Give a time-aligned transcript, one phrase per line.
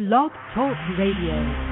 [0.00, 1.69] Blog Talk Radio.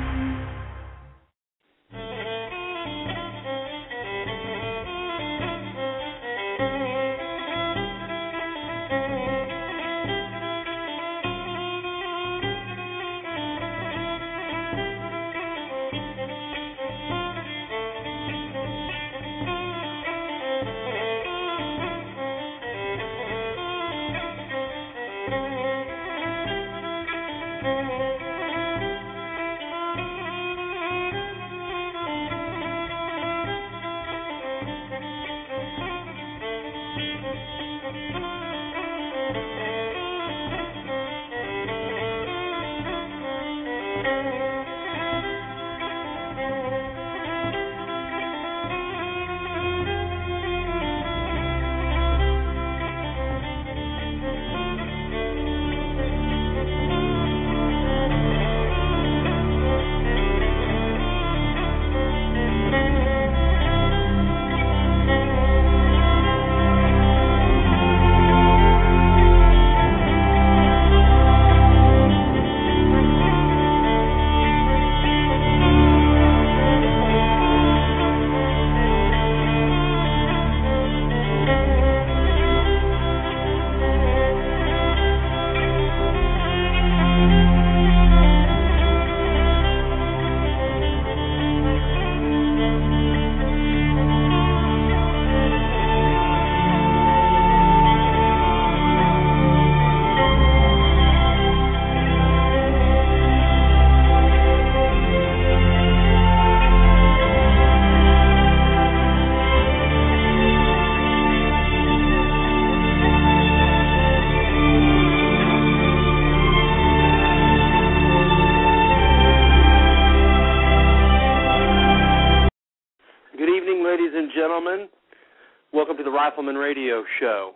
[126.48, 127.52] Rifleman Radio Show.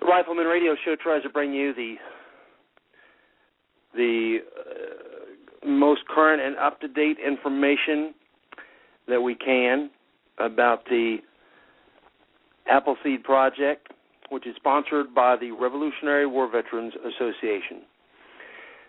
[0.00, 1.96] The Rifleman Radio Show tries to bring you the
[3.94, 8.14] the uh, most current and up to date information
[9.06, 9.90] that we can
[10.38, 11.18] about the
[12.70, 13.88] Appleseed Project,
[14.30, 17.82] which is sponsored by the Revolutionary War Veterans Association.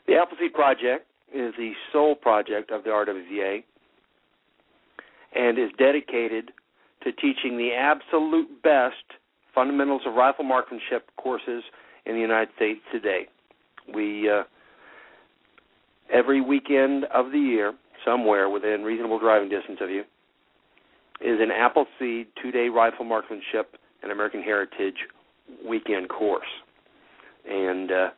[0.08, 3.64] The Appleseed Project is the sole project of the RWVA
[5.36, 6.52] and is dedicated
[7.04, 8.96] to teaching the absolute best
[9.54, 11.64] fundamentals of rifle marksmanship courses
[12.06, 13.28] in the United States today.
[13.94, 14.44] We uh,
[16.12, 17.74] every weekend of the year,
[18.06, 20.04] somewhere within reasonable driving distance of you,
[21.22, 24.96] is an Appleseed two-day rifle marksmanship and American Heritage
[25.68, 26.48] weekend course.
[27.50, 28.10] And uh,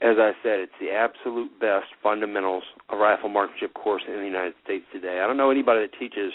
[0.00, 4.54] as I said, it's the absolute best fundamentals of rifle marksmanship course in the United
[4.62, 5.20] States today.
[5.22, 6.32] I don't know anybody that teaches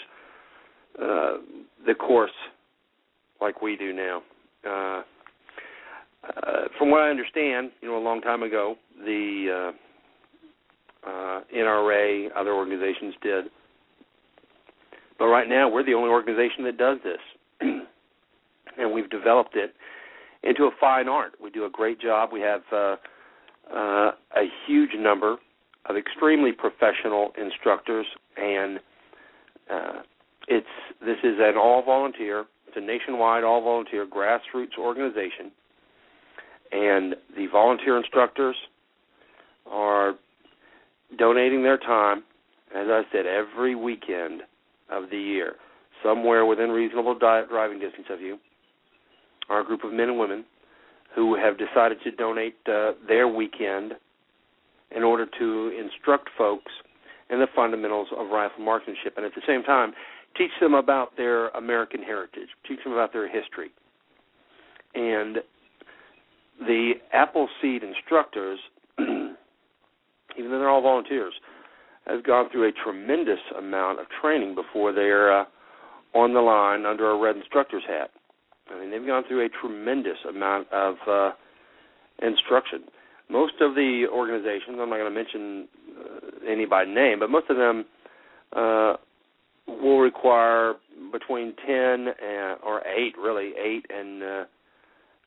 [1.00, 1.34] uh,
[1.86, 2.30] the course
[3.40, 4.22] like we do now.
[4.66, 5.02] Uh,
[6.24, 9.72] uh, from what I understand, you know, a long time ago, the
[11.04, 13.44] uh, uh, NRA, other organizations did,
[15.18, 17.20] but right now we're the only organization that does this,
[17.60, 19.74] and we've developed it
[20.42, 21.32] into a fine art.
[21.42, 22.30] We do a great job.
[22.32, 22.96] We have uh,
[23.72, 25.36] uh, a huge number
[25.86, 28.06] of extremely professional instructors
[28.36, 28.80] and
[29.70, 30.02] uh,
[30.48, 30.66] it's
[31.00, 35.50] this is an all volunteer, it's a nationwide all volunteer grassroots organization,
[36.72, 38.56] and the volunteer instructors
[39.70, 40.14] are
[41.18, 42.18] donating their time,
[42.74, 44.42] as I said, every weekend
[44.90, 45.54] of the year,
[46.02, 48.38] somewhere within reasonable driving distance of you,
[49.48, 50.44] are a group of men and women
[51.14, 53.92] who have decided to donate uh, their weekend
[54.94, 56.72] in order to instruct folks
[57.30, 59.92] in the fundamentals of rifle marksmanship, and at the same time
[60.36, 63.70] teach them about their American heritage, teach them about their history.
[64.94, 65.38] And
[66.60, 68.58] the Appleseed instructors,
[68.98, 69.34] even
[70.36, 71.34] though they're all volunteers,
[72.06, 75.44] have gone through a tremendous amount of training before they're uh,
[76.14, 78.10] on the line under a red instructor's hat.
[78.70, 81.30] I mean, they've gone through a tremendous amount of uh,
[82.22, 82.84] instruction.
[83.28, 85.68] Most of the organizations, I'm not going to mention
[85.98, 87.84] uh, any by name, but most of them
[88.54, 88.94] uh,
[89.66, 90.74] will require
[91.12, 94.44] between 10 and or 8 really 8 and uh,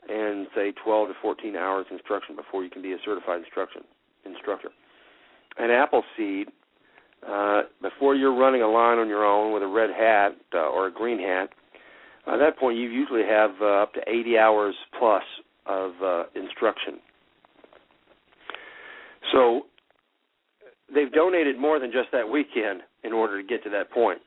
[0.09, 3.81] and say 12 to 14 hours instruction before you can be a certified instruction
[4.25, 4.69] instructor.
[5.57, 6.47] An Appleseed
[7.27, 10.87] uh, before you're running a line on your own with a red hat uh, or
[10.87, 11.49] a green hat,
[12.27, 15.23] at that point you usually have uh, up to 80 hours plus
[15.65, 16.99] of uh, instruction.
[19.33, 19.63] So
[20.93, 24.19] they've donated more than just that weekend in order to get to that point.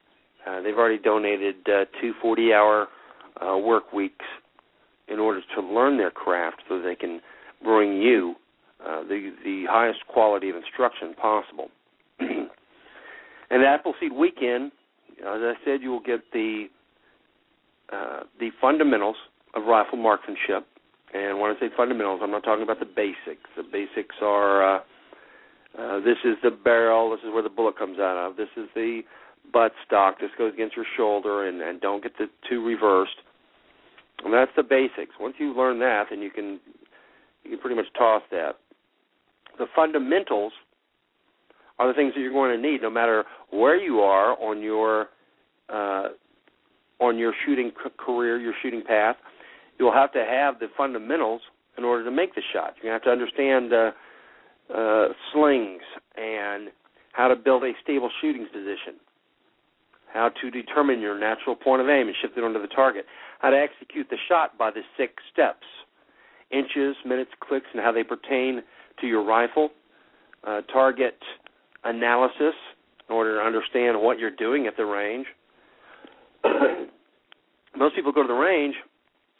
[0.46, 2.88] Uh, they've already donated uh, two 40-hour
[3.40, 4.24] uh, work weeks
[5.08, 7.20] in order to learn their craft, so they can
[7.62, 8.34] bring you
[8.86, 11.68] uh, the the highest quality of instruction possible.
[12.20, 14.72] and Appleseed Weekend,
[15.18, 16.66] as I said, you will get the
[17.92, 19.16] uh, the fundamentals
[19.54, 20.66] of rifle marksmanship.
[21.12, 23.50] And when I say fundamentals, I'm not talking about the basics.
[23.56, 24.80] The basics are uh,
[25.78, 28.68] uh, this is the barrel, this is where the bullet comes out of, this is
[28.74, 29.02] the
[29.52, 33.16] butt stock, this goes against your shoulder, and, and don't get the two reversed.
[34.24, 35.14] And that's the basics.
[35.18, 36.60] Once you learn that, then you can
[37.44, 38.56] you can pretty much toss that.
[39.58, 40.52] The fundamentals
[41.78, 45.08] are the things that you're going to need, no matter where you are on your
[45.70, 46.08] uh,
[47.00, 49.16] on your shooting career, your shooting path.
[49.78, 51.40] You'll have to have the fundamentals
[51.78, 52.74] in order to make the shot.
[52.82, 53.90] You have to understand uh,
[54.74, 55.80] uh, slings
[56.16, 56.68] and
[57.12, 59.00] how to build a stable shooting position,
[60.12, 63.06] how to determine your natural point of aim and shift it onto the target,
[63.38, 65.66] how to execute the shot by the six steps.
[66.50, 68.62] Inches, minutes, clicks, and how they pertain
[69.00, 69.70] to your rifle,
[70.46, 71.18] uh, target
[71.84, 72.54] analysis
[73.08, 75.26] in order to understand what you're doing at the range.
[77.76, 78.74] Most people go to the range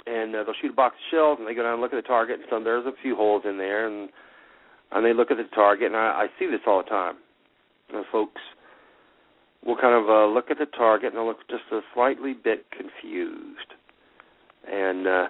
[0.06, 2.02] and uh, they'll shoot a box of shells and they go down and look at
[2.02, 2.36] the target.
[2.36, 4.08] And some there's a few holes in there and
[4.92, 5.86] and they look at the target.
[5.86, 7.16] And I, I see this all the time.
[7.88, 8.40] You know, folks
[9.64, 12.66] will kind of uh, look at the target and they'll look just a slightly bit
[12.70, 13.74] confused.
[14.70, 15.26] And uh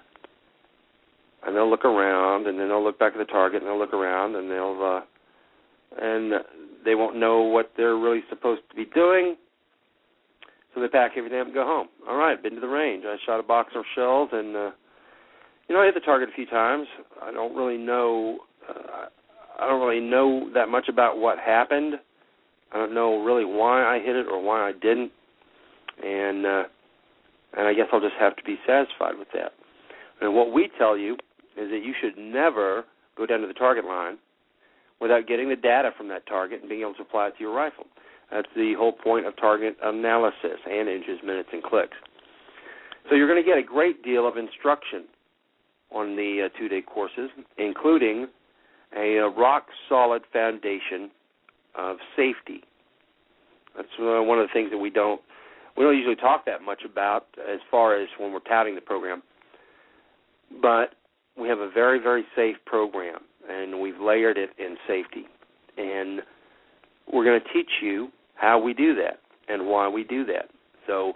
[1.47, 3.95] and they'll look around and then they'll look back at the target and they'll look
[3.95, 5.01] around and they'll uh
[6.03, 6.33] and
[6.85, 9.37] they won't know what they're really supposed to be doing.
[10.75, 11.89] So they pack everything up and go home.
[12.09, 13.05] All right, been to the range.
[13.07, 14.71] I shot a box of shells and uh
[15.69, 16.87] you know, I hit the target a few times.
[17.23, 19.07] I don't really know uh,
[19.59, 21.95] I don't really know that much about what happened.
[22.73, 25.13] I don't know really why I hit it or why I didn't.
[26.03, 26.63] And uh
[27.57, 29.53] and I guess I'll just have to be satisfied with that.
[30.21, 31.15] And what we tell you
[31.57, 32.85] is that you should never
[33.17, 34.19] go down to the target line
[35.01, 37.55] without getting the data from that target and being able to apply it to your
[37.55, 37.87] rifle.
[38.31, 41.97] That's the whole point of target analysis and inches, minutes, and clicks.
[43.09, 45.07] So you're going to get a great deal of instruction
[45.91, 48.29] on the uh, two-day courses, including
[48.97, 51.11] a, a rock solid foundation
[51.75, 52.63] of safety.
[53.77, 55.21] That's uh, one of the things that we don't
[55.77, 59.23] we don't usually talk that much about as far as when we're touting the program.
[60.61, 60.95] But
[61.39, 65.27] we have a very very safe program, and we've layered it in safety,
[65.79, 66.21] and
[67.13, 70.51] we're going to teach you how we do that and why we do that.
[70.87, 71.15] So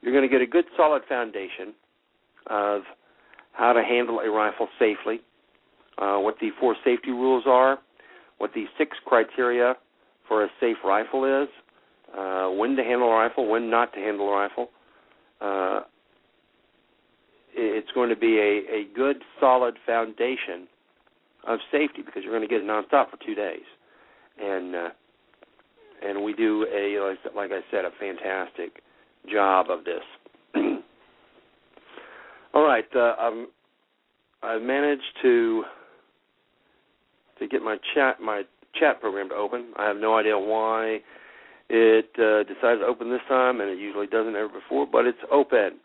[0.00, 1.74] you're going to get a good solid foundation
[2.46, 2.82] of
[3.52, 5.20] how to handle a rifle safely,
[5.98, 7.78] uh, what the four safety rules are,
[8.38, 9.74] what the six criteria
[10.30, 11.48] for a safe rifle is,
[12.16, 14.70] uh, when to handle a rifle, when not to handle a rifle.
[15.40, 15.80] Uh,
[17.52, 20.68] it's going to be a, a good, solid foundation
[21.48, 23.64] of safety because you're going to get it nonstop for two days,
[24.40, 24.88] and uh,
[26.06, 28.82] and we do a like I said a fantastic
[29.30, 30.04] job of this.
[32.54, 33.48] All right, uh, um,
[34.44, 35.64] I've managed to
[37.40, 38.44] to get my chat my
[38.78, 39.72] chat program to open.
[39.76, 41.00] I have no idea why
[41.68, 45.18] it uh, decided to open this time, and it usually doesn't ever before, but it's
[45.30, 45.78] open,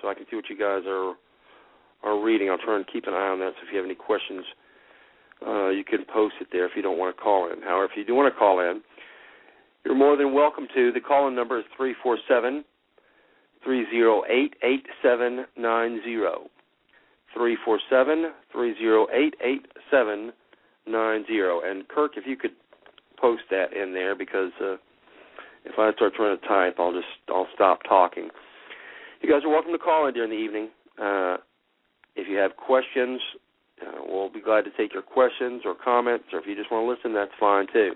[0.00, 1.14] so I can see what you guys are
[2.04, 2.48] are reading.
[2.48, 3.54] I'll try and keep an eye on that.
[3.56, 4.44] So if you have any questions,
[5.44, 7.60] uh, you can post it there if you don't want to call in.
[7.62, 8.80] However, if you do want to call in,
[9.84, 10.92] you're more than welcome to.
[10.92, 12.64] The call in number is three four seven
[13.64, 16.48] three zero eight eight seven nine zero.
[17.34, 20.32] Three four seven three zero eight eight seven.
[20.90, 22.52] And Kirk, if you could
[23.20, 24.76] post that in there because uh,
[25.64, 28.28] if I start trying to type, I'll just I'll stop talking.
[29.20, 30.68] You guys are welcome to call in during the evening.
[31.00, 31.36] Uh,
[32.16, 33.20] if you have questions,
[33.82, 36.84] uh, we'll be glad to take your questions or comments, or if you just want
[36.84, 37.92] to listen, that's fine too.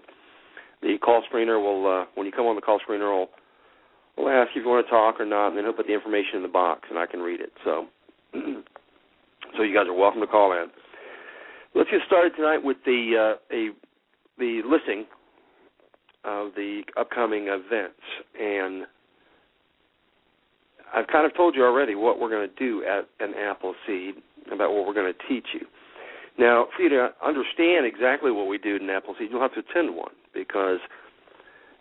[0.82, 3.28] The call screener will, uh, when you come on the call screener, will
[4.16, 6.36] will ask if you want to talk or not, and then he'll put the information
[6.36, 7.52] in the box, and I can read it.
[7.64, 7.86] So,
[9.56, 10.68] so you guys are welcome to call in.
[11.74, 13.70] Let's get started tonight with the uh, a
[14.38, 15.06] the listing
[16.24, 18.00] of the upcoming events,
[18.38, 18.84] and
[20.94, 24.16] I've kind of told you already what we're going to do at an Appleseed
[24.52, 25.66] about what we're going to teach you.
[26.38, 29.60] Now, for you to understand exactly what we do in an Appleseed, you'll have to
[29.60, 30.78] attend one because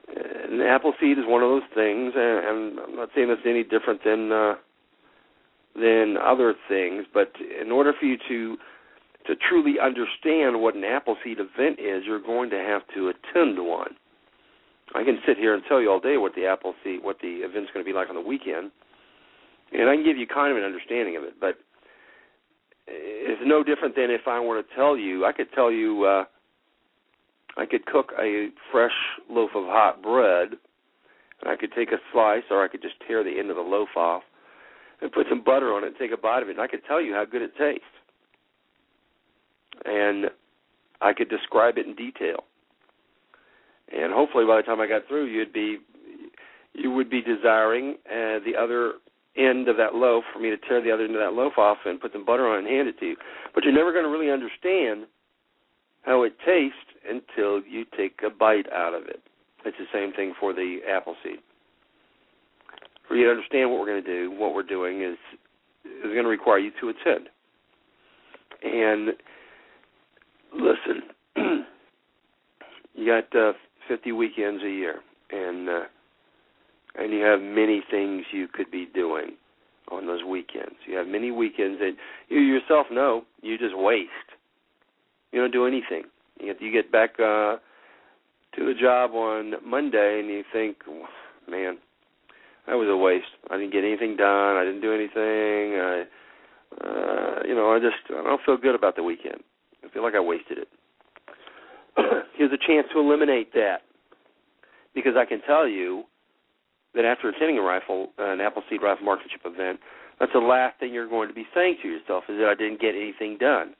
[0.07, 4.03] an Appleseed is one of those things, and, and I'm not saying it's any different
[4.05, 4.53] than uh,
[5.75, 7.31] than other things, but
[7.61, 8.57] in order for you to
[9.27, 13.95] to truly understand what an Appleseed event is, you're going to have to attend one.
[14.93, 17.71] I can sit here and tell you all day what the Appleseed, what the event's
[17.73, 18.71] going to be like on the weekend,
[19.71, 21.39] and I can give you kind of an understanding of it.
[21.39, 21.57] But
[22.87, 25.25] it's no different than if I were to tell you.
[25.25, 26.05] I could tell you.
[26.05, 26.25] uh
[27.57, 28.95] I could cook a fresh
[29.29, 30.51] loaf of hot bread,
[31.41, 33.61] and I could take a slice, or I could just tear the end of the
[33.61, 34.23] loaf off
[35.01, 36.85] and put some butter on it and take a bite of it, and I could
[36.87, 37.83] tell you how good it tastes.
[39.85, 40.25] And
[41.01, 42.43] I could describe it in detail.
[43.91, 45.79] And hopefully, by the time I got through, you'd be
[46.73, 48.93] you would be desiring uh, the other
[49.37, 51.77] end of that loaf for me to tear the other end of that loaf off
[51.85, 53.15] and put some butter on and hand it to you.
[53.53, 55.05] But you're never going to really understand
[56.03, 59.21] how it tastes until you take a bite out of it.
[59.65, 61.39] It's the same thing for the Appleseed.
[63.07, 65.17] For you to understand what we're going to do, what we're doing is
[65.85, 67.27] is going to require you to attend.
[68.63, 69.09] And
[70.53, 71.03] listen,
[72.95, 73.53] you got uh,
[73.87, 74.99] 50 weekends a year,
[75.31, 75.81] and uh,
[76.95, 79.31] and you have many things you could be doing
[79.91, 80.75] on those weekends.
[80.85, 81.93] You have many weekends that
[82.29, 84.09] you yourself know you just waste.
[85.31, 86.03] You don't do anything.
[86.39, 87.57] You get, you get back uh,
[88.55, 90.77] to the job on Monday and you think,
[91.49, 91.77] man,
[92.67, 93.25] that was a waste.
[93.49, 94.57] I didn't get anything done.
[94.57, 95.79] I didn't do anything.
[95.79, 96.03] I,
[96.81, 99.41] uh, you know, I just I don't feel good about the weekend.
[99.91, 100.67] I feel like I wasted it.
[102.37, 103.81] Here's a chance to eliminate that
[104.95, 106.03] because I can tell you
[106.95, 109.79] that after attending a rifle, an Appleseed rifle marksmanship event,
[110.19, 112.79] that's the last thing you're going to be saying to yourself is that I didn't
[112.79, 113.73] get anything done.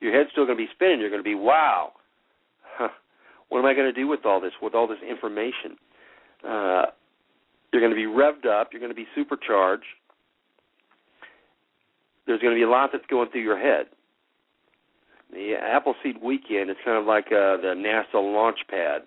[0.00, 1.00] Your head's still going to be spinning.
[1.00, 1.92] You're going to be, wow,
[2.76, 2.88] huh,
[3.48, 5.76] what am I going to do with all this, with all this information?
[6.46, 6.86] Uh,
[7.72, 8.68] you're going to be revved up.
[8.72, 9.84] You're going to be supercharged.
[12.26, 13.86] There's going to be a lot that's going through your head.
[15.32, 19.02] The Appleseed weekend is kind of like uh, the NASA launch pad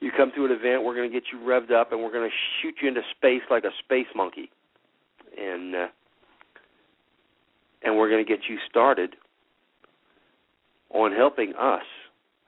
[0.00, 2.28] you come to an event, we're going to get you revved up, and we're going
[2.28, 4.50] to shoot you into space like a space monkey,
[5.38, 5.86] and uh,
[7.82, 9.16] and we're going to get you started
[10.90, 11.84] on helping us,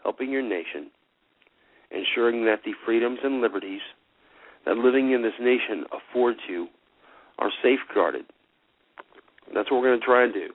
[0.02, 0.90] helping your nation,
[1.90, 3.80] ensuring that the freedoms and liberties
[4.64, 6.68] that living in this nation affords you
[7.38, 8.24] are safeguarded.
[9.54, 10.48] That's what we're going to try and do.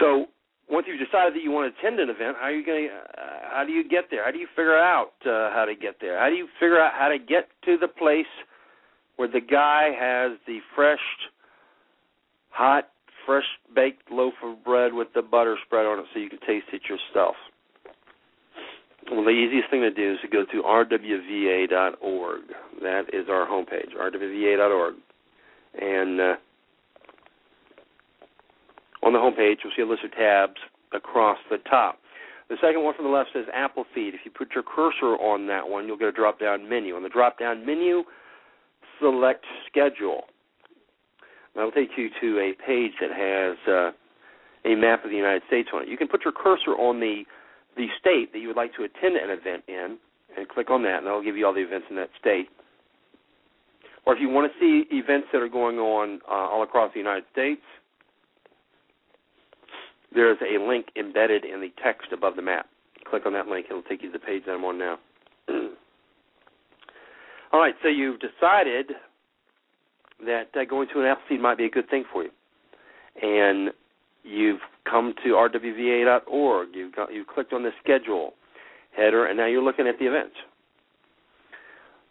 [0.00, 0.26] So
[0.70, 2.88] once you've decided that you want to attend an event, how are you going?
[2.88, 3.20] Uh,
[3.50, 4.24] how do you get there?
[4.24, 6.18] How do you figure out uh, how to get there?
[6.18, 8.26] How do you figure out how to get to the place
[9.16, 10.98] where the guy has the fresh,
[12.50, 12.88] hot,
[13.26, 16.66] fresh baked loaf of bread with the butter spread on it, so you can taste
[16.72, 17.36] it yourself?
[19.10, 22.40] Well, the easiest thing to do is to go to rwva.org.
[22.80, 24.94] That is our homepage, rwva.org,
[25.80, 26.34] and uh,
[29.04, 30.60] on the home page, you'll see a list of tabs
[30.92, 31.98] across the top.
[32.48, 34.14] The second one from the left says Appleseed.
[34.14, 36.94] If you put your cursor on that one, you'll get a drop down menu.
[36.96, 38.02] On the drop down menu,
[39.00, 40.24] select Schedule.
[41.54, 43.92] That'll take you to a page that has uh,
[44.68, 45.88] a map of the United States on it.
[45.88, 47.24] You can put your cursor on the
[47.76, 49.98] the state that you would like to attend an event in,
[50.36, 52.46] and click on that, and that'll give you all the events in that state.
[54.06, 57.00] Or if you want to see events that are going on uh, all across the
[57.00, 57.62] United States,
[60.14, 62.66] there's a link embedded in the text above the map.
[63.08, 64.98] Click on that link, it'll take you to the page that I'm on now.
[67.52, 68.92] All right, so you've decided
[70.24, 72.30] that uh, going to an Appleseed might be a good thing for you,
[73.22, 73.70] and
[74.22, 76.68] you've come to rwva.org.
[76.72, 78.32] You've got you've clicked on the schedule
[78.96, 80.36] header, and now you're looking at the events.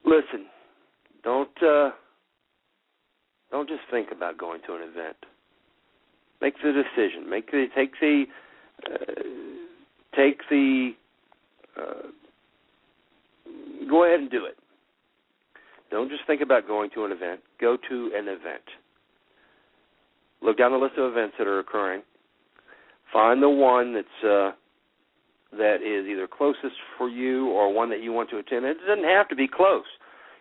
[0.05, 0.45] Listen,
[1.23, 1.91] don't uh,
[3.51, 5.17] don't just think about going to an event
[6.43, 7.29] make the decision.
[7.29, 8.25] Make the take the
[8.85, 9.21] uh,
[10.15, 10.91] take the
[11.79, 12.07] uh,
[13.89, 14.57] go ahead and do it.
[15.89, 17.39] Don't just think about going to an event.
[17.61, 18.63] Go to an event.
[20.41, 22.01] Look down the list of events that are occurring.
[23.13, 24.51] Find the one that's uh,
[25.57, 28.65] that is either closest for you or one that you want to attend.
[28.65, 29.85] It doesn't have to be close.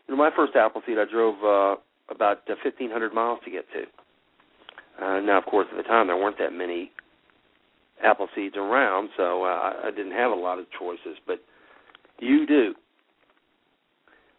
[0.09, 1.80] You know, my first Appleseed, I drove uh,
[2.12, 4.01] about uh, 1,500 miles to get to.
[5.00, 6.92] Uh, now, of course, at the time there weren't that many
[8.04, 11.18] Appleseeds around, so uh, I didn't have a lot of choices.
[11.26, 11.40] But
[12.18, 12.75] you do.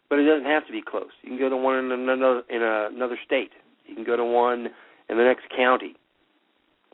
[0.10, 1.10] But it doesn't have to be close.
[1.22, 3.52] You can go to one in another in another state.
[3.86, 4.68] You can go to one
[5.10, 5.96] in the next county.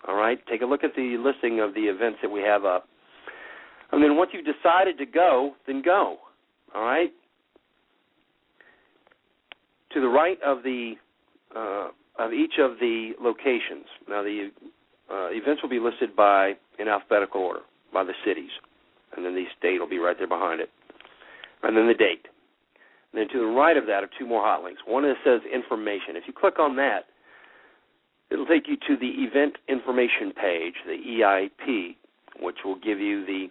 [0.07, 0.39] All right.
[0.47, 2.87] Take a look at the listing of the events that we have up.
[3.91, 6.17] And then once you've decided to go, then go.
[6.73, 7.11] All right.
[9.93, 10.93] To the right of the
[11.55, 11.89] uh,
[12.19, 13.87] of each of the locations.
[14.07, 14.51] Now, the
[15.09, 17.61] uh, events will be listed by in alphabetical order
[17.91, 18.51] by the cities,
[19.15, 20.69] and then the state will be right there behind it,
[21.63, 22.27] and then the date.
[23.11, 24.81] And then to the right of that are two more hot links.
[24.85, 26.15] One that says information.
[26.15, 27.05] If you click on that,
[28.29, 31.95] it'll take you to the event information page, the EIP,
[32.41, 33.47] which will give you the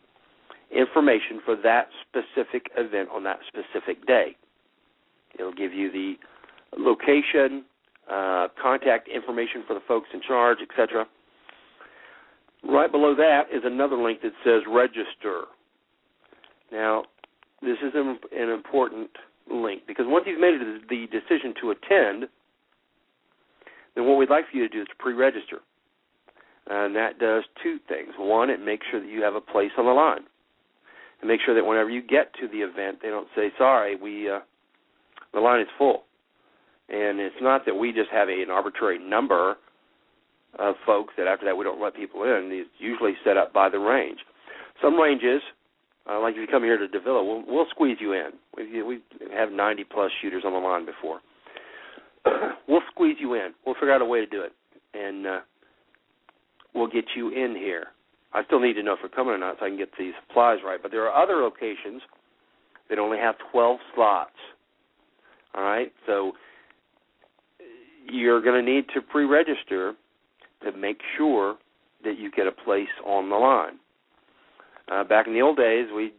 [0.71, 4.37] information for that specific event on that specific day.
[5.39, 6.15] It'll give you the
[6.77, 7.65] location,
[8.11, 11.07] uh, contact information for the folks in charge, etc.
[12.65, 15.45] Right below that is another link that says register.
[16.73, 17.05] Now,
[17.63, 19.11] this is an, an important
[19.51, 20.55] link because once you've made
[20.89, 22.29] the decision to attend,
[23.95, 25.59] then what we'd like for you to do is to pre-register.
[26.71, 28.11] And that does two things.
[28.19, 30.25] One, it makes sure that you have a place on the line.
[31.21, 34.31] And make sure that whenever you get to the event, they don't say, sorry, we
[34.31, 34.41] uh,
[35.33, 36.05] the line is full.
[36.89, 39.57] And it's not that we just have a, an arbitrary number
[40.59, 42.49] of folks that after that we don't let people in.
[42.53, 44.19] It's usually set up by the range.
[44.83, 45.43] Some ranges,
[46.09, 48.31] uh, like if you come here to Davila, we'll, we'll squeeze you in.
[48.57, 49.01] We, we
[49.35, 51.21] have 90 plus shooters on the line before.
[52.69, 53.51] we'll squeeze you in.
[53.67, 54.53] We'll figure out a way to do it,
[54.95, 55.41] and uh,
[56.75, 57.89] we'll get you in here.
[58.33, 60.11] I still need to know if we're coming or not so I can get the
[60.27, 60.81] supplies right.
[60.81, 62.03] But there are other locations
[62.89, 64.31] that only have 12 slots.
[65.55, 66.33] All right, so
[68.11, 69.95] you're going to need to pre-register
[70.63, 71.57] to make sure
[72.05, 73.79] that you get a place on the line.
[74.91, 76.13] Uh, back in the old days, we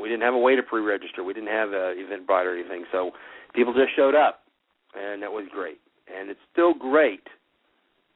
[0.00, 1.22] we didn't have a way to pre-register.
[1.22, 3.12] We didn't have an Eventbrite or anything, so
[3.54, 4.40] people just showed up,
[4.94, 5.78] and that was great.
[6.12, 7.22] And it's still great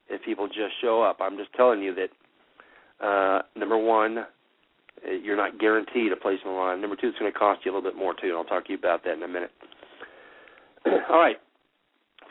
[0.09, 1.19] if people just show up.
[1.21, 2.09] I'm just telling you that
[3.05, 4.25] uh, number one,
[5.23, 6.81] you're not guaranteed a place on the line.
[6.81, 8.65] Number two, it's going to cost you a little bit more too, and I'll talk
[8.65, 9.51] to you about that in a minute.
[11.09, 11.37] All right.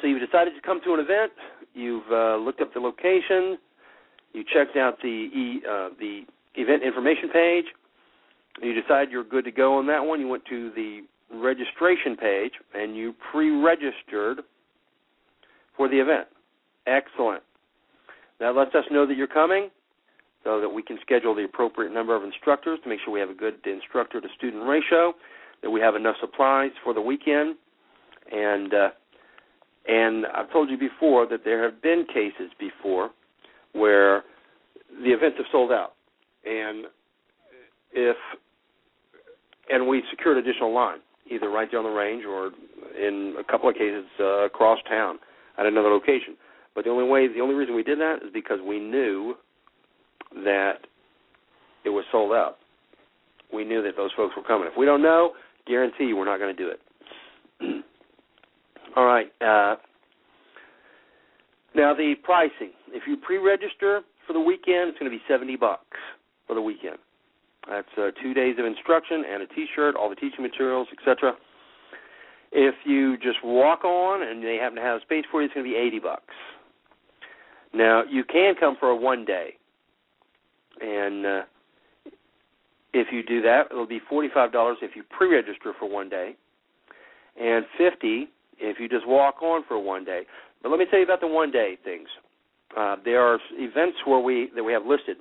[0.00, 1.32] So you've decided to come to an event.
[1.74, 3.58] You've uh, looked up the location.
[4.32, 6.22] You checked out the e, uh, the
[6.54, 7.64] event information page.
[8.62, 10.20] You decide you're good to go on that one.
[10.20, 11.00] You went to the
[11.32, 14.40] registration page and you pre-registered
[15.76, 16.26] for the event.
[16.86, 17.42] Excellent.
[18.40, 19.70] That lets us know that you're coming
[20.44, 23.30] so that we can schedule the appropriate number of instructors to make sure we have
[23.30, 25.12] a good instructor to student ratio,
[25.62, 27.56] that we have enough supplies for the weekend,
[28.32, 28.88] and uh,
[29.88, 33.10] and I've told you before that there have been cases before
[33.72, 34.22] where
[35.02, 35.94] the events have sold out,
[36.44, 36.86] and
[37.92, 38.16] if
[39.70, 40.98] and we secured additional line
[41.30, 42.50] either right there on the range or
[42.98, 45.18] in a couple of cases uh, across town
[45.58, 46.36] at another location.
[46.74, 49.34] But the only way, the only reason we did that is because we knew
[50.44, 50.86] that
[51.84, 52.56] it was sold out.
[53.52, 54.68] We knew that those folks were coming.
[54.70, 55.32] If we don't know,
[55.66, 56.80] guarantee you we're not going to do it.
[58.98, 59.30] All right.
[59.40, 59.76] Uh,
[61.76, 62.72] now the pricing.
[62.88, 65.96] If you pre-register for the weekend, it's going to be seventy bucks
[66.48, 66.96] for the weekend.
[67.70, 71.34] That's uh, two days of instruction and a T-shirt, all the teaching materials, etc.
[72.50, 75.64] If you just walk on and they happen to have space for you, it's going
[75.64, 76.34] to be eighty bucks.
[77.72, 79.50] Now you can come for a one day,
[80.80, 81.42] and uh,
[82.92, 86.34] if you do that, it'll be forty-five dollars if you pre-register for one day,
[87.40, 88.30] and fifty
[88.60, 90.22] if you just walk on for one day.
[90.62, 92.08] But let me tell you about the one day things.
[92.76, 95.16] Uh, there are events where we that we have listed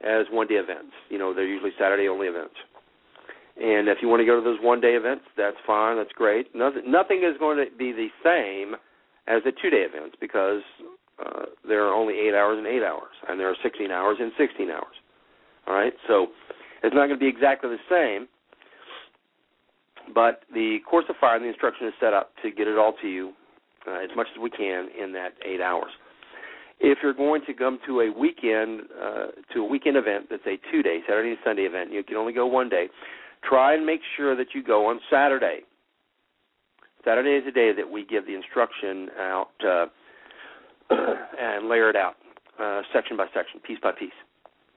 [0.00, 0.92] as one day events.
[1.08, 2.54] You know, they're usually Saturday only events.
[3.56, 5.96] And if you want to go to those one day events, that's fine.
[5.96, 6.54] That's great.
[6.54, 8.74] Nothing, nothing is going to be the same
[9.28, 10.62] as the two day events because
[11.24, 14.32] uh, there are only eight hours and eight hours, and there are 16 hours and
[14.36, 14.96] 16 hours.
[15.66, 16.26] All right, so
[16.82, 18.28] it's not going to be exactly the same,
[20.12, 22.94] but the course of fire and the instruction is set up to get it all
[23.00, 23.32] to you
[23.86, 25.90] uh, as much as we can in that eight hours.
[26.80, 30.58] If you're going to come to a weekend uh, to a weekend event that's a
[30.70, 32.88] two day Saturday and Sunday event, you can only go one day.
[33.48, 35.60] Try and make sure that you go on Saturday.
[37.04, 39.86] Saturday is the day that we give the instruction out uh,
[41.38, 42.16] and layer it out
[42.58, 44.10] uh, section by section, piece by piece,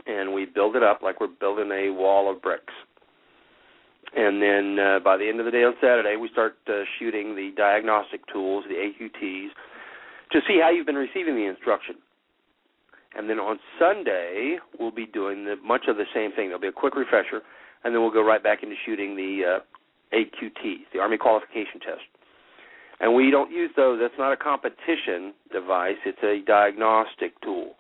[0.06, 2.74] and we build it up like we're building a wall of bricks
[4.16, 7.36] and then uh, by the end of the day on Saturday, we start uh, shooting
[7.36, 9.50] the diagnostic tools, the AQTs,
[10.32, 11.96] to see how you've been receiving the instruction.
[13.16, 16.48] And then on Sunday, we'll be doing the, much of the same thing.
[16.48, 17.42] There'll be a quick refresher,
[17.84, 22.06] and then we'll go right back into shooting the uh, AQTs, the Army Qualification Test.
[23.00, 24.00] And we don't use those.
[24.02, 25.98] That's not a competition device.
[26.06, 27.76] It's a diagnostic tool.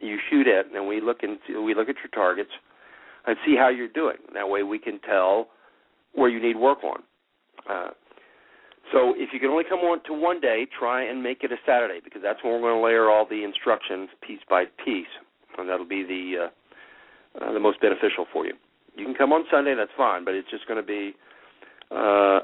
[0.00, 2.50] You shoot it, and we look into we look at your targets
[3.26, 4.16] and see how you're doing.
[4.34, 5.48] That way we can tell
[6.14, 7.02] where you need work on.
[7.68, 7.90] Uh,
[8.92, 11.56] So if you can only come on to one day, try and make it a
[11.66, 15.10] Saturday because that's when we're going to layer all the instructions piece by piece,
[15.58, 18.54] and that'll be the uh, uh, the most beneficial for you.
[18.96, 21.14] You can come on Sunday, that's fine, but it's just going to be
[21.90, 22.40] uh,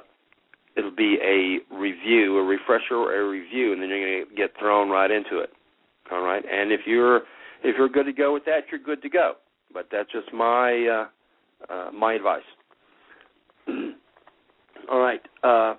[0.77, 4.51] it'll be a review, a refresher, or a review, and then you're going to get
[4.59, 5.51] thrown right into it.
[6.11, 7.19] All right, and if you're
[7.63, 9.35] if you're good to go with that, you're good to go.
[9.73, 11.07] But that's just my
[11.71, 12.43] uh, uh, my advice.
[14.91, 15.21] All right.
[15.43, 15.75] Uh,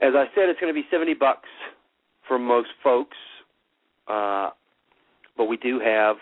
[0.00, 1.48] as I said, it's going to be seventy bucks
[2.26, 3.16] for most folks,
[4.08, 4.50] uh,
[5.36, 6.16] but we do have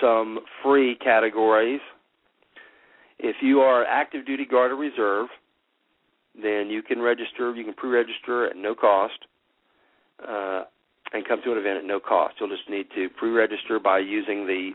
[0.00, 1.80] some free categories.
[3.18, 5.28] If you are active duty guard or reserve,
[6.40, 7.54] then you can register.
[7.54, 9.18] You can pre-register at no cost,
[10.26, 10.64] uh,
[11.14, 12.34] and come to an event at no cost.
[12.38, 14.72] You'll just need to pre-register by using the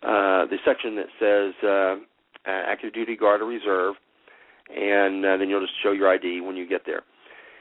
[0.00, 1.96] uh, the section that says uh,
[2.46, 3.96] active duty guard or reserve,
[4.70, 7.02] and uh, then you'll just show your ID when you get there.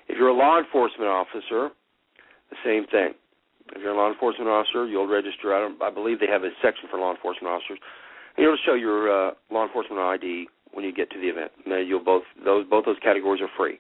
[0.08, 1.70] If you're a law enforcement officer,
[2.52, 3.14] the same thing.
[3.76, 5.54] If you're a law enforcement officer, you'll register.
[5.54, 7.80] I, don't, I believe they have a section for law enforcement officers.
[8.38, 11.52] And you'll just show your uh, law enforcement ID when you get to the event.
[11.66, 13.80] Now you'll both those both those categories are free.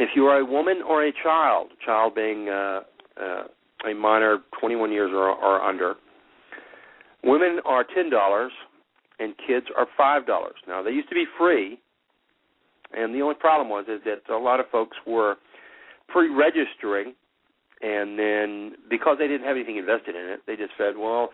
[0.00, 2.80] If you are a woman or a child, child being uh,
[3.20, 3.44] uh,
[3.88, 5.94] a minor 21 years or, or under,
[7.22, 8.50] women are ten dollars
[9.18, 10.56] and kids are five dollars.
[10.66, 11.78] Now they used to be free,
[12.92, 15.36] and the only problem was is that a lot of folks were
[16.08, 17.14] pre-registering,
[17.82, 21.28] and then because they didn't have anything invested in it, they just said, "Well,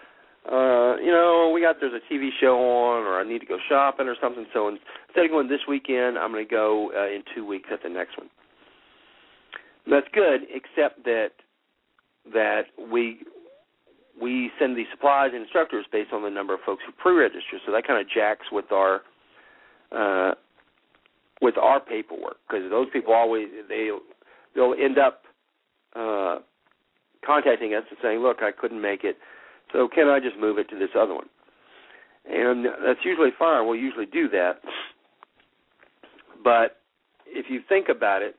[0.50, 3.58] uh, you know, we got there's a TV show on, or I need to go
[3.68, 7.22] shopping or something." So instead of going this weekend, I'm going to go uh, in
[7.32, 8.28] two weeks at the next one.
[9.88, 11.30] That's good, except that
[12.32, 13.20] that we
[14.20, 17.58] we send the supplies and instructors based on the number of folks who pre-register.
[17.64, 19.02] So that kind of jacks with our
[19.92, 20.34] uh,
[21.40, 23.90] with our paperwork because those people always they
[24.54, 25.22] they'll end up
[25.94, 26.38] uh,
[27.24, 29.16] contacting us and saying, "Look, I couldn't make it,
[29.72, 31.28] so can I just move it to this other one?"
[32.28, 33.66] And that's usually fine.
[33.66, 34.60] We'll usually do that,
[36.42, 36.78] but
[37.26, 38.36] if you think about it,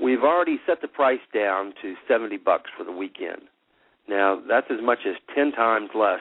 [0.00, 3.42] we've already set the price down to seventy bucks for the weekend.
[4.08, 6.18] Now, that's as much as 10 times less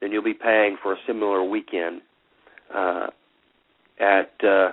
[0.00, 2.02] than you'll be paying for a similar weekend
[2.74, 3.06] uh,
[4.00, 4.72] at uh,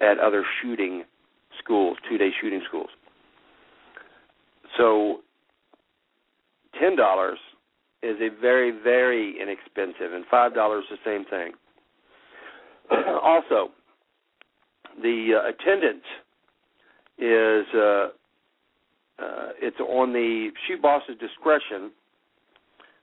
[0.00, 1.04] at other shooting
[1.58, 2.90] schools, two-day shooting schools.
[4.76, 5.20] So,
[6.80, 7.38] ten dollars
[8.02, 11.52] is a very, very inexpensive, and five dollars the same thing.
[13.22, 13.70] also,
[15.02, 16.04] the uh, attendance
[17.18, 18.08] is uh,
[19.18, 21.90] uh, it's on the shoot boss's discretion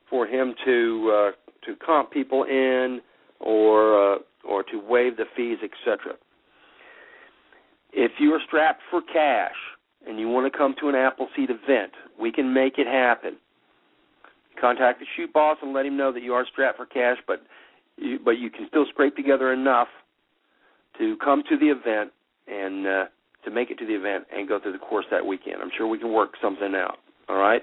[0.10, 1.32] for him to uh,
[1.66, 3.02] to comp people in
[3.40, 6.16] or uh, or to waive the fees, etc.
[7.92, 9.56] If you are strapped for cash
[10.08, 13.38] and you want to come to an Appleseed event, we can make it happen.
[14.60, 17.44] Contact the shoot boss and let him know that you are strapped for cash, but
[17.98, 19.88] you, but you can still scrape together enough
[20.98, 22.12] to come to the event
[22.48, 23.06] and uh,
[23.46, 25.62] to make it to the event and go through the course that weekend.
[25.62, 26.98] I'm sure we can work something out.
[27.30, 27.62] All right.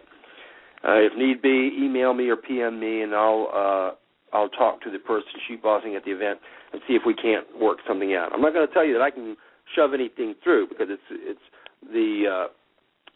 [0.83, 4.91] Uh, if need be, email me or PM me, and I'll uh, I'll talk to
[4.91, 6.39] the person shoot bossing at the event
[6.73, 8.33] and see if we can't work something out.
[8.33, 9.37] I'm not going to tell you that I can
[9.77, 11.41] shove anything through because it's it's
[11.93, 12.49] the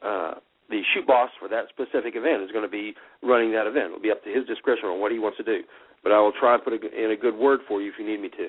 [0.02, 0.34] uh, uh,
[0.68, 3.86] the shoot boss for that specific event is going to be running that event.
[3.86, 5.62] It'll be up to his discretion on what he wants to do.
[6.02, 8.06] But I will try and put a, in a good word for you if you
[8.06, 8.48] need me to.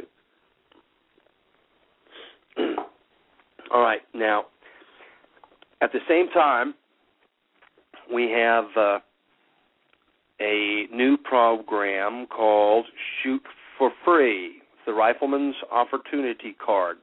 [3.76, 4.00] All right.
[4.14, 4.46] Now,
[5.82, 6.76] at the same time,
[8.14, 9.00] we have uh,
[10.40, 12.86] a new program called
[13.22, 13.42] Shoot
[13.78, 16.96] for Free, the Rifleman's Opportunity Card,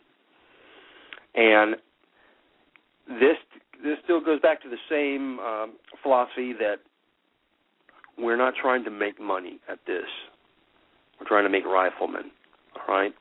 [1.35, 1.77] and
[3.07, 3.37] this
[3.85, 6.77] this still goes back to the same um, philosophy that
[8.17, 10.07] we're not trying to make money at this.
[11.21, 12.31] We're trying to make riflemen.
[12.77, 13.13] All right,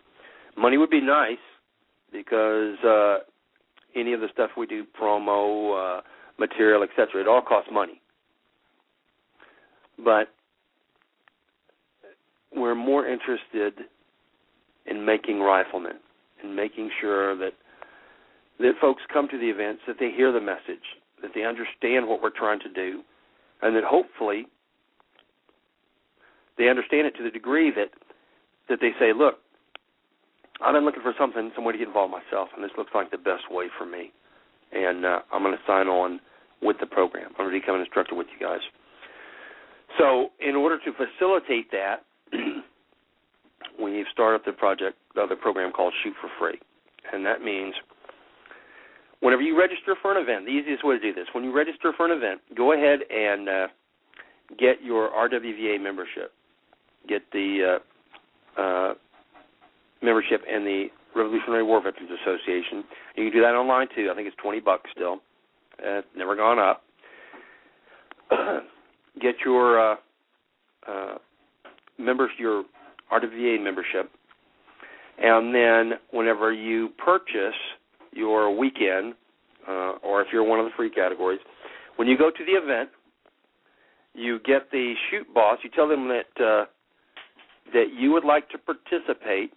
[0.58, 1.36] money would be nice
[2.14, 3.18] because uh,
[3.96, 6.02] any of the stuff we do, promo, uh,
[6.40, 7.22] material, etc.
[7.22, 8.02] It all costs money.
[10.04, 10.30] But
[12.56, 13.74] we're more interested
[14.86, 15.98] in making riflemen
[16.44, 17.54] and making sure that
[18.60, 20.86] that folks come to the events, that they hear the message,
[21.22, 23.02] that they understand what we're trying to do,
[23.62, 24.46] and that hopefully
[26.58, 27.90] they understand it to the degree that
[28.70, 29.40] that they say, look,
[30.64, 33.12] I've been looking for something, some way to get involved myself, and this looks like
[33.12, 34.12] the best way for me.
[34.72, 36.20] And uh, I'm going to sign on
[36.62, 37.28] with the program.
[37.32, 38.62] I'm going to become an instructor with you guys.
[39.98, 42.64] So, in order to facilitate that, we
[43.80, 46.60] when you start up the project, uh, the program called Shoot for Free,
[47.12, 47.74] and that means
[49.20, 51.92] whenever you register for an event, the easiest way to do this, when you register
[51.98, 53.68] for an event, go ahead and uh,
[54.58, 56.32] get your RWVA membership,
[57.08, 57.80] get the
[58.58, 58.94] uh, uh,
[60.02, 62.84] membership in the Revolutionary War Veterans Association.
[63.16, 64.10] You can do that online too.
[64.12, 65.20] I think it's twenty bucks still.
[65.86, 66.84] Uh, never gone up.
[69.22, 69.96] get your uh,
[70.88, 71.16] uh,
[71.98, 72.64] members your
[73.12, 74.10] RWVA membership,
[75.20, 77.60] and then whenever you purchase
[78.14, 79.16] your weekend,
[79.68, 81.40] uh, or if you're one of the free categories,
[81.98, 82.90] when you go to the event,
[84.14, 85.60] you get the shoot boss.
[85.64, 86.66] You tell them that uh,
[87.74, 89.54] that you would like to participate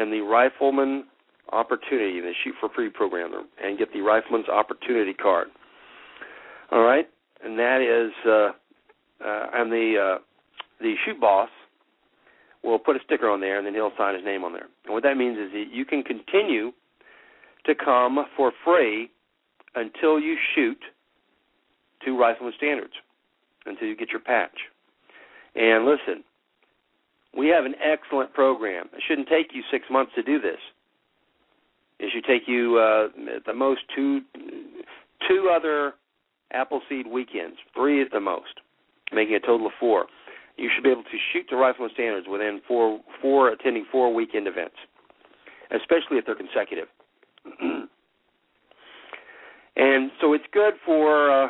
[0.00, 1.04] in the rifleman
[1.52, 3.32] opportunity, the shoot for free program,
[3.62, 5.48] and get the rifleman's opportunity card.
[6.70, 7.08] All right,
[7.42, 10.18] and that is, uh, uh, and the uh,
[10.80, 11.48] the shoot boss
[12.62, 14.68] will put a sticker on there, and then he'll sign his name on there.
[14.84, 16.72] And what that means is that you can continue
[17.66, 19.10] to come for free
[19.74, 20.78] until you shoot
[22.04, 22.92] to rifleman standards,
[23.66, 24.58] until you get your patch.
[25.54, 26.24] And listen,
[27.36, 28.86] we have an excellent program.
[28.92, 30.58] It shouldn't take you six months to do this.
[31.98, 34.20] It should take you uh, at the most two
[35.28, 35.94] two other
[36.52, 38.60] Appleseed weekends, three at the most,
[39.12, 40.06] making a total of four.
[40.56, 44.46] You should be able to shoot to rifleman standards within four four attending four weekend
[44.46, 44.76] events,
[45.70, 46.88] especially if they're consecutive.
[49.76, 51.48] and so it's good for uh,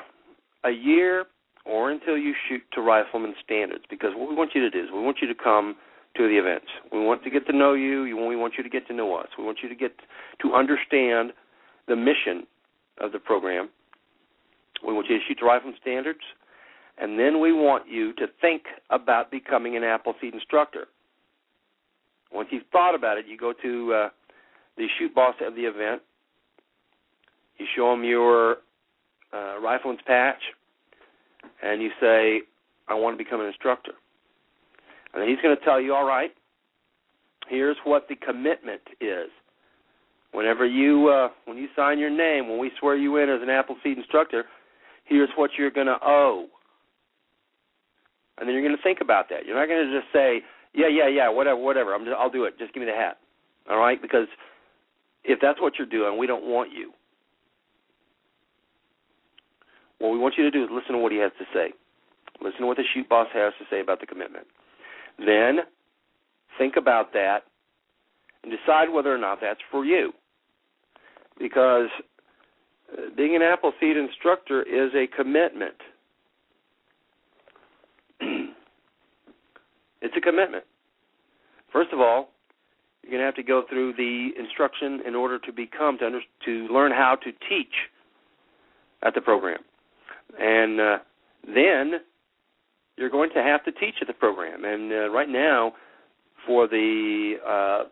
[0.64, 1.26] a year
[1.68, 4.86] or until you shoot to rifleman standards because what we want you to do is
[4.92, 5.76] we want you to come
[6.16, 6.66] to the events.
[6.90, 8.04] We want to get to know you.
[8.04, 9.28] We want you to get to know us.
[9.36, 9.92] We want you to get
[10.42, 11.32] to understand
[11.86, 12.46] the mission
[13.00, 13.68] of the program.
[14.86, 16.20] We want you to shoot to rifleman standards,
[16.98, 20.86] and then we want you to think about becoming an Appleseed instructor.
[22.32, 24.08] Once you've thought about it, you go to uh,
[24.76, 26.02] the shoot boss of the event.
[27.58, 28.58] You show him your
[29.32, 30.40] uh, rifleman's patch,
[31.62, 32.42] and you say,
[32.88, 33.92] I want to become an instructor.
[35.14, 36.30] And he's going to tell you, all right,
[37.48, 39.28] here's what the commitment is.
[40.32, 43.48] Whenever you uh, when you sign your name, when we swear you in as an
[43.48, 44.44] Appleseed instructor,
[45.04, 46.46] here's what you're going to owe.
[48.38, 49.46] And then you're going to think about that.
[49.46, 50.42] You're not going to just say,
[50.74, 51.94] yeah, yeah, yeah, whatever, whatever.
[51.94, 52.58] I'm just, I'll do it.
[52.58, 53.18] Just give me the hat.
[53.68, 54.00] All right?
[54.00, 54.28] Because
[55.24, 56.92] if that's what you're doing, we don't want you.
[59.98, 61.72] What we want you to do is listen to what he has to say.
[62.40, 64.46] Listen to what the shoot boss has to say about the commitment.
[65.18, 65.60] Then
[66.56, 67.40] think about that
[68.42, 70.12] and decide whether or not that's for you.
[71.38, 71.88] Because
[72.92, 75.74] uh, being an Appleseed instructor is a commitment.
[78.20, 80.64] it's a commitment.
[81.72, 82.30] First of all,
[83.02, 86.20] you're going to have to go through the instruction in order to become to under,
[86.44, 87.72] to learn how to teach
[89.02, 89.60] at the program,
[90.38, 90.98] and uh,
[91.46, 92.00] then
[92.96, 94.64] you're going to have to teach at the program.
[94.64, 95.72] And uh, right now,
[96.46, 97.84] for the uh,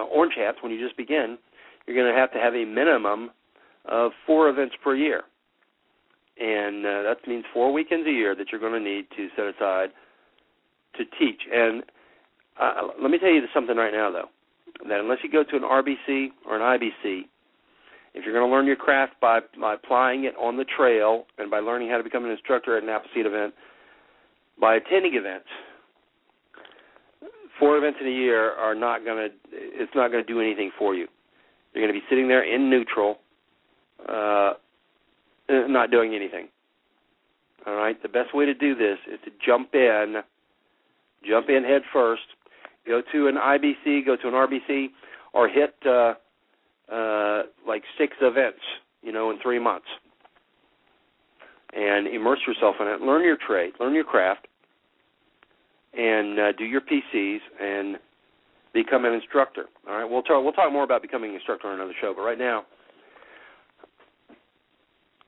[0.00, 1.38] uh, Orange Hats, when you just begin,
[1.86, 3.30] you're going to have to have a minimum
[3.86, 5.22] of four events per year.
[6.38, 9.46] And uh, that means four weekends a year that you're going to need to set
[9.46, 9.90] aside
[10.98, 11.42] to teach.
[11.50, 11.82] And
[12.60, 14.28] uh, let me tell you something right now, though,
[14.88, 17.22] that unless you go to an RBC or an IBC,
[18.16, 21.50] if you're going to learn your craft by, by applying it on the trail and
[21.50, 23.52] by learning how to become an instructor at an Appleseed event,
[24.58, 25.46] by attending events,
[27.60, 30.70] four events in a year are not going to it's not going to do anything
[30.78, 31.06] for you.
[31.72, 33.18] You're going to be sitting there in neutral,
[34.08, 34.54] uh,
[35.50, 36.48] not doing anything.
[37.66, 38.00] All right.
[38.02, 40.22] The best way to do this is to jump in,
[41.28, 42.22] jump in head first.
[42.86, 44.86] Go to an IBC, go to an RBC,
[45.34, 46.14] or hit uh,
[46.92, 48.60] uh, like six events,
[49.02, 49.86] you know, in three months
[51.76, 53.00] and immerse yourself in it.
[53.00, 54.46] Learn your trade, learn your craft,
[55.96, 57.96] and uh, do your PCs and
[58.72, 59.66] become an instructor.
[59.88, 60.42] All right, we'll talk.
[60.42, 62.12] We'll talk more about becoming an instructor on another show.
[62.16, 62.64] But right now,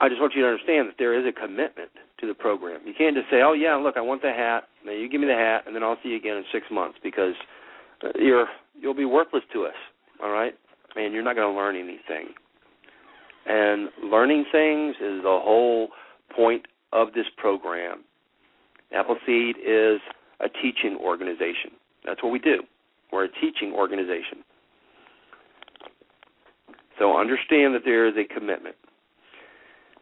[0.01, 1.91] I just want you to understand that there is a commitment
[2.21, 2.81] to the program.
[2.87, 4.69] You can't just say, "Oh yeah, look, I want the hat.
[4.85, 6.99] Now you give me the hat, and then I'll see you again in six months,"
[7.03, 7.35] because
[8.05, 8.47] uh, you're
[8.79, 9.77] you'll be worthless to us.
[10.23, 10.55] All right,
[10.97, 12.35] and you're not going to learn anything.
[13.47, 15.89] And learning things is the whole
[16.35, 18.05] point of this program.
[18.93, 20.01] Appleseed is
[20.41, 21.73] a teaching organization.
[22.05, 22.63] That's what we do.
[23.13, 24.45] We're a teaching organization.
[26.99, 28.77] So understand that there is a commitment.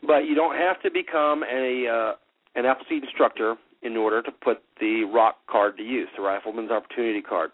[0.06, 2.12] But you don't have to become a uh,
[2.54, 7.20] an Appleseed instructor in order to put the ROC card to use, the Rifleman's Opportunity
[7.20, 7.50] Card.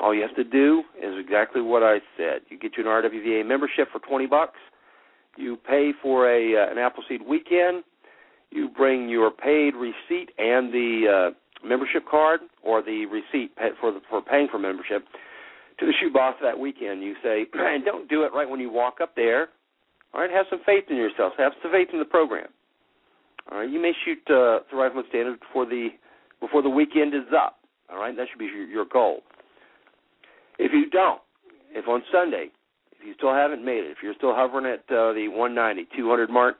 [0.00, 2.40] All you have to do is exactly what I said.
[2.48, 4.58] You get you an RWVA membership for 20 bucks.
[5.36, 7.84] You pay for a uh, an Appleseed weekend.
[8.50, 14.00] You bring your paid receipt and the uh, membership card or the receipt for the,
[14.10, 15.04] for paying for membership
[15.78, 17.02] to the shoot boss that weekend.
[17.02, 19.48] You say, and don't do it right when you walk up there.
[20.14, 21.32] All right, have some faith in yourself.
[21.38, 22.48] Have some faith in the program.
[23.50, 25.88] All right, you may shoot uh, the rifleman standard before the
[26.40, 27.58] before the weekend is up.
[27.90, 29.20] All right, that should be your, your goal.
[30.58, 31.20] If you don't,
[31.70, 32.48] if on Sunday,
[32.92, 36.30] if you still haven't made it, if you're still hovering at uh, the 190, 200
[36.30, 36.56] mark,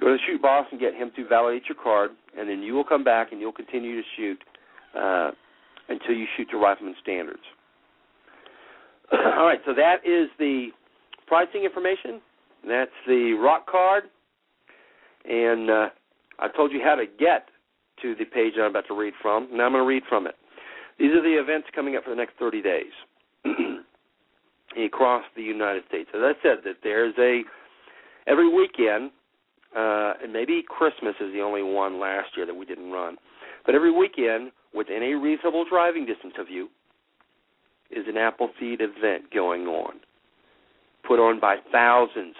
[0.00, 2.84] go to shoot boss and get him to validate your card, and then you will
[2.84, 4.38] come back and you'll continue to shoot
[4.96, 5.30] uh,
[5.88, 7.42] until you shoot to rifleman standards.
[9.12, 10.68] All right, so that is the
[11.26, 12.20] pricing information.
[12.66, 14.04] That's the ROC card,
[15.24, 15.88] and uh,
[16.38, 17.48] I told you how to get
[18.02, 19.48] to the page I'm about to read from.
[19.52, 20.34] Now I'm going to read from it.
[20.98, 22.92] These are the events coming up for the next 30 days
[24.84, 26.08] across the United States.
[26.14, 27.42] As I said, that there's a
[28.26, 29.10] every weekend,
[29.76, 33.16] uh, and maybe Christmas is the only one last year that we didn't run,
[33.64, 36.68] but every weekend within a reasonable driving distance of you
[37.90, 39.94] is an Appleseed event going on,
[41.06, 42.34] put on by thousands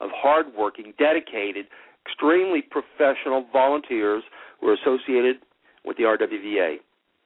[0.00, 1.66] of hardworking, dedicated,
[2.06, 4.22] extremely professional volunteers
[4.60, 5.36] who are associated
[5.84, 6.76] with the RWVA,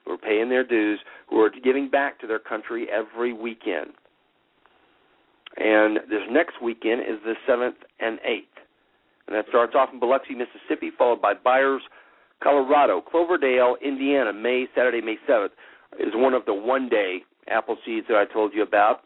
[0.04, 3.92] who are paying their dues, who are giving back to their country every weekend.
[5.56, 8.54] And this next weekend is the 7th and 8th.
[9.26, 11.82] And that starts off in Biloxi, Mississippi, followed by Byers,
[12.42, 15.50] Colorado, Cloverdale, Indiana, May, Saturday, May 7th,
[15.98, 19.00] is one of the one day apple seeds that I told you about.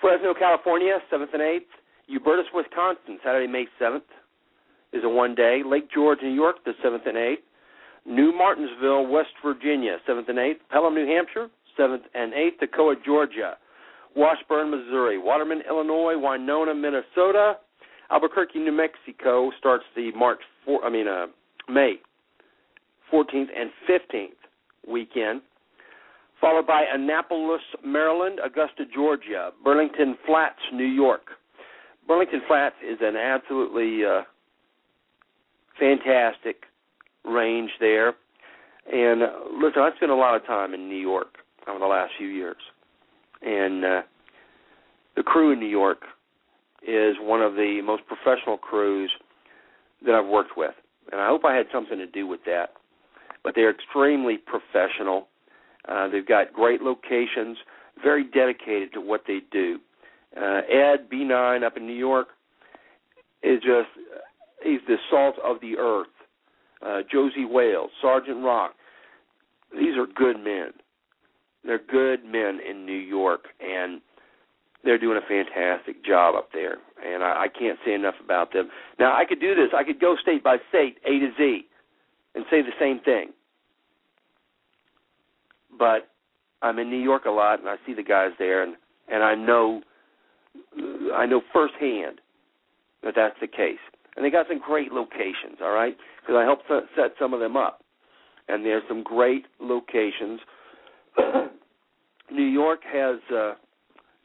[0.00, 1.60] Fresno, California, 7th and 8th.
[2.10, 4.02] Hubertus, Wisconsin, Saturday, May 7th,
[4.92, 5.62] is a one day.
[5.64, 7.36] Lake George, New York, the 7th and 8th.
[8.06, 10.60] New Martinsville, West Virginia, 7th and 8th.
[10.70, 12.60] Pelham, New Hampshire, 7th and 8th.
[12.62, 13.56] Toccoa, Georgia.
[14.14, 15.18] Washburn, Missouri.
[15.18, 16.14] Waterman, Illinois.
[16.16, 17.54] Winona, Minnesota.
[18.10, 21.26] Albuquerque, New Mexico starts the March 4, I mean uh,
[21.68, 21.94] May
[23.12, 24.28] 14th and 15th
[24.86, 25.40] weekend
[26.44, 31.28] followed by Annapolis, Maryland, Augusta, Georgia, Burlington Flats, New York.
[32.06, 34.22] Burlington Flats is an absolutely uh,
[35.80, 36.64] fantastic
[37.24, 38.14] range there.
[38.92, 39.28] And uh,
[39.60, 42.56] listen, I spent a lot of time in New York over the last few years,
[43.42, 44.02] and uh,
[45.16, 46.02] the crew in New York
[46.86, 49.10] is one of the most professional crews
[50.04, 50.74] that I've worked with,
[51.10, 52.74] and I hope I had something to do with that.
[53.42, 55.28] But they're extremely professional
[55.88, 57.58] uh, they've got great locations,
[58.02, 59.78] very dedicated to what they do.
[60.36, 62.28] Uh, Ed B9 up in New York
[63.42, 63.88] is just
[64.62, 66.08] he's the salt of the earth.
[66.82, 68.74] Uh, Josie Wales, Sergeant Rock,
[69.72, 70.70] these are good men.
[71.64, 74.00] They're good men in New York, and
[74.84, 76.76] they're doing a fantastic job up there.
[77.04, 78.68] And I, I can't say enough about them.
[78.98, 79.70] Now I could do this.
[79.74, 81.66] I could go state by state, A to Z,
[82.34, 83.32] and say the same thing
[85.78, 86.08] but
[86.62, 88.74] I'm in New York a lot, and I see the guys there, and
[89.08, 89.82] and I know
[91.14, 92.20] I know firsthand
[93.02, 93.78] that that's the case.
[94.16, 96.64] And they got some great locations, all right, because I helped
[96.96, 97.82] set some of them up,
[98.48, 100.40] and there's some great locations.
[102.30, 103.54] New York has uh,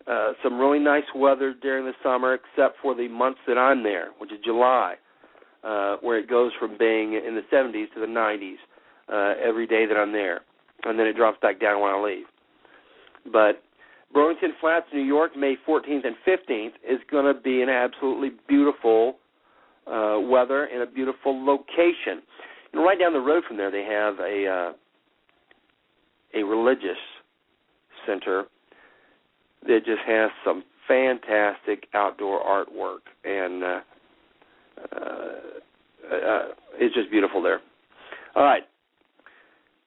[0.09, 4.09] uh, some really nice weather during the summer, except for the months that I'm there,
[4.19, 4.95] which is July,
[5.63, 8.55] uh, where it goes from being in the 70s to the 90s
[9.11, 10.41] uh, every day that I'm there
[10.83, 12.25] and then it drops back down when I leave.
[13.31, 13.63] But
[14.13, 19.17] Burlington Flats, New York, May 14th and 15th is going to be an absolutely beautiful
[19.89, 22.21] uh, weather and a beautiful location.
[22.73, 24.73] And right down the road from there, they have a uh,
[26.35, 26.97] a religious
[28.05, 28.45] center
[29.67, 33.79] that just has some fantastic outdoor artwork, and uh,
[34.95, 35.05] uh,
[36.13, 37.59] uh, it's just beautiful there.
[38.35, 38.63] All right,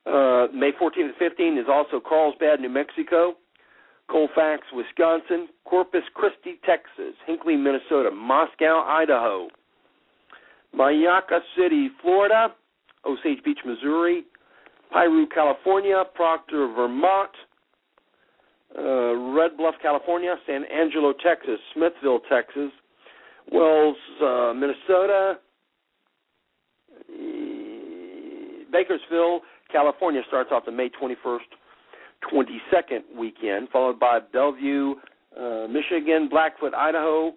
[0.07, 3.35] uh, May 14th and 15th is also Carlsbad, New Mexico,
[4.11, 9.49] Colfax, Wisconsin, Corpus Christi, Texas, Hinckley, Minnesota, Moscow, Idaho,
[10.77, 12.49] Myakka City, Florida,
[13.05, 14.25] Osage Beach, Missouri,
[14.93, 17.31] Piru, California, Proctor, Vermont,
[18.79, 22.71] uh, Red Bluff, California, San Angelo, Texas, Smithville, Texas,
[23.51, 25.39] Wells, uh, Minnesota,
[28.71, 31.41] Bakersfield, California starts off the May 21st,
[32.33, 34.95] 22nd weekend, followed by Bellevue,
[35.39, 37.33] uh, Michigan, Blackfoot, Idaho,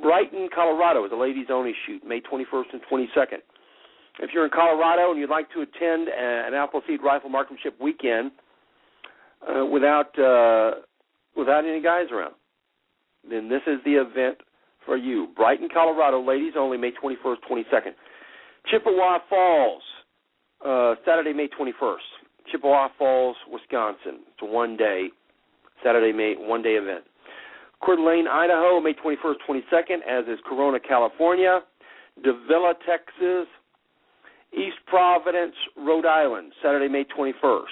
[0.00, 3.42] Brighton, Colorado is a ladies only shoot, May 21st and 22nd.
[4.20, 8.32] If you're in Colorado and you'd like to attend an Appleseed Rifle Marksmanship weekend,
[9.48, 10.82] uh, without uh,
[11.36, 12.34] without any guys around,
[13.28, 14.38] then this is the event
[14.84, 15.28] for you.
[15.34, 17.92] Brighton, Colorado, ladies only, May 21st, 22nd.
[18.70, 19.82] Chippewa Falls,
[20.64, 21.96] uh, Saturday, May 21st.
[22.50, 24.20] Chippewa Falls, Wisconsin.
[24.28, 25.08] It's a one day,
[25.84, 27.04] Saturday, May one day event.
[27.84, 31.60] Coeur d'Alene, Idaho, May 21st, 22nd, as is Corona, California.
[32.24, 33.48] Davilla, Texas.
[34.52, 37.64] East Providence, Rhode Island, Saturday, May 21st.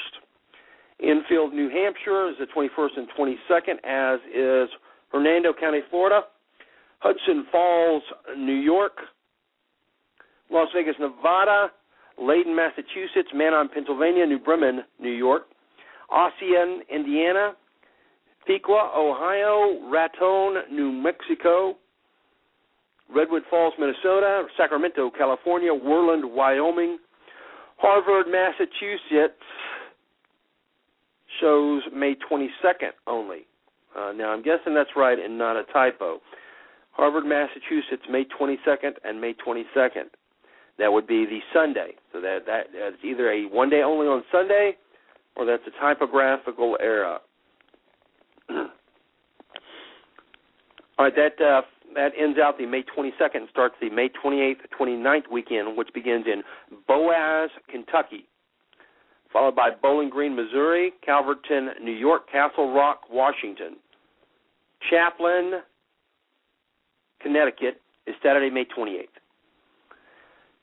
[1.03, 4.71] Enfield, New Hampshire is the 21st and 22nd, as is
[5.13, 6.23] Hernando County, Florida.
[7.01, 8.03] Hudson Falls,
[8.37, 8.99] New York.
[10.51, 11.71] Las Vegas, Nevada.
[12.19, 13.31] Layton, Massachusetts.
[13.35, 14.27] Manon, Pennsylvania.
[14.27, 15.45] New Bremen, New York.
[16.11, 17.53] Ossian, Indiana.
[18.47, 19.91] Piqua, Ohio.
[19.91, 21.77] Raton, New Mexico.
[23.15, 26.99] Redwood Falls, Minnesota, Sacramento, California, Worland, Wyoming,
[27.77, 29.43] Harvard, Massachusetts
[31.41, 33.47] shows May 22nd only.
[33.97, 36.21] Uh, now I'm guessing that's right and not a typo.
[36.93, 40.11] Harvard, Massachusetts, May 22nd and May 22nd.
[40.79, 41.93] That would be the Sunday.
[42.13, 44.77] So that that that's either a one day only on Sunday,
[45.37, 47.19] or that's a typographical error.
[51.01, 51.63] All right, that uh,
[51.95, 56.43] that ends out the May 22nd starts the May 28th, 29th weekend, which begins in
[56.87, 58.27] Boaz, Kentucky,
[59.33, 63.77] followed by Bowling Green, Missouri, Calverton, New York, Castle Rock, Washington.
[64.91, 65.63] Chaplin,
[67.23, 69.07] Connecticut is Saturday, May 28th.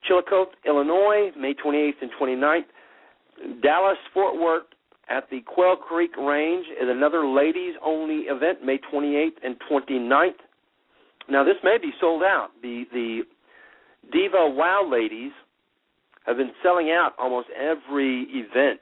[0.04, 3.64] Chillicothe, Illinois, May 28th and 29th.
[3.64, 4.66] Dallas, Fort Worth
[5.10, 10.32] at the Quail Creek Range is another ladies only event, May 28th and 29th.
[11.30, 12.50] Now this may be sold out.
[12.62, 13.22] The the
[14.12, 15.32] Diva Wow ladies
[16.26, 18.82] have been selling out almost every event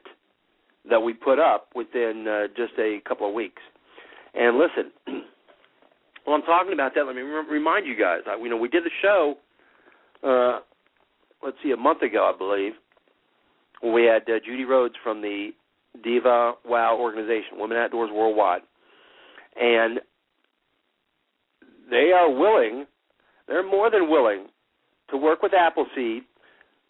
[0.88, 3.62] that we put up within uh, just a couple of weeks.
[4.34, 4.92] And listen,
[6.24, 8.20] while I'm talking about that, let me re- remind you guys.
[8.28, 9.34] I, you know, we did the show.
[10.22, 10.60] Uh,
[11.42, 12.72] let's see, a month ago, I believe.
[13.82, 15.50] We had uh, Judy Rhodes from the
[16.02, 18.62] Diva Wow organization, Women Outdoors Worldwide,
[19.60, 20.00] and
[21.90, 22.86] they are willing,
[23.48, 24.46] they're more than willing
[25.10, 26.24] to work with Appleseed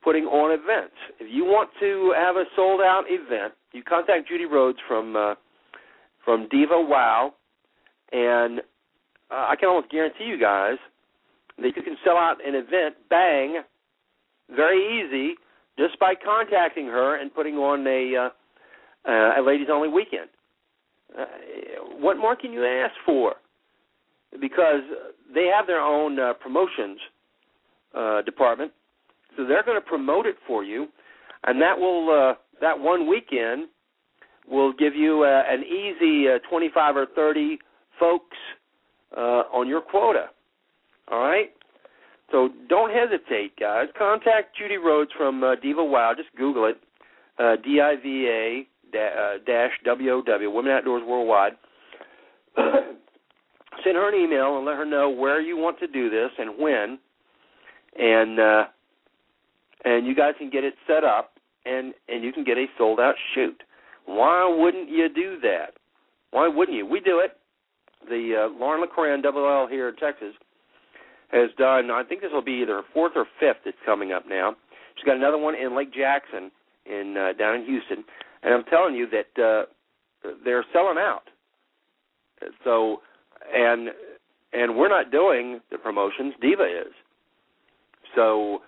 [0.02, 0.94] putting on events.
[1.18, 5.34] If you want to have a sold out event, you contact Judy Rhodes from uh,
[6.24, 7.34] from Diva Wow,
[8.12, 8.60] and
[9.30, 10.76] uh, I can almost guarantee you guys
[11.58, 13.62] that you can sell out an event, bang,
[14.54, 15.34] very easy,
[15.78, 18.28] just by contacting her and putting on a uh,
[19.08, 20.28] uh, a ladies only weekend.
[21.18, 21.24] Uh,
[21.98, 23.36] what more can you ask for?
[24.40, 24.80] because
[25.34, 26.98] they have their own uh, promotions
[27.94, 28.72] uh, department,
[29.36, 30.88] so they're going to promote it for you,
[31.44, 33.68] and that will uh, that one weekend
[34.48, 37.58] will give you uh, an easy uh, 25 or 30
[37.98, 38.36] folks
[39.16, 40.26] uh, on your quota.
[41.10, 41.50] All right.
[42.30, 43.86] So don't hesitate, guys.
[43.96, 46.12] Contact Judy Rhodes from uh, Diva Wow.
[46.16, 46.76] Just Google it.
[47.38, 48.66] Uh, D I V A
[49.46, 51.52] dash W O W Women Outdoors Worldwide.
[53.84, 56.58] send her an email and let her know where you want to do this and
[56.58, 56.98] when,
[57.98, 58.64] and uh,
[59.84, 61.32] and you guys can get it set up
[61.64, 63.62] and and you can get a sold out shoot.
[64.06, 65.74] Why wouldn't you do that?
[66.30, 66.86] Why wouldn't you?
[66.86, 67.32] We do it.
[68.08, 70.34] The uh, Lauren LeCran L here in Texas
[71.32, 71.90] has done.
[71.90, 73.64] I think this will be either fourth or fifth.
[73.64, 74.54] That's coming up now.
[74.96, 76.50] She's got another one in Lake Jackson
[76.86, 78.04] in uh, down in Houston,
[78.46, 81.24] and I'm telling you that uh, they're selling out.
[82.64, 83.02] So
[83.52, 83.90] and
[84.52, 86.32] and we're not doing the promotions.
[86.40, 86.92] Diva is.
[88.14, 88.60] So,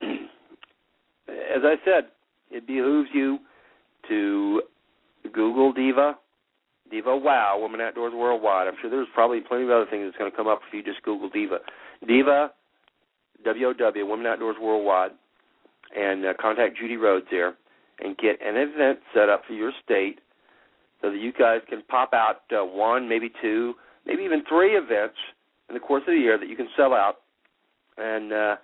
[0.02, 2.04] as I said,
[2.50, 3.38] it behooves you
[4.08, 4.62] to
[5.32, 6.16] Google Diva,
[6.90, 8.68] Diva Wow, Women Outdoors Worldwide.
[8.68, 10.82] I'm sure there's probably plenty of other things that's going to come up if you
[10.82, 11.58] just Google Diva,
[12.06, 12.52] Diva,
[13.44, 15.10] W O W, Women Outdoors Worldwide,
[15.96, 17.56] and uh, contact Judy Rhodes there
[18.02, 20.20] and get an event set up for your state
[21.00, 23.74] so that you guys can pop out uh, one, maybe two,
[24.06, 25.16] maybe even three events
[25.68, 27.16] in the course of the year that you can sell out
[27.96, 28.56] and uh,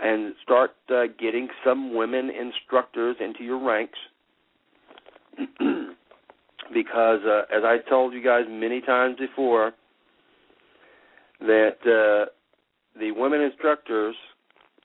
[0.00, 3.98] and start uh, getting some women instructors into your ranks.
[6.72, 9.72] because uh, as I told you guys many times before,
[11.40, 12.30] that uh,
[12.98, 14.14] the women instructors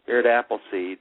[0.06, 1.00] here at Appleseed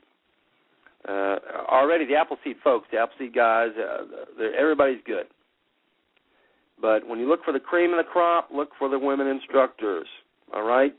[1.08, 1.36] uh,
[1.68, 5.26] already the Appleseed folks, the Appleseed guys, uh, everybody's good.
[6.80, 10.06] But when you look for the cream of the crop, look for the women instructors.
[10.54, 10.94] All right.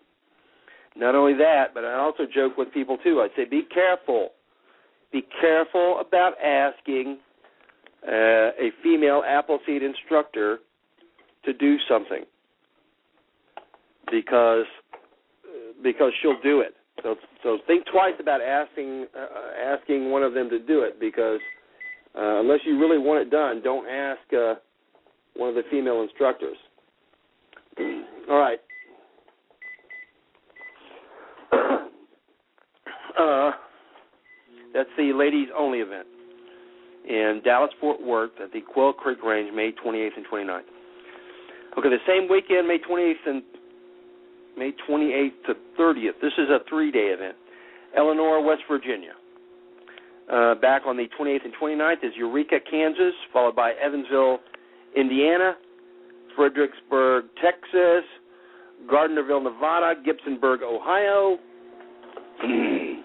[0.95, 3.21] Not only that, but I also joke with people too.
[3.21, 4.29] I say, be careful.
[5.11, 7.19] Be careful about asking
[8.07, 10.59] uh, a female Appleseed instructor
[11.45, 12.23] to do something
[14.11, 14.65] because
[15.83, 16.75] because she'll do it.
[17.03, 19.27] So so think twice about asking uh,
[19.63, 21.39] asking one of them to do it because
[22.15, 24.55] uh, unless you really want it done, don't ask uh,
[25.35, 26.57] one of the female instructors.
[28.29, 28.59] All right.
[33.19, 33.51] uh,
[34.73, 36.07] that's the ladies only event
[37.07, 40.61] in Dallas Fort Worth at the Quail Creek Range, May 28th and 29th.
[41.77, 43.43] Okay, the same weekend, May 28th and
[44.57, 46.19] May 28th to 30th.
[46.21, 47.35] This is a three-day event.
[47.95, 49.13] Eleanor, West Virginia.
[50.31, 54.39] Uh, back on the 28th and 29th is Eureka, Kansas, followed by Evansville,
[54.95, 55.55] Indiana,
[56.35, 58.03] Fredericksburg, Texas,
[58.91, 61.37] Gardnerville, Nevada, Gibsonburg, Ohio,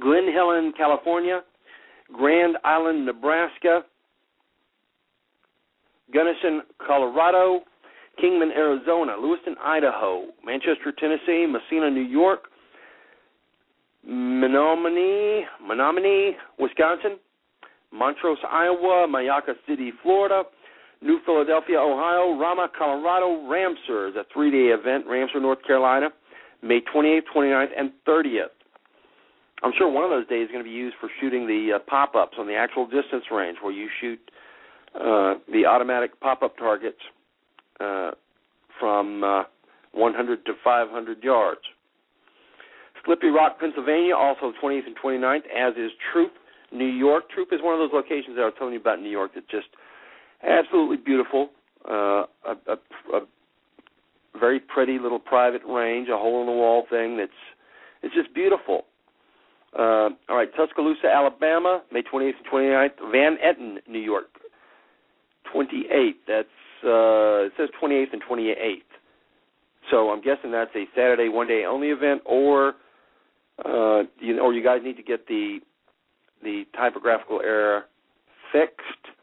[0.00, 1.42] Glen Helen, California,
[2.12, 3.82] Grand Island, Nebraska,
[6.12, 7.60] Gunnison, Colorado,
[8.20, 12.44] Kingman, Arizona, Lewiston, Idaho, Manchester, Tennessee, Massena, New York,
[14.06, 17.18] Menominee, Menominee, Wisconsin,
[17.92, 20.42] Montrose, Iowa, Myakka City, Florida,
[21.00, 26.08] New Philadelphia, Ohio, Ramah, Colorado, Ramseur is a three-day event, Ramseur, North Carolina,
[26.62, 28.54] May 28th, 29th, and 30th.
[29.62, 31.78] I'm sure one of those days is going to be used for shooting the uh,
[31.88, 34.18] pop-ups on the actual distance range, where you shoot
[34.94, 36.98] uh, the automatic pop-up targets
[37.80, 38.12] uh,
[38.78, 39.42] from uh,
[39.92, 41.60] 100 to 500 yards.
[43.04, 46.32] Slippery Rock, Pennsylvania, also 20th and 29th, as is Troop,
[46.72, 47.28] New York.
[47.30, 49.32] Troop is one of those locations that I was telling you about in New York
[49.34, 49.68] that's just
[50.42, 51.50] absolutely beautiful.
[51.88, 53.20] Uh, a, a, a
[54.38, 57.30] very pretty little private range, a hole in the wall thing that's
[58.02, 58.84] it's just beautiful.
[59.78, 63.10] Uh, all right, Tuscaloosa, Alabama, May 28th and 29th.
[63.10, 64.28] Van Etten, New York,
[65.54, 66.12] 28th.
[66.28, 66.48] That's
[66.84, 68.78] uh, it says 28th and 28th.
[69.90, 72.74] So I'm guessing that's a Saturday one day only event, or
[73.64, 75.60] uh, you or you guys need to get the
[76.42, 77.84] the typographical error
[78.52, 79.14] fixed.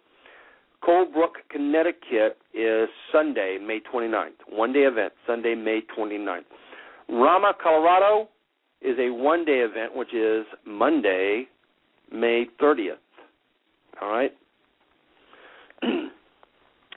[0.84, 4.32] Colebrook, Connecticut is Sunday, May 29th.
[4.50, 6.42] One day event, Sunday, May 29th.
[7.08, 8.30] Ramah, Colorado
[8.82, 11.48] is a one day event, which is Monday,
[12.12, 12.96] May 30th.
[14.02, 14.32] All right?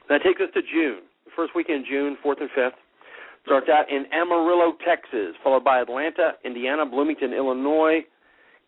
[0.09, 1.00] That takes us to June.
[1.24, 2.72] The first weekend, June, 4th and 5th.
[3.44, 8.00] Starts out in Amarillo, Texas, followed by Atlanta, Indiana, Bloomington, Illinois,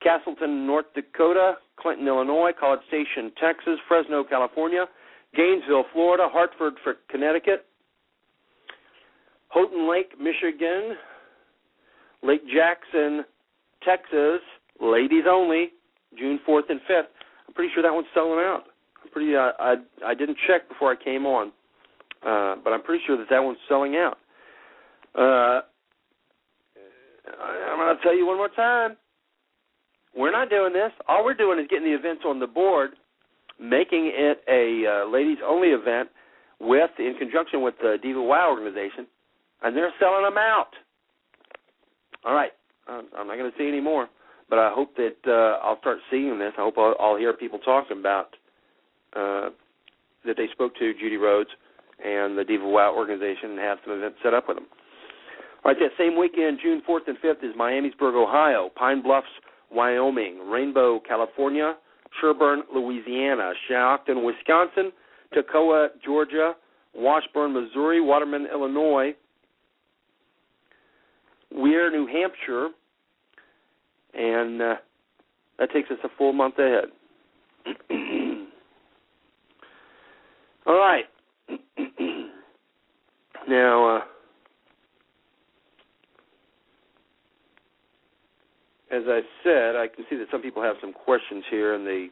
[0.04, 4.84] Casselton, North Dakota, Clinton, Illinois, College Station, Texas, Fresno, California,
[5.34, 6.74] Gainesville, Florida, Hartford,
[7.08, 7.66] Connecticut,
[9.48, 10.96] Houghton Lake, Michigan,
[12.22, 13.24] Lake Jackson,
[13.82, 14.40] Texas,
[14.80, 15.70] ladies only,
[16.18, 17.08] June 4th and 5th.
[17.48, 18.64] I'm pretty sure that one's selling out.
[19.12, 19.34] Pretty.
[19.34, 21.48] Uh, I I didn't check before I came on,
[22.26, 24.18] uh, but I'm pretty sure that that one's selling out.
[25.14, 25.60] Uh,
[27.26, 28.96] I'm going to tell you one more time.
[30.16, 30.92] We're not doing this.
[31.08, 32.90] All we're doing is getting the events on the board,
[33.60, 36.08] making it a uh, ladies only event
[36.60, 39.06] with in conjunction with the Diva Wow organization,
[39.62, 40.70] and they're selling them out.
[42.24, 42.52] All right,
[42.88, 44.08] I'm not going to see any more,
[44.48, 46.52] but I hope that uh, I'll start seeing this.
[46.58, 48.34] I hope I'll, I'll hear people talking about
[49.14, 49.50] uh,
[50.24, 51.50] that they spoke to Judy Rhodes
[52.04, 54.66] and the Diva Wow organization and have some events set up with them.
[55.64, 59.26] All right, that same weekend, June 4th and 5th, is Miamisburg, Ohio, Pine Bluffs,
[59.72, 61.74] Wyoming, Rainbow, California,
[62.20, 64.92] Sherburne, Louisiana, Shawton, Wisconsin,
[65.34, 66.52] Toccoa, Georgia,
[66.94, 69.14] Washburn, Missouri, Waterman, Illinois,
[71.50, 72.68] Weare, New Hampshire,
[74.14, 74.74] and uh,
[75.58, 76.86] that takes us a full month ahead.
[80.66, 81.04] All right.
[83.48, 84.00] now, uh,
[88.90, 92.08] as I said, I can see that some people have some questions here in the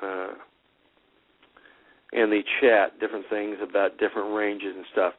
[0.00, 0.34] uh,
[2.12, 5.12] in the chat, different things about different ranges and stuff.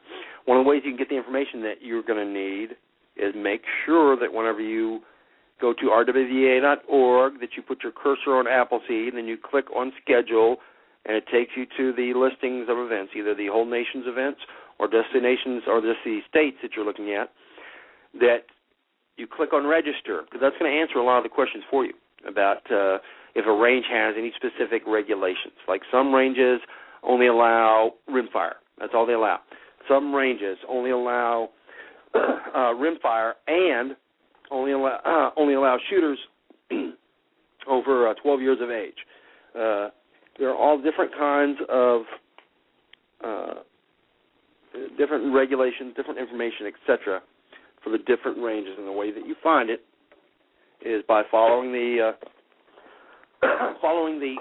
[0.45, 2.71] One of the ways you can get the information that you're going to need
[3.15, 5.01] is make sure that whenever you
[5.61, 9.91] go to rwva.org that you put your cursor on Appleseed and then you click on
[10.01, 10.57] schedule
[11.05, 14.39] and it takes you to the listings of events, either the whole nation's events
[14.79, 17.29] or destinations or just the states that you're looking at,
[18.19, 18.49] that
[19.17, 21.85] you click on register because that's going to answer a lot of the questions for
[21.85, 21.93] you
[22.27, 22.97] about uh,
[23.35, 25.55] if a range has any specific regulations.
[25.67, 26.59] Like some ranges
[27.03, 28.59] only allow rimfire.
[28.79, 29.39] That's all they allow.
[29.87, 31.49] Some ranges only allow
[32.13, 33.95] uh, rimfire and
[34.51, 36.19] only allow uh, only allow shooters
[37.67, 38.95] over uh, 12 years of age.
[39.55, 39.89] Uh,
[40.39, 42.01] there are all different kinds of
[43.23, 43.53] uh,
[44.97, 47.21] different regulations, different information, etc.,
[47.83, 48.73] for the different ranges.
[48.77, 49.81] And the way that you find it
[50.85, 52.13] is by following the
[53.43, 54.35] uh, following the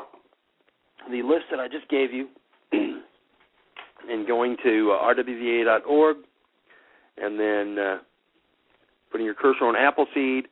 [1.11, 2.29] the list that I just gave you,
[2.73, 6.17] and going to uh, rwva.org,
[7.17, 7.99] and then uh,
[9.11, 10.47] putting your cursor on Appleseed,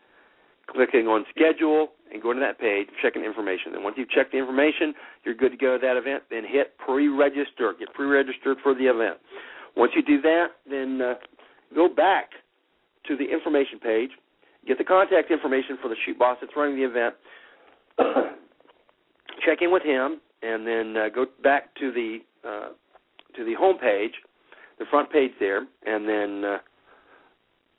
[0.66, 3.74] clicking on schedule, and go to that page, checking information.
[3.74, 4.94] And once you've checked the information,
[5.24, 6.24] you're good to go to that event.
[6.30, 7.74] Then hit pre-register.
[7.78, 9.18] Get pre-registered for the event.
[9.76, 11.14] Once you do that, then uh,
[11.74, 12.30] go back
[13.06, 14.10] to the information page,
[14.66, 17.14] get the contact information for the shoot boss that's running the event,
[19.46, 22.68] check in with him, and then uh, go back to the uh,
[23.36, 24.12] to the home page,
[24.78, 26.58] the front page there, and then uh,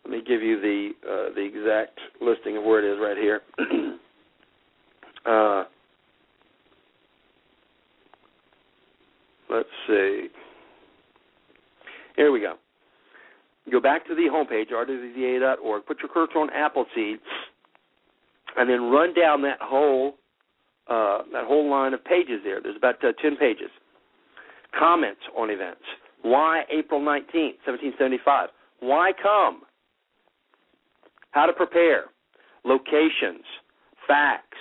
[0.05, 3.41] let me give you the uh, the exact listing of where it is right here.
[5.27, 5.63] uh,
[9.49, 10.27] let's see.
[12.15, 12.55] Here we go.
[13.71, 15.85] Go back to the homepage, rwva.org.
[15.85, 17.19] Put your cursor on Appleseed,
[18.55, 20.15] and then run down that whole
[20.89, 22.61] uh, that whole line of pages there.
[22.61, 23.69] There's about uh, ten pages.
[24.77, 25.81] Comments on events.
[26.21, 28.49] Why April 19th, 1775?
[28.79, 29.61] Why come?
[31.31, 32.05] How to prepare.
[32.63, 33.43] Locations.
[34.07, 34.57] Facts.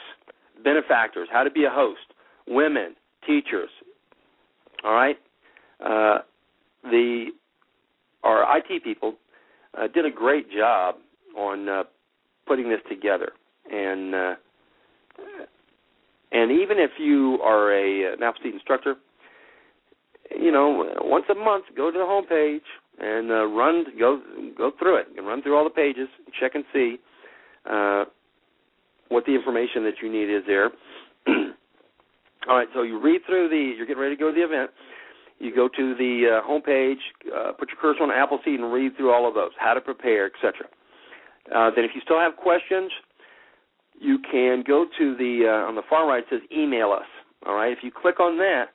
[0.63, 1.29] Benefactors.
[1.31, 2.01] How to be a host.
[2.47, 2.95] Women.
[3.27, 3.71] Teachers.
[4.85, 5.17] All right.
[5.85, 6.19] Uh,
[6.85, 7.27] the
[8.23, 9.15] our IT people
[9.77, 10.97] uh, did a great job
[11.37, 11.83] on uh,
[12.47, 13.33] putting this together,
[13.71, 14.35] and uh,
[16.33, 18.97] and even if you are a an Appleseed instructor,
[20.31, 22.63] you know, once a month, go to the home page
[22.99, 24.21] and uh, run go
[24.57, 26.97] go through it and run through all the pages, check and see
[27.69, 28.05] uh,
[29.09, 30.71] what the information that you need is there.
[32.49, 33.75] all right, so you read through the.
[33.77, 34.71] You're getting ready to go to the event.
[35.39, 38.97] You go to the uh, home page, uh, put your cursor on Appleseed, and read
[38.97, 40.67] through all of those, how to prepare, etc.
[41.55, 42.91] Uh, then, if you still have questions,
[44.01, 46.21] you can go to the uh, on the far right.
[46.21, 47.07] It says email us.
[47.47, 47.71] All right.
[47.71, 48.67] If you click on that,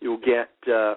[0.00, 0.94] you'll get uh,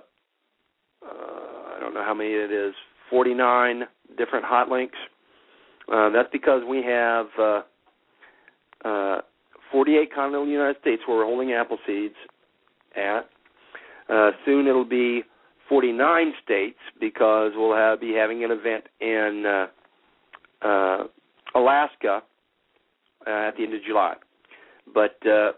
[1.05, 2.73] uh, I don't know how many it is,
[3.09, 3.83] 49
[4.17, 4.97] different hot links.
[5.91, 7.27] Uh, that's because we have
[8.83, 9.21] uh, uh,
[9.71, 12.13] 48 continental United States where we're holding Appleseeds
[12.95, 13.27] at.
[14.09, 15.23] Uh, soon it'll be
[15.69, 21.03] 49 states because we'll have, be having an event in uh, uh,
[21.55, 22.21] Alaska
[23.25, 24.15] uh, at the end of July.
[24.93, 25.53] But uh,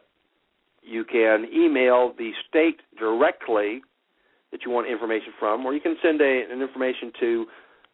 [0.82, 3.82] you can email the state directly
[4.51, 7.45] that you want information from, or you can send a, an information to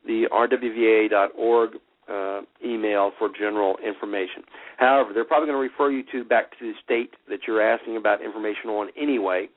[0.06, 1.72] the rwva.org
[2.10, 4.44] uh, email for general information.
[4.78, 7.98] However, they're probably going to refer you to back to the state that you're asking
[7.98, 9.48] about information on anyway.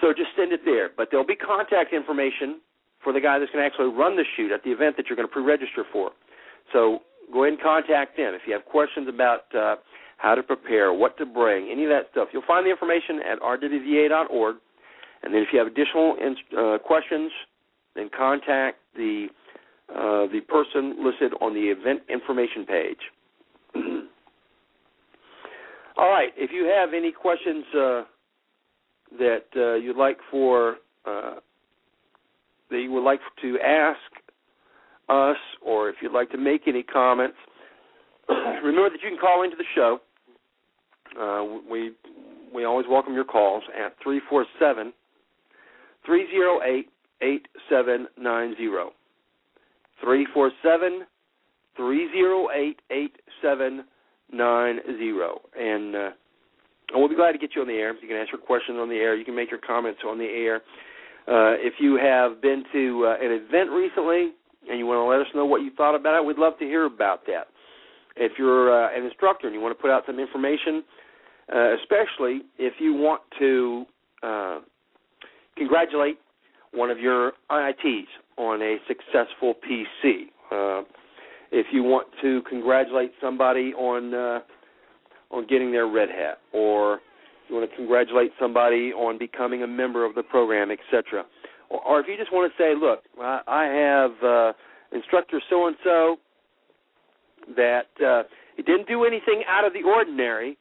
[0.00, 0.90] So just send it there.
[0.96, 2.60] But there'll be contact information
[3.02, 5.16] for the guy that's going to actually run the shoot at the event that you're
[5.16, 6.10] going to pre-register for.
[6.72, 7.00] So
[7.32, 9.76] go ahead and contact them if you have questions about uh,
[10.18, 12.28] how to prepare, what to bring, any of that stuff.
[12.32, 14.56] You'll find the information at rwva.org.
[15.22, 16.16] And then if you have additional
[16.58, 17.30] uh, questions,
[17.94, 19.28] then contact the
[19.90, 22.98] uh, the person listed on the event information page.
[25.96, 26.32] All right.
[26.36, 28.02] If you have any questions uh,
[29.18, 31.34] that uh, you'd like for uh,
[32.70, 33.98] that you would like to ask
[35.08, 37.36] us, or if you'd like to make any comments,
[38.28, 39.98] remember that you can call into the show.
[41.20, 41.92] Uh, we
[42.54, 44.92] we always welcome your calls at three four seven
[46.06, 46.88] three zero eight
[47.20, 48.92] eight seven nine zero.
[50.02, 51.02] Three four seven
[51.76, 53.84] three zero eight eight seven
[54.32, 56.10] nine zero, and uh,
[56.94, 57.94] we'll be glad to get you on the air.
[57.94, 59.14] You can ask your questions on the air.
[59.14, 60.56] You can make your comments on the air.
[61.28, 64.32] Uh, if you have been to uh, an event recently
[64.68, 66.64] and you want to let us know what you thought about it, we'd love to
[66.64, 67.46] hear about that.
[68.16, 70.82] If you're uh, an instructor and you want to put out some information,
[71.54, 73.84] uh, especially if you want to
[74.22, 74.58] uh,
[75.56, 76.18] congratulate
[76.72, 78.06] one of your IITs
[78.36, 80.28] on a successful PC.
[80.50, 80.84] Uh,
[81.50, 84.40] if you want to congratulate somebody on uh,
[85.30, 87.00] on getting their red hat, or
[87.48, 91.24] you want to congratulate somebody on becoming a member of the program, etc.
[91.70, 94.52] Or, or if you just want to say, look, I, I have uh,
[94.92, 96.16] instructor so and so
[97.56, 98.22] that uh,
[98.56, 100.56] he didn't do anything out of the ordinary.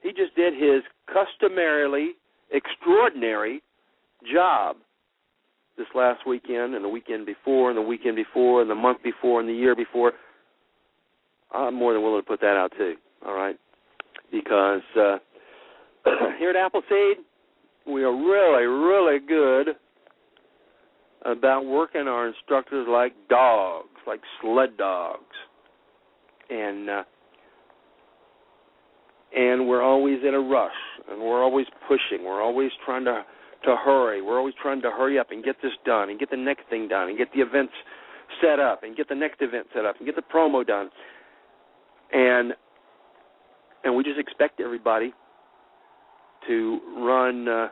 [0.00, 0.82] He just did his
[1.12, 2.12] customarily
[2.50, 3.62] extraordinary
[4.32, 4.76] job
[5.76, 9.40] this last weekend and the weekend before and the weekend before and the month before
[9.40, 10.12] and the year before.
[11.52, 12.94] I'm more than willing to put that out too.
[13.26, 13.58] All right,
[14.30, 15.18] because uh,
[16.38, 17.18] here at Appleseed,
[17.86, 19.76] we are really, really good
[21.24, 25.22] about working our instructors like dogs, like sled dogs,
[26.50, 27.02] and uh,
[29.34, 30.72] and we're always in a rush,
[31.10, 32.24] and we're always pushing.
[32.24, 33.24] We're always trying to
[33.64, 34.22] to hurry.
[34.22, 36.88] We're always trying to hurry up and get this done, and get the next thing
[36.88, 37.72] done, and get the events
[38.40, 40.90] set up, and get the next event set up, and get the promo done,
[42.12, 42.52] and
[43.84, 45.12] and we just expect everybody
[46.46, 47.68] to run uh,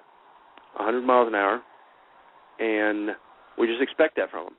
[0.77, 1.61] 100 miles an hour,
[2.59, 3.11] and
[3.59, 4.55] we just expect that from them.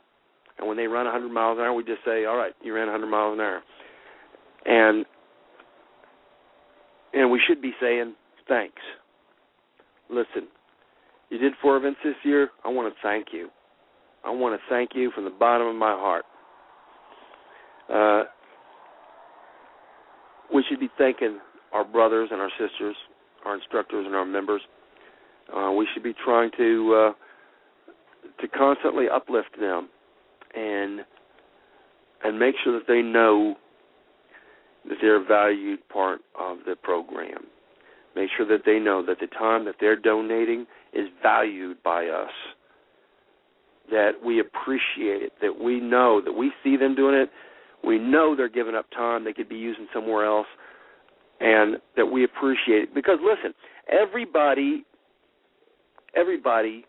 [0.58, 2.88] And when they run 100 miles an hour, we just say, "All right, you ran
[2.88, 3.62] 100 miles an hour,"
[4.66, 5.06] and
[7.14, 8.16] and we should be saying
[8.48, 8.82] thanks.
[10.10, 10.48] Listen,
[11.32, 12.50] you did four events this year.
[12.64, 13.50] I want to thank you.
[14.24, 16.26] I want to thank you from the bottom of my heart.
[17.92, 18.24] Uh,
[20.54, 21.40] we should be thanking
[21.72, 22.96] our brothers and our sisters,
[23.46, 24.62] our instructors and our members.
[25.56, 29.90] Uh, we should be trying to uh, to constantly uplift them
[30.54, 31.00] and
[32.24, 33.56] and make sure that they know
[34.88, 37.46] that they're a valued part of the program.
[38.16, 42.32] Make sure that they know that the time that they're donating is valued by us.
[43.90, 47.30] That we appreciate it, that we know that we see them doing it,
[47.84, 50.48] we know they're giving up time they could be using somewhere else,
[51.40, 52.96] and that we appreciate it.
[52.96, 53.54] Because listen,
[53.90, 54.86] everybody
[56.16, 56.86] everybody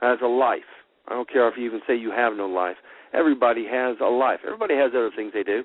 [0.00, 0.60] has a life.
[1.08, 2.76] I don't care if you even say you have no life.
[3.12, 4.40] Everybody has a life.
[4.44, 5.62] Everybody has other things they do.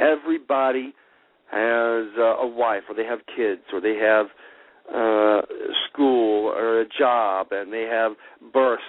[0.00, 0.94] Everybody
[1.50, 4.26] has uh, a wife, or they have kids, or they have
[4.88, 5.42] uh,
[5.92, 8.12] school, or a job, and they have
[8.52, 8.82] births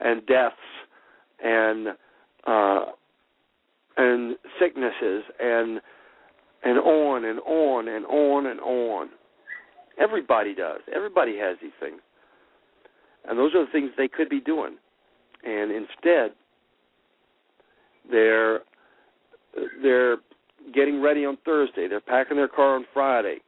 [0.00, 0.56] and deaths,
[1.42, 1.88] and
[2.46, 2.84] uh,
[3.96, 5.80] and sicknesses, and
[6.64, 9.08] and on and on and on and on.
[9.98, 10.80] Everybody does.
[10.94, 12.00] Everybody has these things.
[13.26, 14.76] And those are the things they could be doing.
[15.44, 16.32] And instead,
[18.10, 18.60] they're
[19.82, 20.16] they're
[20.74, 21.86] getting ready on Thursday.
[21.88, 23.38] They're packing their car on Friday.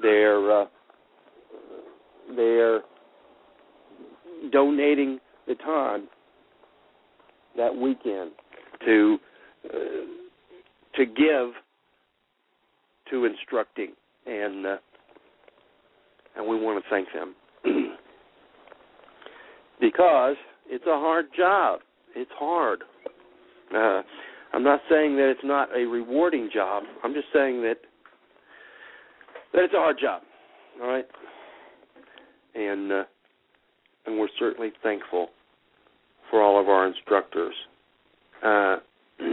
[0.00, 0.66] They're uh,
[2.36, 2.80] they're
[4.52, 6.08] donating the time
[7.56, 8.32] that weekend
[8.84, 9.18] to
[9.64, 9.78] uh,
[10.94, 11.52] to give
[13.10, 13.92] to instructing,
[14.26, 14.76] and uh,
[16.36, 17.34] and we want to thank them
[19.80, 21.80] because it's a hard job.
[22.14, 22.82] It's hard.
[23.74, 24.02] Uh,
[24.52, 26.84] I'm not saying that it's not a rewarding job.
[27.04, 27.76] I'm just saying that
[29.52, 30.22] that it's a hard job.
[30.80, 31.04] All right,
[32.54, 33.04] and uh,
[34.06, 35.28] and we're certainly thankful
[36.30, 37.54] for all of our instructors.
[38.44, 38.76] Uh,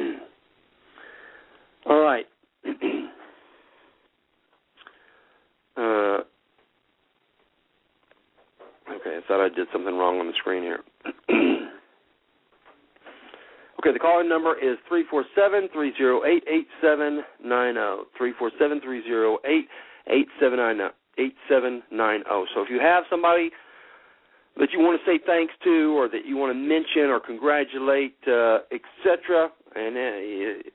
[1.85, 2.25] all right.
[2.65, 2.71] uh,
[8.91, 10.79] okay, I thought I did something wrong on the screen here.
[13.85, 18.05] Okay, the calling number is three four seven three zero eight eight seven nine zero.
[18.17, 19.67] Three four seven three zero eight
[20.07, 20.79] eight seven nine
[21.17, 22.45] eight seven nine zero.
[22.53, 23.51] So if you have somebody
[24.57, 28.15] that you want to say thanks to, or that you want to mention or congratulate,
[28.27, 30.71] uh, etc., and uh,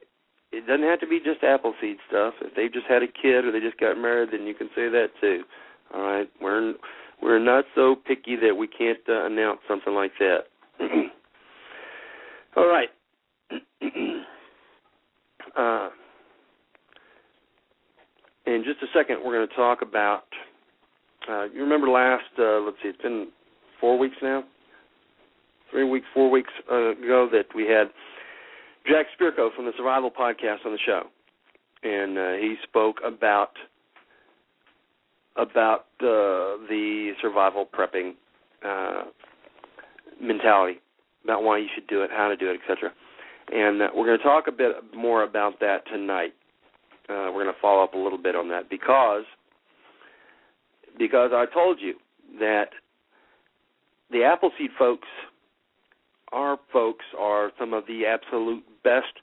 [0.53, 2.35] it doesn't have to be just Appleseed stuff.
[2.43, 4.89] If they just had a kid or they just got married, then you can say
[4.89, 5.45] that too.
[5.95, 6.75] All right, we're
[7.23, 10.45] we're not so picky that we can't uh, announce something like that.
[12.57, 12.89] All right.
[15.57, 15.89] uh,
[18.55, 20.25] in just a second, we're going to talk about.
[21.29, 22.25] Uh, you remember last?
[22.39, 23.29] Uh, let's see, it's been
[23.81, 24.43] four weeks now,
[25.71, 27.89] three weeks, four weeks uh, ago that we had
[28.87, 31.03] Jack Spirko from the Survival Podcast on the show,
[31.83, 33.51] and uh, he spoke about
[35.37, 38.13] about uh, the survival prepping
[38.67, 39.05] uh,
[40.21, 40.81] mentality,
[41.25, 42.93] about why you should do it, how to do it, etc
[43.53, 46.33] and we're going to talk a bit more about that tonight.
[47.11, 49.25] Uh, we're going to follow up a little bit on that because
[50.97, 51.95] because I told you
[52.39, 52.69] that
[54.13, 55.09] the Appleseed folks,
[56.31, 59.19] our folks, are some of the absolute best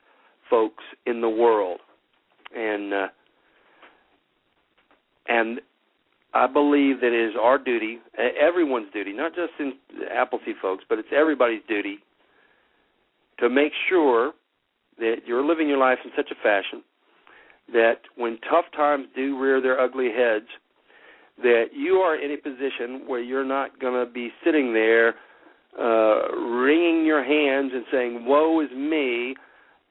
[0.49, 1.79] folks in the world,
[2.53, 3.07] and uh,
[5.29, 5.61] and
[6.33, 9.73] I believe that it is our duty, everyone's duty, not just in
[10.11, 11.99] Appleseed folks, but it's everybody's duty
[13.39, 14.33] to make sure
[14.99, 16.83] that you're living your life in such a fashion
[17.73, 20.47] that when tough times do rear their ugly heads,
[21.41, 25.15] that you are in a position where you're not going to be sitting there
[25.79, 29.35] uh, wringing your hands and saying, "Woe is me,"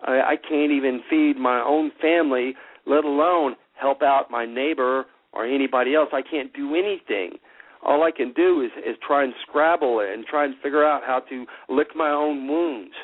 [0.03, 2.55] I, I can't even feed my own family,
[2.87, 6.09] let alone help out my neighbor or anybody else.
[6.12, 7.39] I can't do anything.
[7.85, 11.20] All I can do is is try and scrabble and try and figure out how
[11.29, 12.95] to lick my own wounds.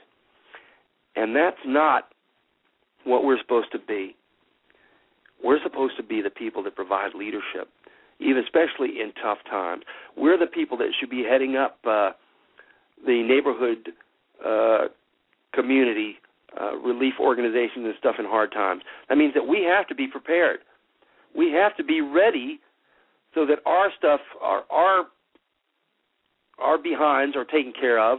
[1.14, 2.08] And that's not
[3.04, 4.16] what we're supposed to be.
[5.42, 7.68] We're supposed to be the people that provide leadership,
[8.20, 9.82] even especially in tough times.
[10.16, 12.10] We're the people that should be heading up uh,
[13.04, 13.92] the neighborhood
[14.44, 14.88] uh,
[15.52, 16.16] community
[16.60, 18.82] uh, relief organizations and stuff in hard times.
[19.08, 20.60] That means that we have to be prepared.
[21.34, 22.60] We have to be ready
[23.34, 25.04] so that our stuff, our our
[26.58, 28.18] our behinds are taken care of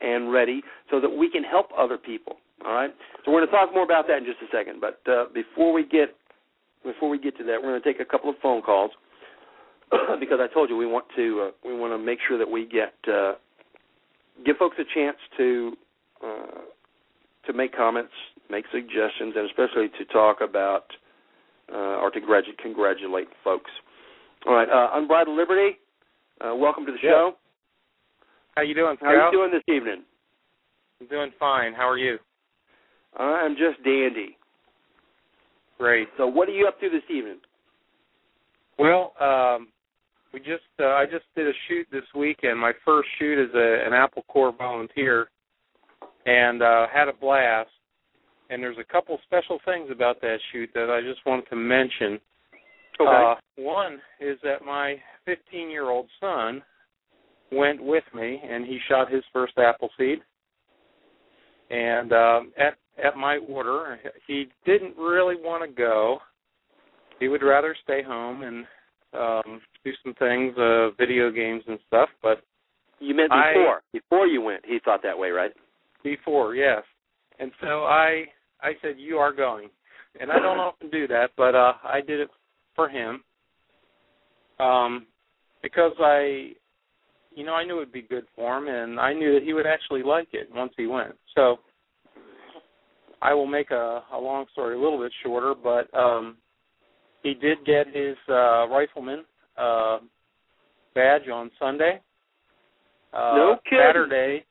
[0.00, 2.36] and ready, so that we can help other people.
[2.64, 2.90] All right.
[3.24, 4.80] So we're going to talk more about that in just a second.
[4.80, 6.16] But uh, before we get
[6.84, 8.90] before we get to that, we're going to take a couple of phone calls
[10.20, 12.66] because I told you we want to uh, we want to make sure that we
[12.66, 13.32] get uh,
[14.44, 15.72] give folks a chance to
[16.24, 16.60] uh,
[17.46, 18.12] to make comments,
[18.50, 20.84] make suggestions, and especially to talk about
[21.72, 23.70] uh, or to gradu- congratulate folks.
[24.46, 25.78] All right, uh, Unbridled Liberty,
[26.40, 27.32] uh, welcome to the show.
[28.54, 30.04] How you doing, How are you doing this evening?
[31.00, 31.72] I'm doing fine.
[31.72, 32.18] How are you?
[33.16, 34.36] I'm just dandy.
[35.78, 36.08] Great.
[36.16, 37.38] So, what are you up to this evening?
[38.78, 39.68] Well, um,
[40.32, 42.58] we just uh, I just did a shoot this weekend.
[42.58, 45.28] My first shoot as a, an Apple Corps volunteer,
[46.26, 47.70] and uh, had a blast.
[48.50, 52.20] And there's a couple special things about that shoot that I just wanted to mention.
[53.00, 53.10] Okay.
[53.10, 56.62] Uh, one is that my 15 year old son
[57.50, 60.18] went with me, and he shot his first apple seed.
[61.70, 66.18] And um, at at my order, he didn't really want to go.
[67.20, 68.66] He would rather stay home and
[69.12, 72.08] um, do some things, uh, video games and stuff.
[72.22, 72.42] But
[73.00, 75.52] you meant I- before before you went, he thought that way, right?
[76.04, 76.82] before, yes.
[77.40, 78.26] And so I
[78.60, 79.70] I said you are going.
[80.20, 82.28] And I don't often do that, but uh I did it
[82.76, 83.24] for him.
[84.60, 85.06] Um
[85.62, 86.52] because I
[87.34, 89.54] you know, I knew it would be good for him and I knew that he
[89.54, 91.16] would actually like it once he went.
[91.34, 91.56] So
[93.24, 96.36] I will make a, a long story a little bit shorter, but um
[97.22, 99.24] he did get his uh rifleman
[99.56, 99.98] uh
[100.94, 102.00] badge on Sunday.
[103.12, 103.84] Uh No kidding.
[103.88, 104.44] Saturday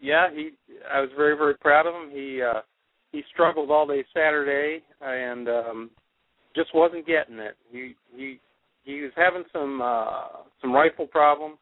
[0.00, 0.50] yeah, he
[0.90, 2.10] I was very very proud of him.
[2.10, 2.60] He uh
[3.10, 5.90] he struggled all day Saturday and um
[6.54, 7.56] just wasn't getting it.
[7.70, 8.38] He he
[8.84, 11.58] he was having some uh some rifle problems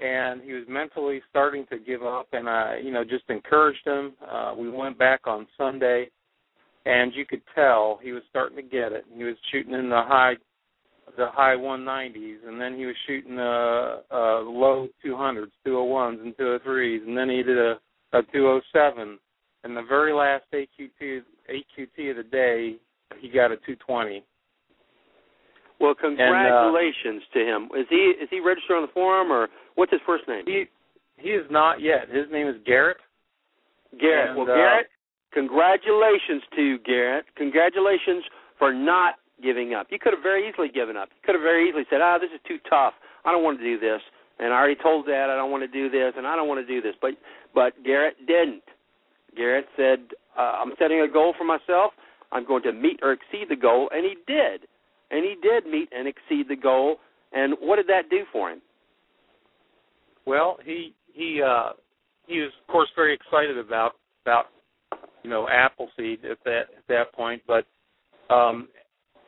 [0.00, 4.14] and he was mentally starting to give up and I you know just encouraged him.
[4.30, 6.08] Uh we went back on Sunday
[6.84, 9.04] and you could tell he was starting to get it.
[9.14, 10.34] He was shooting in the high
[11.16, 17.06] the high 190s, and then he was shooting uh, uh, low 200s, 201s, and 203s,
[17.06, 17.78] and then he did a,
[18.12, 19.18] a 207.
[19.64, 22.76] And the very last AQT AQT of the day,
[23.20, 24.24] he got a 220.
[25.80, 27.68] Well, congratulations to him.
[27.76, 30.44] Is he is he registered on the forum or what's his first name?
[30.46, 30.64] He
[31.16, 32.08] he is not yet.
[32.08, 32.98] His name is Garrett.
[34.00, 34.30] Garrett.
[34.30, 34.86] And, well, uh, Garrett,
[35.32, 37.26] congratulations to you, Garrett.
[37.36, 38.24] Congratulations
[38.58, 39.88] for not giving up.
[39.90, 41.08] You could have very easily given up.
[41.12, 42.94] You could have very easily said, "Ah, this is too tough.
[43.24, 44.00] I don't want to do this."
[44.38, 46.60] And I already told Dad I don't want to do this, and I don't want
[46.60, 46.94] to do this.
[47.00, 47.16] But
[47.54, 48.64] but Garrett didn't.
[49.36, 50.00] Garrett said,
[50.36, 51.92] uh, "I'm setting a goal for myself.
[52.32, 54.68] I'm going to meet or exceed the goal," and he did.
[55.10, 56.96] And he did meet and exceed the goal.
[57.32, 58.60] And what did that do for him?
[60.26, 61.70] Well, he he uh
[62.26, 63.92] he was of course very excited about
[64.24, 64.46] about
[65.22, 67.64] you know Appleseed at that at that point, but
[68.34, 68.68] um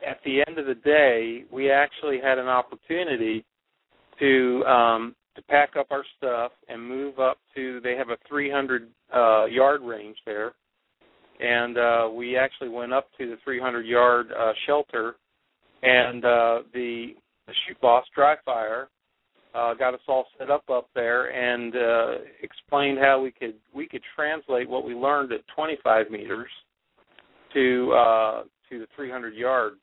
[0.07, 3.45] at the end of the day, we actually had an opportunity
[4.19, 8.89] to um to pack up our stuff and move up to they have a 300
[9.15, 10.53] uh yard range there.
[11.41, 15.15] And uh we actually went up to the 300 yard uh shelter
[15.83, 17.15] and uh the
[17.47, 18.89] the shoot boss dry fire
[19.55, 23.89] uh, got us all set up up there and uh, explained how we could we
[23.89, 26.51] could translate what we learned at 25 meters
[27.55, 29.75] to uh, to the 300 yard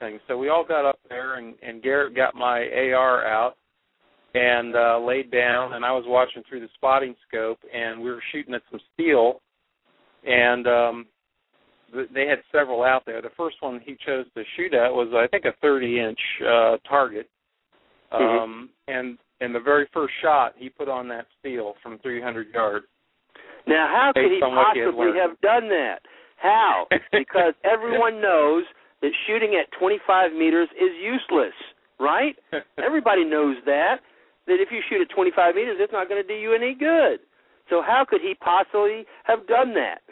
[0.00, 0.18] thing.
[0.26, 3.56] So we all got up there, and, and Garrett got my AR out
[4.34, 8.22] and uh, laid down, and I was watching through the spotting scope, and we were
[8.32, 9.40] shooting at some steel,
[10.24, 11.06] and um,
[12.12, 13.22] they had several out there.
[13.22, 16.76] The first one he chose to shoot at was I think a 30 inch uh,
[16.88, 17.28] target
[18.12, 18.40] Mhm.
[18.42, 22.86] um, and and the very first shot he put on that steel from 300 yards.
[23.66, 26.00] Now, how could he what he possibly have done that?
[26.36, 26.86] How?
[27.12, 28.64] because everyone knows
[29.02, 31.54] that shooting at 25 meters is useless,
[31.98, 32.36] right?
[32.78, 34.00] Everybody knows that.
[34.46, 37.18] That if you shoot at 25 meters, it's not going to do you any good.
[37.70, 40.03] So how could he possibly have done that?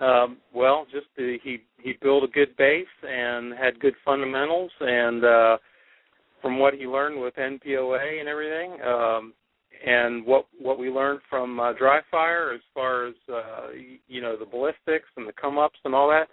[0.00, 5.24] Um, well, just the, he he built a good base and had good fundamentals, and
[5.24, 5.56] uh,
[6.42, 9.32] from what he learned with NPOA and everything, um,
[9.86, 13.68] and what what we learned from uh, dry fire as far as uh,
[14.06, 16.28] you know the ballistics and the come ups and all that,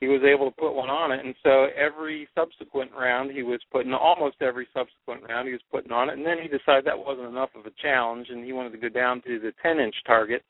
[0.00, 1.24] he was able to put one on it.
[1.24, 5.90] And so every subsequent round, he was putting almost every subsequent round he was putting
[5.90, 6.16] on it.
[6.16, 8.88] And then he decided that wasn't enough of a challenge, and he wanted to go
[8.88, 10.44] down to the 10 inch target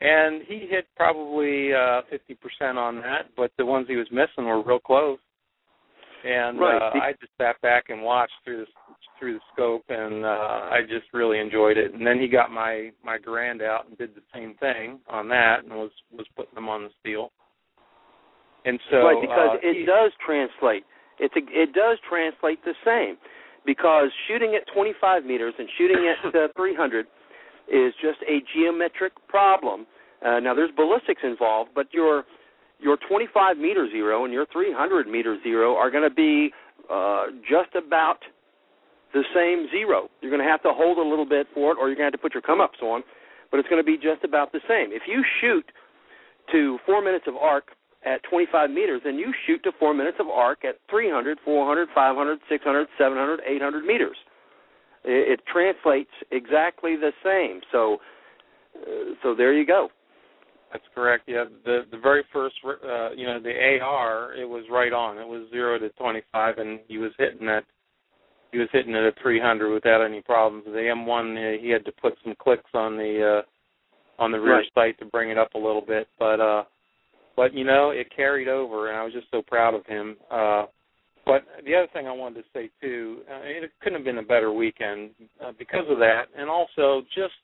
[0.00, 4.62] and he hit probably uh, 50% on that, but the ones he was missing were
[4.62, 5.18] real close.
[6.24, 6.76] And right.
[6.76, 8.66] uh, I just sat back and watched through the
[9.18, 11.94] through the scope, and uh, I just really enjoyed it.
[11.94, 15.64] And then he got my my Garand out and did the same thing on that,
[15.64, 17.32] and was was putting them on the steel.
[18.66, 20.84] And so, right, because uh, it he, does translate.
[21.18, 23.16] It's a, it does translate the same,
[23.64, 27.06] because shooting at 25 meters and shooting at uh, 300
[27.70, 29.86] is just a geometric problem.
[30.24, 32.24] Uh, now there's ballistics involved, but your
[32.78, 36.50] your 25 meter zero and your 300 meter zero are going to be
[36.90, 38.18] uh, just about
[39.12, 40.08] the same zero.
[40.20, 42.12] You're going to have to hold a little bit for it, or you're going to
[42.12, 43.02] have to put your come ups on,
[43.50, 44.92] but it's going to be just about the same.
[44.92, 45.64] If you shoot
[46.52, 47.68] to four minutes of arc
[48.04, 52.38] at 25 meters, then you shoot to four minutes of arc at 300, 400, 500,
[52.48, 54.16] 600, 700, 800 meters.
[55.04, 57.60] It, it translates exactly the same.
[57.72, 57.98] So,
[58.76, 59.88] uh, so there you go.
[60.72, 61.24] That's correct.
[61.26, 65.18] Yeah, the the very first, uh, you know, the AR, it was right on.
[65.18, 67.64] It was zero to twenty five, and he was hitting that.
[68.52, 70.64] He was hitting it at three hundred without any problems.
[70.66, 74.58] The M1, uh, he had to put some clicks on the uh, on the rear
[74.58, 74.66] right.
[74.74, 76.62] sight to bring it up a little bit, but uh,
[77.36, 80.16] but you know, it carried over, and I was just so proud of him.
[80.30, 80.66] Uh,
[81.30, 84.22] but the other thing I wanted to say too, uh, it couldn't have been a
[84.22, 85.10] better weekend
[85.40, 87.34] uh, because of that, and also just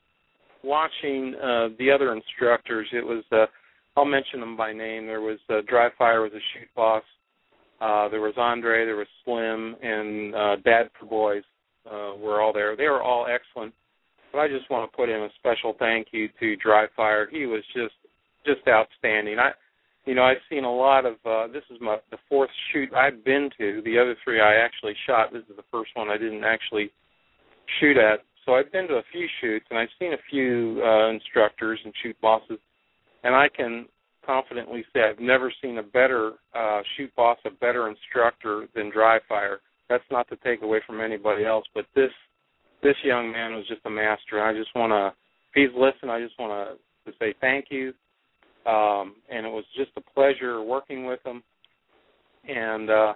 [0.64, 2.88] watching uh, the other instructors.
[2.92, 3.46] It was uh,
[3.96, 5.06] I'll mention them by name.
[5.06, 7.04] There was uh, Dry Fire was a shoot boss.
[7.80, 11.44] Uh, there was Andre, there was Slim, and uh, Dad for Boys
[11.86, 12.74] uh, were all there.
[12.74, 13.72] They were all excellent.
[14.32, 17.28] But I just want to put in a special thank you to Dry Fire.
[17.30, 17.94] He was just
[18.44, 19.38] just outstanding.
[19.38, 19.50] I
[20.06, 21.14] you know, I've seen a lot of.
[21.26, 23.82] Uh, this is my the fourth shoot I've been to.
[23.84, 25.32] The other three I actually shot.
[25.32, 26.90] This is the first one I didn't actually
[27.80, 28.20] shoot at.
[28.44, 31.92] So I've been to a few shoots, and I've seen a few uh, instructors and
[32.02, 32.58] shoot bosses,
[33.24, 33.86] and I can
[34.24, 39.18] confidently say I've never seen a better uh, shoot boss, a better instructor than Dry
[39.28, 39.58] Fire.
[39.88, 42.10] That's not to take away from anybody else, but this
[42.82, 44.40] this young man was just a master.
[44.40, 47.92] I just want to, if he's listening, I just want to to say thank you
[48.66, 51.42] um, and it was just a pleasure working with them.
[52.48, 53.14] And uh,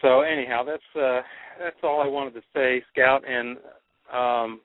[0.00, 1.20] so, anyhow, that's uh,
[1.62, 3.22] that's all I wanted to say, Scout.
[3.28, 3.56] And
[4.12, 4.60] um,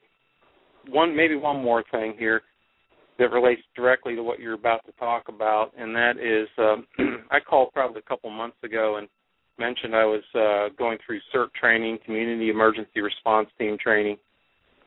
[0.90, 2.42] one, maybe one more thing here
[3.20, 6.88] that relates directly to what you're about to talk about, and that is, um,
[7.32, 9.08] I called probably a couple months ago and
[9.58, 14.18] mentioned I was uh, going through CERT training, Community Emergency Response Team training.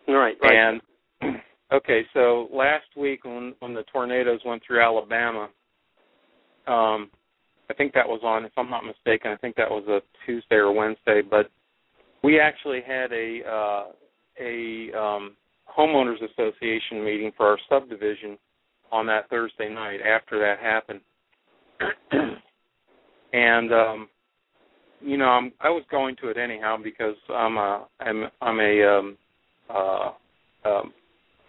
[0.07, 0.37] Right.
[0.43, 0.81] right.
[1.23, 1.41] And
[1.73, 5.49] Okay, so last week when when the tornadoes went through Alabama,
[6.67, 7.11] um,
[7.71, 10.57] I think that was on, if I'm not mistaken, I think that was a Tuesday
[10.57, 11.49] or Wednesday, but
[12.25, 13.85] we actually had a uh,
[14.41, 15.37] a um,
[15.79, 18.37] homeowners association meeting for our subdivision
[18.91, 21.01] on that Thursday night after that happened,
[23.33, 24.09] and um,
[25.01, 28.99] you know I'm I was going to it anyhow because I'm a I'm I'm a
[28.99, 29.19] um,
[29.73, 30.11] uh,
[30.65, 30.93] um,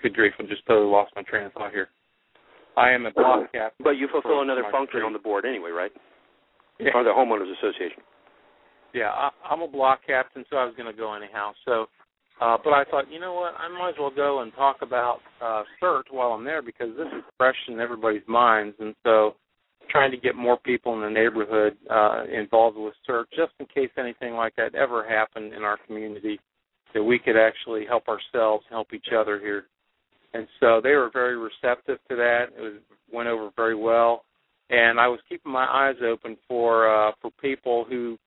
[0.02, 1.89] good grief, I just totally lost my train of thought here.
[2.78, 3.84] I am a block captain.
[3.84, 5.04] But you fulfill another function street.
[5.04, 5.91] on the board anyway, right?
[6.80, 6.91] Yeah.
[6.95, 8.02] Or the homeowners association.
[8.93, 11.52] Yeah, I, I'm a block captain, so I was going to go anyhow.
[11.66, 11.86] So,
[12.41, 15.20] uh, but I thought, you know what, I might as well go and talk about
[15.41, 19.36] uh, CERT while I'm there because this is fresh in everybody's minds, and so
[19.89, 23.91] trying to get more people in the neighborhood uh, involved with CERT, just in case
[23.97, 26.39] anything like that ever happened in our community,
[26.93, 29.66] that we could actually help ourselves, help each other here
[30.34, 32.45] and so they were very receptive to that.
[32.57, 32.73] It was
[33.11, 34.23] went over very well,
[34.69, 38.17] and I was keeping my eyes open for uh, for people who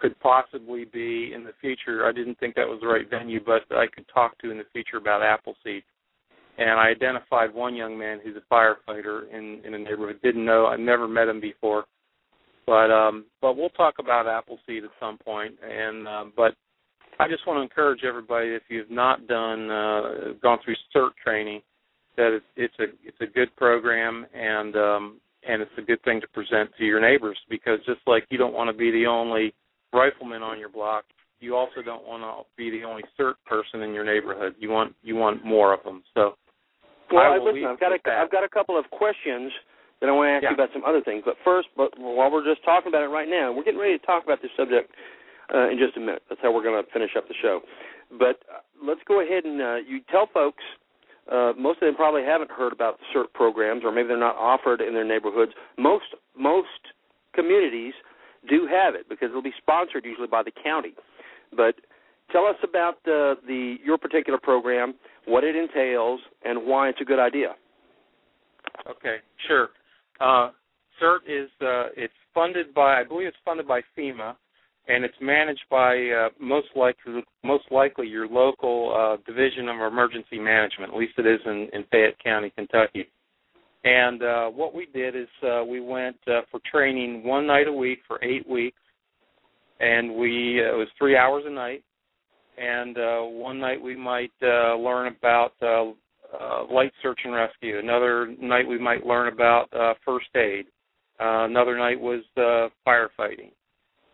[0.00, 2.06] could possibly be in the future.
[2.06, 4.64] I didn't think that was the right venue, but I could talk to in the
[4.72, 5.82] future about Appleseed.
[6.58, 10.20] And I identified one young man who's a firefighter in in the neighborhood.
[10.22, 11.84] Didn't know, I've never met him before,
[12.66, 15.54] but um, but we'll talk about Appleseed at some point.
[15.62, 16.54] And uh, but
[17.20, 21.60] I just want to encourage everybody if you've not done uh, gone through CERT training
[22.16, 26.20] that it's, it's a it's a good program and um, and it's a good thing
[26.20, 29.54] to present to your neighbors because just like you don't want to be the only
[29.92, 31.04] rifleman on your block,
[31.40, 34.54] you also don't want to be the only CERT person in your neighborhood.
[34.58, 36.02] You want you want more of them.
[36.14, 36.34] So
[37.10, 38.18] Well, I listen, I've got a, that.
[38.18, 39.50] I've got a couple of questions
[40.00, 40.50] that I want to ask Yeah.
[40.50, 41.22] you about some other things.
[41.24, 44.06] But first, but while we're just talking about it right now, we're getting ready to
[44.06, 44.90] talk about this subject
[45.54, 46.22] uh, in just a minute.
[46.28, 47.60] That's how we're going to finish up the show.
[48.10, 50.62] But uh, let's go ahead and uh, you tell folks.
[51.30, 54.80] Uh, most of them probably haven't heard about CERT programs, or maybe they're not offered
[54.80, 55.52] in their neighborhoods.
[55.76, 56.68] Most most
[57.34, 57.92] communities
[58.48, 60.94] do have it because it'll be sponsored usually by the county.
[61.54, 61.74] But
[62.32, 64.94] tell us about the, the your particular program,
[65.26, 67.54] what it entails, and why it's a good idea.
[68.88, 69.68] Okay, sure.
[70.20, 70.50] Uh,
[71.00, 74.34] CERT is uh, it's funded by I believe it's funded by FEMA,
[74.88, 80.38] and it's managed by uh, most likely most likely your local uh, division of emergency
[80.38, 80.92] management.
[80.92, 83.08] At least it is in, in Fayette County, Kentucky.
[83.84, 87.72] And uh, what we did is uh, we went uh, for training one night a
[87.72, 88.80] week for eight weeks,
[89.78, 91.84] and we uh, it was three hours a night.
[92.56, 95.90] And uh, one night we might uh, learn about uh,
[96.36, 97.78] uh, light search and rescue.
[97.78, 100.66] Another night we might learn about uh, first aid.
[101.20, 103.50] Uh, another night was uh, firefighting.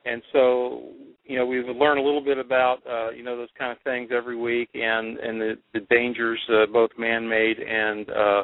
[0.04, 0.92] And so,
[1.24, 4.10] you know, we learn a little bit about, uh, you know, those kind of things
[4.14, 8.42] every week, and and the, the dangers, uh, both man-made and uh,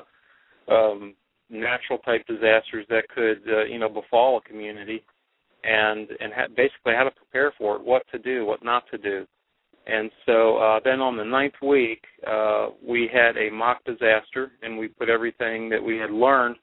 [0.72, 1.14] um,
[1.50, 5.02] natural type disasters that could, uh, you know, befall a community,
[5.64, 8.98] and and ha- basically how to prepare for it, what to do, what not to
[8.98, 9.26] do.
[9.86, 14.78] And so uh, then on the ninth week, uh, we had a mock disaster, and
[14.78, 16.56] we put everything that we had learned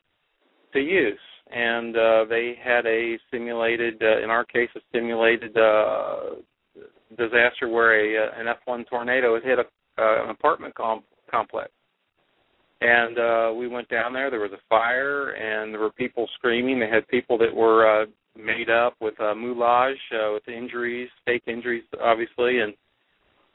[0.74, 1.20] to use.
[1.54, 6.36] And uh, they had a simulated, uh, in our case, a simulated uh,
[7.18, 11.72] disaster where a uh, an F1 tornado had hit a, uh, an apartment com- complex.
[12.82, 14.30] And uh, we went down there.
[14.30, 16.80] There was a fire, and there were people screaming.
[16.80, 18.06] They had people that were uh,
[18.38, 22.74] made up with uh, moulage, uh, with injuries, fake injuries, obviously, and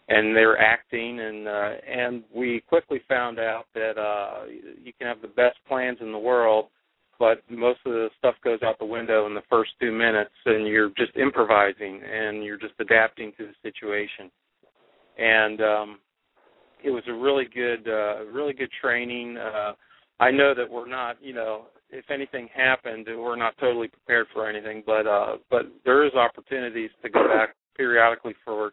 [0.09, 4.47] and they were acting and uh and we quickly found out that uh
[4.83, 6.67] you can have the best plans in the world
[7.19, 10.67] but most of the stuff goes out the window in the first 2 minutes and
[10.67, 14.31] you're just improvising and you're just adapting to the situation
[15.19, 15.99] and um
[16.85, 19.73] it was a really good uh really good training uh
[20.21, 24.49] I know that we're not, you know, if anything happened, we're not totally prepared for
[24.49, 28.73] anything, but uh but there is opportunities to go back periodically for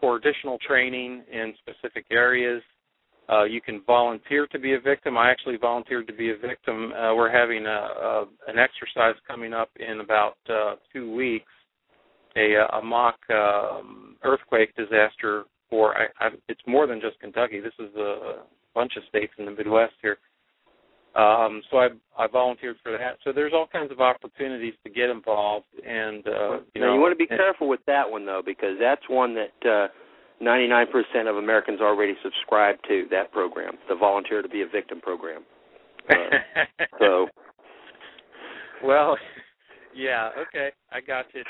[0.00, 2.62] for additional training in specific areas.
[3.28, 5.18] Uh, you can volunteer to be a victim.
[5.18, 6.92] I actually volunteered to be a victim.
[6.92, 11.50] Uh, we're having a, a, an exercise coming up in about uh, two weeks,
[12.36, 15.96] a, a mock um, earthquake disaster for.
[15.96, 17.58] I, I, it's more than just Kentucky.
[17.60, 18.42] This is a
[18.74, 20.18] bunch of states in the Midwest here.
[21.16, 23.16] Um, so I, I volunteered for that.
[23.24, 27.00] So there's all kinds of opportunities to get involved, and uh, you now, know you
[27.00, 29.88] want to be careful with that one though, because that's one that uh,
[30.42, 30.84] 99%
[31.28, 33.06] of Americans already subscribe to.
[33.10, 35.42] That program, the Volunteer to be a Victim program.
[36.08, 36.14] Uh,
[36.98, 37.26] so,
[38.84, 39.16] well,
[39.94, 41.42] yeah, okay, I got you.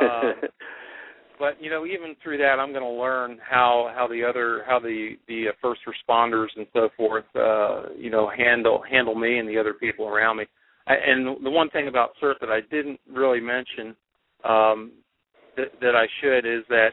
[0.00, 0.34] Um,
[1.38, 4.78] but you know, even through that, I'm going to learn how how the other how
[4.78, 9.48] the the uh, first responders and so forth, uh, you know, handle handle me and
[9.48, 10.44] the other people around me.
[10.86, 13.94] I, and the one thing about CERT that I didn't really mention
[14.44, 14.92] um,
[15.56, 16.90] that, that I should is that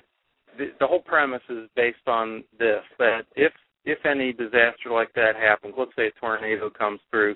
[0.57, 3.53] the, the whole premise is based on this: that if
[3.85, 7.35] if any disaster like that happens, let's say a tornado comes through,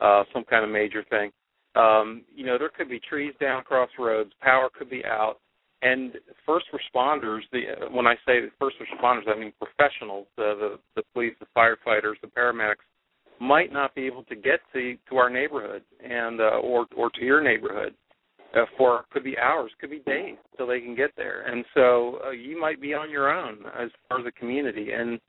[0.00, 1.30] uh, some kind of major thing,
[1.76, 5.36] um, you know, there could be trees down across roads, power could be out,
[5.82, 6.14] and
[6.46, 7.40] first responders.
[7.52, 12.14] The when I say first responders, I mean professionals, the the, the police, the firefighters,
[12.22, 12.84] the paramedics,
[13.40, 17.20] might not be able to get to to our neighborhood and uh, or or to
[17.20, 17.94] your neighborhood
[18.56, 22.18] uh, for could be hours, could be days till they can get there, and so
[22.26, 25.20] uh, you might be on your own as far as a community and.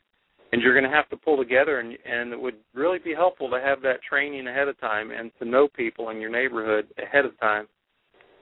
[0.53, 3.49] And you're going to have to pull together, and and it would really be helpful
[3.49, 7.25] to have that training ahead of time, and to know people in your neighborhood ahead
[7.25, 7.67] of time,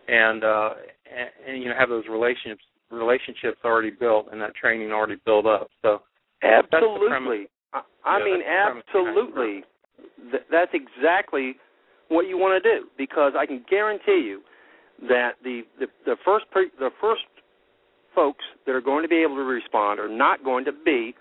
[0.08, 0.70] and uh,
[1.10, 2.62] and, and you know have those relationships
[2.92, 5.70] relationships already built and that training already built up.
[5.82, 6.02] So
[6.42, 7.48] the absolutely.
[7.74, 9.64] I, I Yeah, mean, that's the premise behind absolutely.
[10.32, 11.56] Th- that's exactly
[12.10, 14.42] what you want to do because I can guarantee you
[15.02, 17.24] that the the, the first pre- the first
[18.16, 21.16] folks that are going to be able to respond are not going to be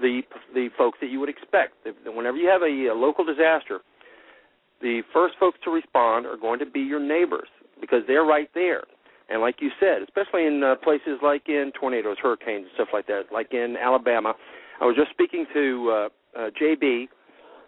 [0.00, 0.22] the
[0.54, 1.74] the folks that you would expect.
[2.04, 3.80] Whenever you have a, a local disaster,
[4.80, 7.48] the first folks to respond are going to be your neighbors
[7.80, 8.82] because they're right there.
[9.28, 13.06] And like you said, especially in uh, places like in tornadoes, hurricanes, and stuff like
[13.06, 14.34] that, like in Alabama.
[14.80, 16.08] I was just speaking to uh,
[16.38, 17.06] uh, JB,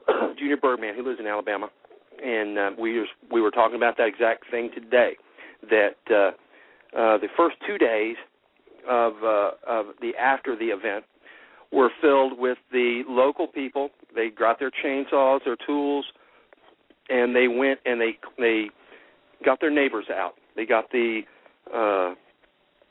[0.39, 1.69] Junior Birdman, who lives in Alabama,
[2.23, 5.17] and uh, we was, we were talking about that exact thing today.
[5.71, 8.17] That uh, uh, the first two days
[8.89, 11.05] of uh, of the after the event
[11.73, 13.91] were filled with the local people.
[14.15, 16.05] They got their chainsaws, their tools,
[17.09, 18.67] and they went and they they
[19.45, 20.35] got their neighbors out.
[20.57, 21.23] They got the
[21.73, 22.15] uh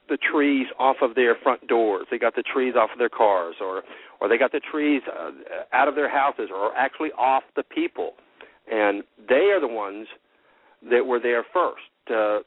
[0.10, 2.08] the trees off of their front doors.
[2.12, 3.84] They got the trees off of their cars or
[4.20, 5.32] or they got the trees uh,
[5.74, 8.14] out of their houses or actually off the people.
[8.72, 10.08] And they are the ones
[10.90, 11.82] that were there first.
[12.10, 12.40] Uh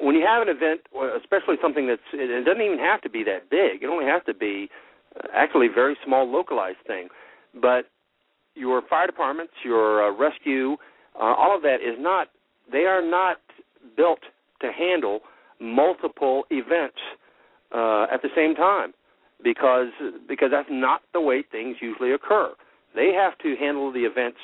[0.00, 0.80] when you have an event,
[1.20, 3.82] especially something that's, it doesn't even have to be that big.
[3.82, 4.68] It only has to be
[5.16, 7.08] uh, actually a very small, localized thing.
[7.60, 7.86] But
[8.54, 10.76] your fire departments, your uh, rescue,
[11.20, 12.28] uh, all of that is not.
[12.70, 13.38] They are not
[13.96, 14.20] built
[14.60, 15.20] to handle
[15.60, 16.98] multiple events
[17.74, 18.92] uh, at the same time
[19.42, 19.88] because
[20.28, 22.52] because that's not the way things usually occur.
[22.94, 24.38] They have to handle the events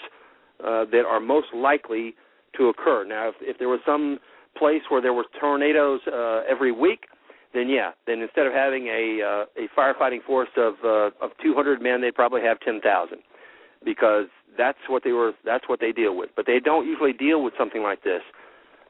[0.64, 2.14] uh, that are most likely
[2.56, 3.04] to occur.
[3.04, 4.18] Now, if, if there was some
[4.56, 7.04] place where there were tornadoes uh, every week,
[7.54, 11.80] then yeah, then instead of having a uh, a firefighting force of uh, of 200
[11.80, 13.18] men, they'd probably have 10,000
[13.84, 14.26] because
[14.56, 16.30] that's what they were that's what they deal with.
[16.36, 18.22] But they don't usually deal with something like this.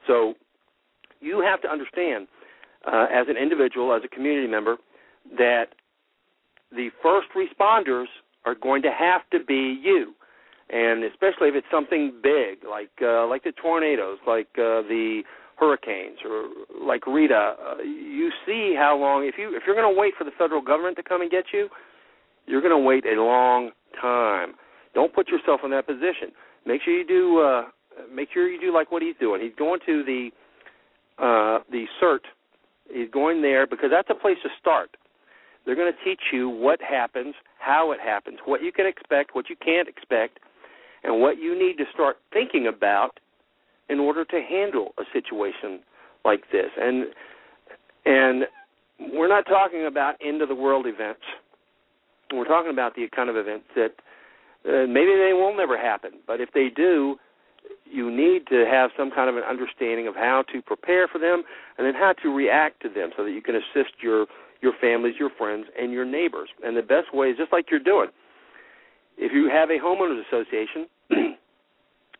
[0.07, 0.33] So
[1.21, 2.27] you have to understand
[2.85, 4.77] uh, as an individual, as a community member,
[5.37, 5.67] that
[6.71, 8.05] the first responders
[8.45, 10.13] are going to have to be you,
[10.69, 15.23] and especially if it's something big like uh, like the tornadoes, like uh, the
[15.57, 16.47] hurricanes or
[16.79, 20.23] like Rita, uh, you see how long if you if you're going to wait for
[20.23, 21.69] the federal government to come and get you,
[22.45, 24.53] you're going to wait a long time.
[24.93, 26.31] Don't put yourself in that position.
[26.65, 27.63] Make sure you do uh
[28.13, 29.41] make sure you do like what he's doing.
[29.41, 30.29] He's going to the
[31.17, 32.21] uh the CERT.
[32.91, 34.97] He's going there because that's a place to start.
[35.65, 39.49] They're going to teach you what happens, how it happens, what you can expect, what
[39.49, 40.39] you can't expect,
[41.03, 43.19] and what you need to start thinking about
[43.89, 45.79] in order to handle a situation
[46.25, 46.69] like this.
[46.79, 47.07] And
[48.05, 48.45] and
[49.13, 51.21] we're not talking about end of the world events.
[52.33, 53.93] We're talking about the kind of events that
[54.65, 57.15] uh, maybe they will never happen, but if they do,
[57.85, 61.43] you need to have some kind of an understanding of how to prepare for them
[61.77, 64.27] and then how to react to them so that you can assist your
[64.61, 66.49] your families, your friends, and your neighbors.
[66.63, 68.09] And the best way is just like you're doing.
[69.19, 70.87] If you have a homeowners association,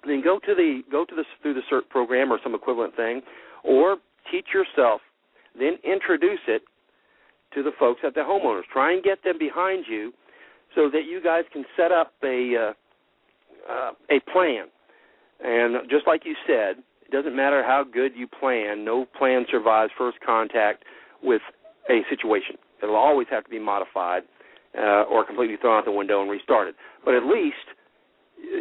[0.06, 3.22] then go to the go to the through the CERT program or some equivalent thing,
[3.64, 3.98] or
[4.30, 5.02] teach yourself.
[5.58, 6.62] Then introduce it
[7.54, 8.64] to the folks at the homeowners.
[8.72, 10.12] Try and get them behind you,
[10.76, 12.74] so that you guys can set up a
[13.68, 14.66] uh, uh, a plan.
[15.42, 18.84] And just like you said, it doesn't matter how good you plan.
[18.84, 20.84] No plan survives first contact
[21.24, 21.42] with
[21.90, 22.58] a situation.
[22.84, 24.24] It'll always have to be modified
[24.78, 26.76] uh, or completely thrown out the window and restarted.
[27.04, 27.56] But at least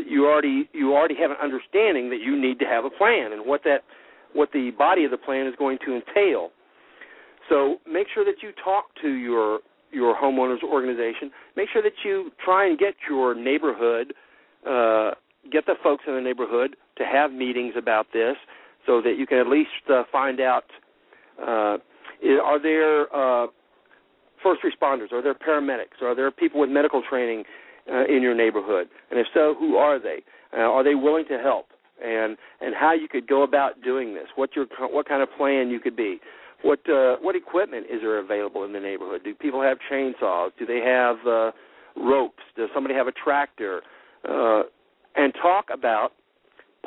[0.09, 3.47] you already you already have an understanding that you need to have a plan and
[3.47, 3.85] what that
[4.33, 6.51] what the body of the plan is going to entail.
[7.49, 9.61] So make sure that you talk to your
[9.91, 11.31] your homeowners organization.
[11.57, 14.13] Make sure that you try and get your neighborhood,
[14.69, 15.13] uh,
[15.51, 18.37] get the folks in the neighborhood to have meetings about this,
[18.87, 20.65] so that you can at least uh, find out
[21.41, 21.79] uh,
[22.43, 23.47] are there uh,
[24.43, 27.45] first responders, are there paramedics, are there people with medical training
[27.91, 28.89] uh, in your neighborhood?
[29.11, 30.19] And if so, who are they?
[30.53, 31.67] Uh, are they willing to help?
[32.05, 34.27] And and how you could go about doing this?
[34.37, 36.21] What your what kind of plan you could be?
[36.63, 39.23] What uh, what equipment is there available in the neighborhood?
[39.25, 40.51] Do people have chainsaws?
[40.59, 41.51] Do they have uh,
[41.97, 42.43] ropes?
[42.57, 43.83] Does somebody have a tractor?
[44.29, 44.63] Uh,
[45.17, 46.13] and talk about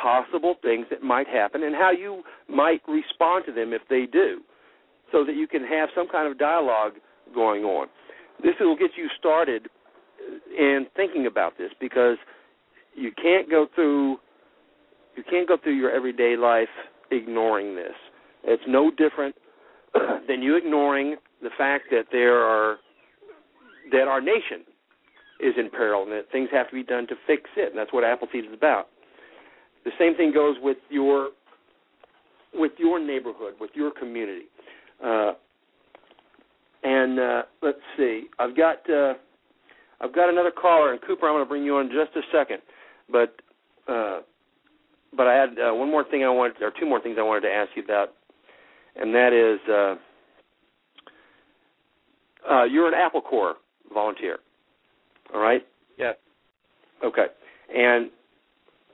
[0.01, 4.41] possible things that might happen and how you might respond to them if they do,
[5.11, 6.93] so that you can have some kind of dialogue
[7.33, 7.87] going on.
[8.43, 9.67] This will get you started
[10.57, 12.17] in thinking about this because
[12.95, 14.17] you can't go through
[15.15, 16.69] you can't go through your everyday life
[17.11, 17.93] ignoring this.
[18.43, 19.35] It's no different
[20.27, 22.77] than you ignoring the fact that there are
[23.91, 24.63] that our nation
[25.39, 27.91] is in peril and that things have to be done to fix it, and that's
[27.91, 28.87] what Appleseed is about.
[29.83, 31.29] The same thing goes with your
[32.53, 34.45] with your neighborhood, with your community.
[35.03, 35.33] Uh,
[36.83, 39.13] and uh, let's see, I've got uh,
[40.01, 42.21] I've got another caller, and Cooper, I'm going to bring you on in just a
[42.31, 42.59] second.
[43.11, 43.35] But
[43.87, 44.21] uh,
[45.15, 47.41] but I had uh, one more thing I wanted, or two more things I wanted
[47.41, 48.09] to ask you about,
[48.95, 49.95] and that is uh,
[52.51, 53.55] uh, you're an Apple Corps
[53.93, 54.39] volunteer,
[55.33, 55.65] all right?
[55.97, 56.15] Yes.
[57.03, 57.25] Okay,
[57.75, 58.09] and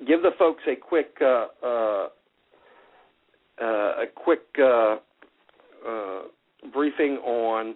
[0.08, 2.08] give the folks a quick uh, uh,
[3.62, 4.98] uh, a quick uh,
[5.88, 6.22] uh,
[6.74, 7.76] briefing on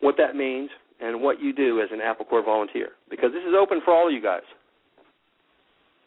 [0.00, 0.70] what that means
[1.00, 4.06] and what you do as an Apple Corps volunteer, because this is open for all
[4.06, 4.42] of you guys.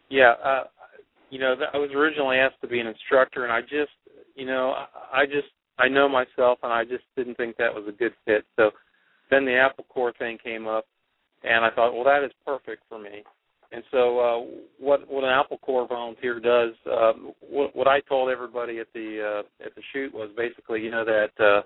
[0.09, 0.63] Yeah, uh,
[1.29, 3.91] you know, I was originally asked to be an instructor, and I just,
[4.35, 4.73] you know,
[5.11, 5.47] I just
[5.79, 8.45] I know myself, and I just didn't think that was a good fit.
[8.55, 8.71] So
[9.29, 10.85] then the Apple Corps thing came up,
[11.43, 13.23] and I thought, well, that is perfect for me.
[13.75, 17.11] And so, uh, what what an Apple Corps volunteer does, uh,
[17.41, 21.03] what, what I told everybody at the uh, at the shoot was basically, you know,
[21.03, 21.61] that uh,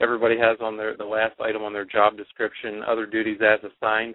[0.00, 4.14] everybody has on their the last item on their job description, other duties as assigned,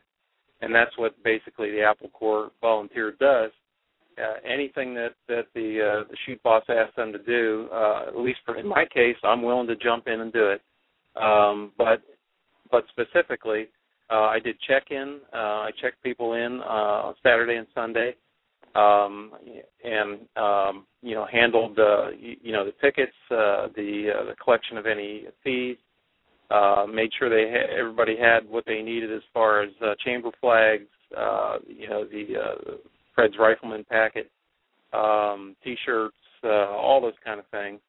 [0.61, 3.52] and that's what basically the Apple Corps volunteer does.
[4.18, 8.15] Uh, anything that that the uh, the shoot boss asks them to do, uh, at
[8.15, 10.61] least for in my case, I'm willing to jump in and do it.
[11.22, 12.02] Um, but
[12.72, 13.68] but specifically,
[14.10, 15.20] uh, I did check in.
[15.34, 18.16] Uh, I checked people in uh, Saturday and Sunday,
[18.76, 19.32] um,
[19.84, 24.36] and um, you know handled uh, you, you know the tickets, uh, the uh, the
[24.44, 25.78] collection of any fees.
[26.52, 30.30] Uh, made sure they ha- everybody had what they needed as far as uh, chamber
[30.40, 32.72] flags, uh, you know the uh,
[33.16, 34.30] Fred's Rifleman packet,
[34.92, 37.80] um, T-shirts, uh, all those kind of things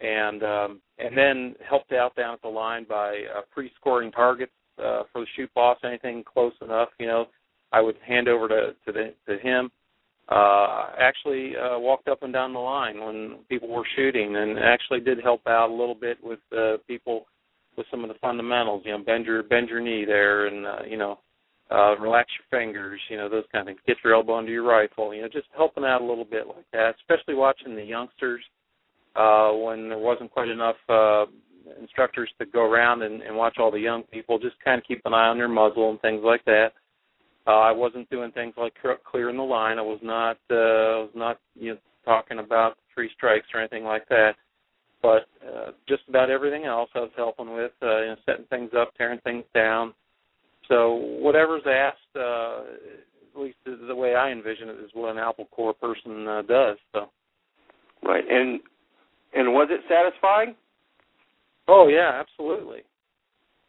[0.00, 5.02] and um, and then helped out down at the line by uh, pre-scoring targets uh,
[5.12, 5.78] for the shoot boss.
[5.84, 7.26] Anything close enough, you know,
[7.72, 9.70] I would hand over to to, the, to him.
[10.28, 15.00] Uh, actually uh, walked up and down the line when people were shooting, and actually
[15.00, 17.26] did help out a little bit with uh, people
[17.76, 18.82] with some of the fundamentals.
[18.84, 21.18] You know, bend your bend your knee there, and uh, you know,
[21.70, 23.00] uh, relax your fingers.
[23.08, 23.76] You know, those kind of.
[23.86, 25.14] Get your elbow under your rifle.
[25.14, 26.94] You know, just helping out a little bit like that.
[27.00, 28.42] Especially watching the youngsters
[29.14, 31.26] uh, when there wasn't quite enough uh,
[31.80, 34.38] instructors to go around and, and watch all the young people.
[34.38, 36.72] Just kind of keep an eye on their muzzle and things like that.
[37.46, 38.74] Uh, I wasn't doing things like
[39.10, 39.78] clearing the line.
[39.78, 44.08] I was not uh, was not you know talking about three strikes or anything like
[44.08, 44.32] that.
[45.02, 48.70] But uh, just about everything else I was helping with, uh, you know, setting things
[48.76, 49.94] up, tearing things down.
[50.68, 52.62] So whatever's asked, uh,
[53.34, 56.78] at least the way I envision it, is what an Apple Corps person uh, does.
[56.92, 57.10] So.
[58.02, 58.60] Right, and
[59.34, 60.54] and was it satisfying?
[61.68, 62.82] Oh yeah, absolutely.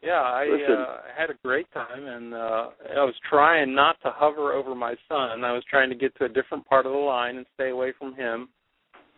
[0.02, 4.52] Yeah, I uh, had a great time, and uh, I was trying not to hover
[4.52, 5.44] over my son.
[5.44, 7.92] I was trying to get to a different part of the line and stay away
[7.98, 8.48] from him.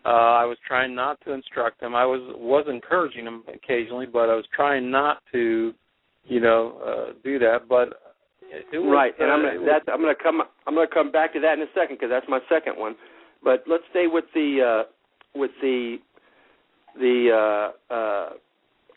[0.06, 1.94] Uh, I was trying not to instruct him.
[1.94, 5.74] I was was encouraging him occasionally, but I was trying not to,
[6.24, 7.68] you know, uh, do that.
[7.68, 7.90] But
[8.72, 11.12] was, right, and I'm uh, gonna, that's, I'm going to come I'm going to come
[11.12, 12.96] back to that in a second because that's my second one.
[13.44, 15.98] But let's stay with the uh, with the
[16.98, 18.30] the uh, uh,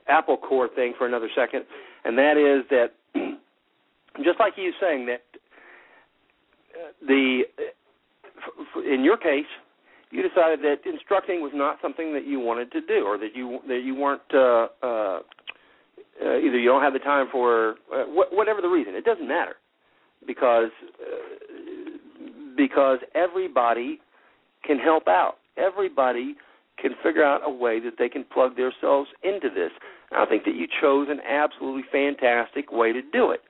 [0.07, 1.65] Apple Corps thing for another second,
[2.05, 2.93] and that is that
[4.23, 5.23] just like you saying that
[6.75, 7.43] uh, the
[8.85, 9.45] in your case
[10.11, 13.59] you decided that instructing was not something that you wanted to do or that you
[13.67, 15.19] that you weren't uh, uh,
[16.23, 19.27] uh, either you don't have the time for uh, wh- whatever the reason it doesn't
[19.27, 19.55] matter
[20.27, 20.69] because
[21.01, 21.95] uh,
[22.55, 23.99] because everybody
[24.63, 26.35] can help out everybody
[26.77, 29.71] can figure out a way that they can plug themselves into this.
[30.15, 33.41] I think that you chose an absolutely fantastic way to do it.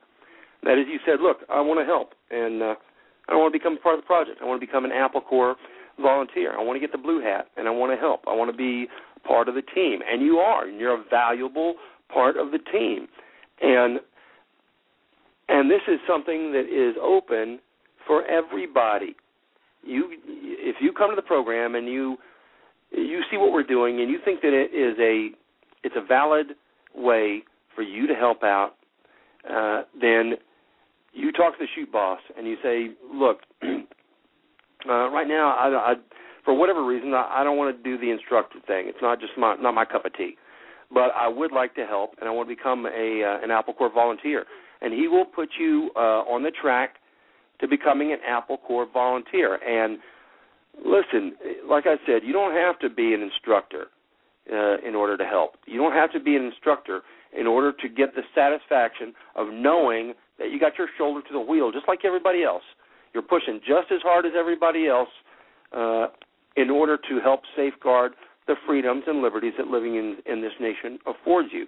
[0.62, 2.74] That is, you said, look, I want to help, and uh,
[3.28, 4.38] I don't want to become part of the project.
[4.40, 5.56] I want to become an Apple Corps
[6.00, 6.56] volunteer.
[6.56, 8.22] I want to get the blue hat, and I want to help.
[8.26, 8.88] I want to be
[9.26, 10.66] part of the team, and you are.
[10.66, 11.74] And you're a valuable
[12.12, 13.08] part of the team,
[13.60, 14.00] and
[15.48, 17.60] and this is something that is open
[18.06, 19.14] for everybody.
[19.82, 22.16] You, if you come to the program and you
[22.90, 25.30] you see what we're doing and you think that it is a
[25.84, 26.48] it's a valid
[26.94, 27.44] way
[27.74, 28.72] for you to help out,
[29.48, 30.34] uh, then
[31.12, 35.94] you talk to the shoot boss and you say, look, uh, right now, I, I,
[36.44, 38.86] for whatever reason, I, I don't want to do the instructor thing.
[38.88, 40.36] It's not just my not my cup of tea,
[40.92, 43.74] but I would like to help and I want to become a uh, an Apple
[43.74, 44.44] Corps volunteer.
[44.80, 46.96] And he will put you uh, on the track
[47.60, 49.54] to becoming an Apple Corps volunteer.
[49.56, 49.98] And
[50.82, 51.34] Listen,
[51.68, 53.86] like I said, you don't have to be an instructor
[54.52, 55.56] uh, in order to help.
[55.66, 57.02] You don't have to be an instructor
[57.36, 61.40] in order to get the satisfaction of knowing that you got your shoulder to the
[61.40, 62.62] wheel, just like everybody else.
[63.12, 65.08] You're pushing just as hard as everybody else
[65.72, 66.08] uh,
[66.56, 68.12] in order to help safeguard
[68.46, 71.66] the freedoms and liberties that living in in this nation affords you.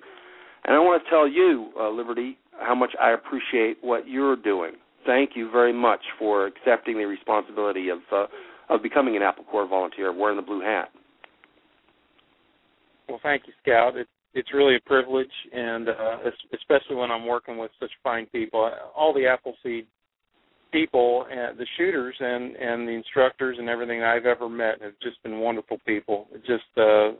[0.64, 4.72] And I want to tell you, uh, Liberty, how much I appreciate what you're doing.
[5.06, 8.26] Thank you very much for accepting the responsibility of uh,
[8.68, 10.90] of becoming an Apple Corps volunteer, wearing the blue hat.
[13.08, 13.96] Well, thank you, Scout.
[13.96, 16.18] It, it's really a privilege, and uh,
[16.52, 18.70] especially when I'm working with such fine people.
[18.94, 19.86] All the Appleseed
[20.72, 25.22] people, and the shooters, and and the instructors, and everything I've ever met have just
[25.22, 26.26] been wonderful people.
[26.32, 27.12] It just, uh,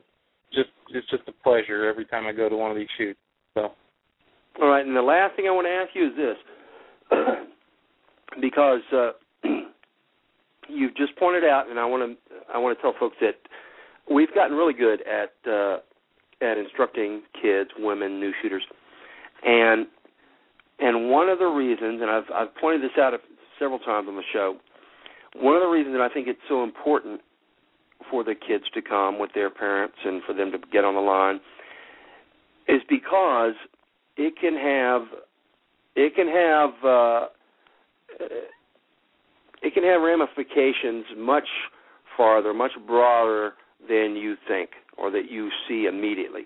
[0.52, 3.18] just it's just a pleasure every time I go to one of these shoots.
[3.54, 3.72] So.
[4.60, 7.18] All right, and the last thing I want to ask you is this,
[8.40, 9.12] because uh,
[10.68, 13.36] you've just pointed out, and I want to I want to tell folks that
[14.10, 15.78] we've gotten really good at uh,
[16.40, 18.62] at instructing kids, women, new shooters,
[19.42, 19.86] and
[20.78, 23.14] And one of the reasons, and I've I've pointed this out
[23.58, 24.56] several times on the show,
[25.34, 27.20] one of the reasons that I think it's so important
[28.10, 31.00] for the kids to come with their parents and for them to get on the
[31.00, 31.40] line
[32.68, 33.54] is because
[34.16, 35.02] it can have
[35.94, 37.26] it can have uh,
[39.62, 41.48] it can have ramifications much
[42.16, 43.52] farther, much broader
[43.88, 46.42] than you think or that you see immediately.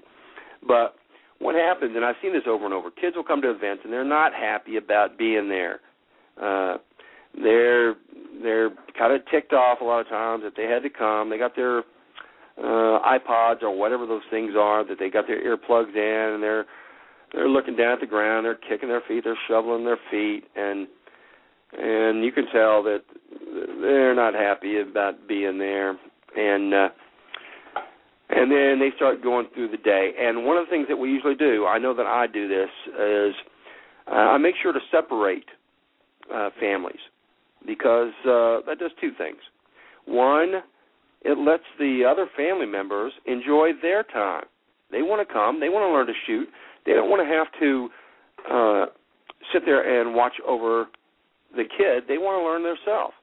[0.66, 0.96] But
[1.38, 3.92] what happens, and I've seen this over and over, kids will come to events and
[3.92, 5.80] they're not happy about being there.
[6.40, 6.78] Uh,
[7.34, 7.94] they're
[8.42, 11.30] they're kind of ticked off a lot of times that they had to come.
[11.30, 11.80] They got their
[12.58, 16.66] uh iPods or whatever those things are that they got their earplugs in and they're
[17.32, 20.88] they're looking down at the ground, they're kicking their feet, they're shoveling their feet and
[21.72, 23.02] and you can tell that
[23.80, 25.96] they're not happy about being there
[26.36, 26.88] and uh
[28.31, 30.12] and then they start going through the day.
[30.19, 32.70] And one of the things that we usually do i know that i do this
[32.89, 33.35] is
[34.11, 35.47] uh, i make sure to separate
[36.32, 37.01] uh families.
[37.66, 39.39] Because uh that does two things.
[40.07, 40.62] One
[41.23, 44.44] it lets the other family members enjoy their time.
[44.90, 45.61] They want to come.
[45.61, 46.48] They want to learn to shoot.
[46.86, 47.89] They don't want to have to
[48.51, 48.86] uh
[49.52, 50.86] sit there and watch over
[51.57, 53.15] the kid, they want to learn themselves.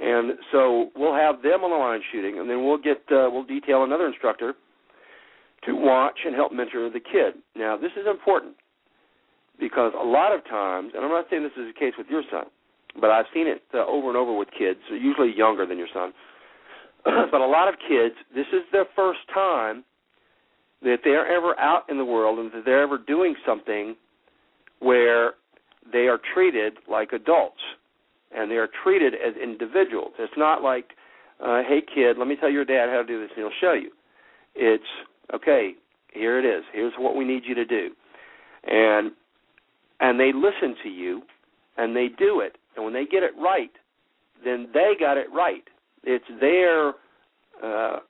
[0.00, 3.44] And so we'll have them on the line shooting, and then we'll get uh, we'll
[3.44, 4.54] detail another instructor
[5.66, 7.34] to watch and help mentor the kid.
[7.54, 8.54] Now this is important
[9.60, 12.22] because a lot of times, and I'm not saying this is the case with your
[12.30, 12.44] son,
[13.00, 16.12] but I've seen it uh, over and over with kids, usually younger than your son.
[17.04, 19.84] but a lot of kids, this is their first time
[20.82, 23.94] that they're ever out in the world and that they're ever doing something
[24.80, 25.34] where
[25.92, 27.60] they are treated like adults
[28.34, 30.12] and they are treated as individuals.
[30.18, 30.90] It's not like,
[31.40, 33.72] uh, hey kid, let me tell your dad how to do this and he'll show
[33.74, 33.90] you.
[34.54, 34.84] It's
[35.34, 35.72] okay,
[36.12, 36.64] here it is.
[36.72, 37.90] Here's what we need you to do.
[38.64, 39.12] And
[40.00, 41.22] and they listen to you
[41.76, 42.56] and they do it.
[42.76, 43.70] And when they get it right,
[44.44, 45.64] then they got it right.
[46.04, 46.90] It's their
[47.62, 48.00] uh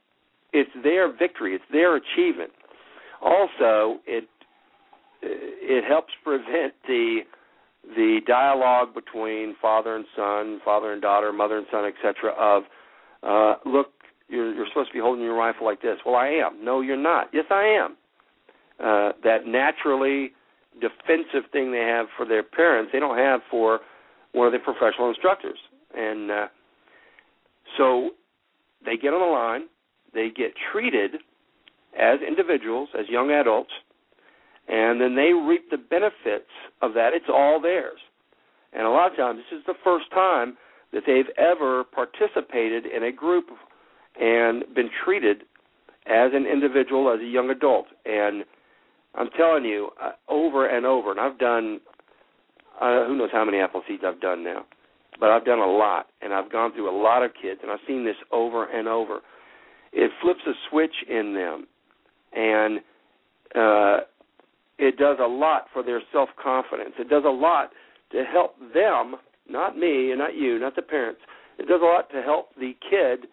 [0.53, 2.53] it's their victory, it's their achievement.
[3.23, 4.29] Also, it
[5.23, 7.21] it helps prevent the
[7.85, 12.33] the dialogue between father and son, father and daughter, mother and son, etc.
[12.39, 12.63] Of
[13.23, 13.89] uh, look,
[14.29, 15.99] you're, you're supposed to be holding your rifle like this.
[16.07, 16.65] Well, I am.
[16.65, 17.29] No, you're not.
[17.33, 17.97] Yes, I am.
[18.81, 20.33] Uh, that naturally
[20.81, 23.81] defensive thing they have for their parents, they don't have for
[24.33, 25.59] one of the professional instructors,
[25.95, 26.47] and uh,
[27.77, 28.11] so
[28.85, 29.63] they get on the line.
[30.15, 31.17] They get treated
[31.99, 33.71] as individuals, as young adults,
[34.69, 37.11] and then they reap the benefits of that.
[37.13, 37.99] It's all theirs.
[38.73, 40.57] And a lot of times, this is the first time
[40.93, 43.47] that they've ever participated in a group
[44.21, 45.43] and been treated
[46.07, 47.87] as an individual, as a young adult.
[48.05, 48.45] And
[49.15, 51.81] I'm telling you, uh, over and over, and I've done
[52.81, 54.65] uh, who knows how many Appleseeds I've done now,
[55.21, 57.79] but I've done a lot, and I've gone through a lot of kids, and I've
[57.87, 59.21] seen this over and over.
[59.93, 61.67] It flips a switch in them,
[62.33, 62.81] and
[63.55, 64.05] uh,
[64.83, 66.95] it does a lot for their self confidence.
[66.99, 67.71] It does a lot
[68.11, 69.15] to help them,
[69.49, 71.21] not me and not you, not the parents.
[71.59, 73.29] It does a lot to help the kid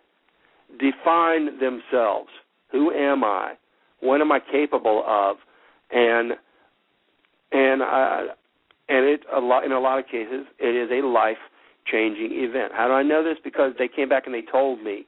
[0.80, 2.30] define themselves.
[2.72, 3.54] Who am I?
[4.02, 5.38] What am I capable of?
[5.90, 6.34] And
[7.52, 8.28] and I
[8.88, 11.38] and it a lot in a lot of cases it is a life
[11.92, 12.74] changing event.
[12.76, 13.38] How do I know this?
[13.44, 15.08] Because they came back and they told me.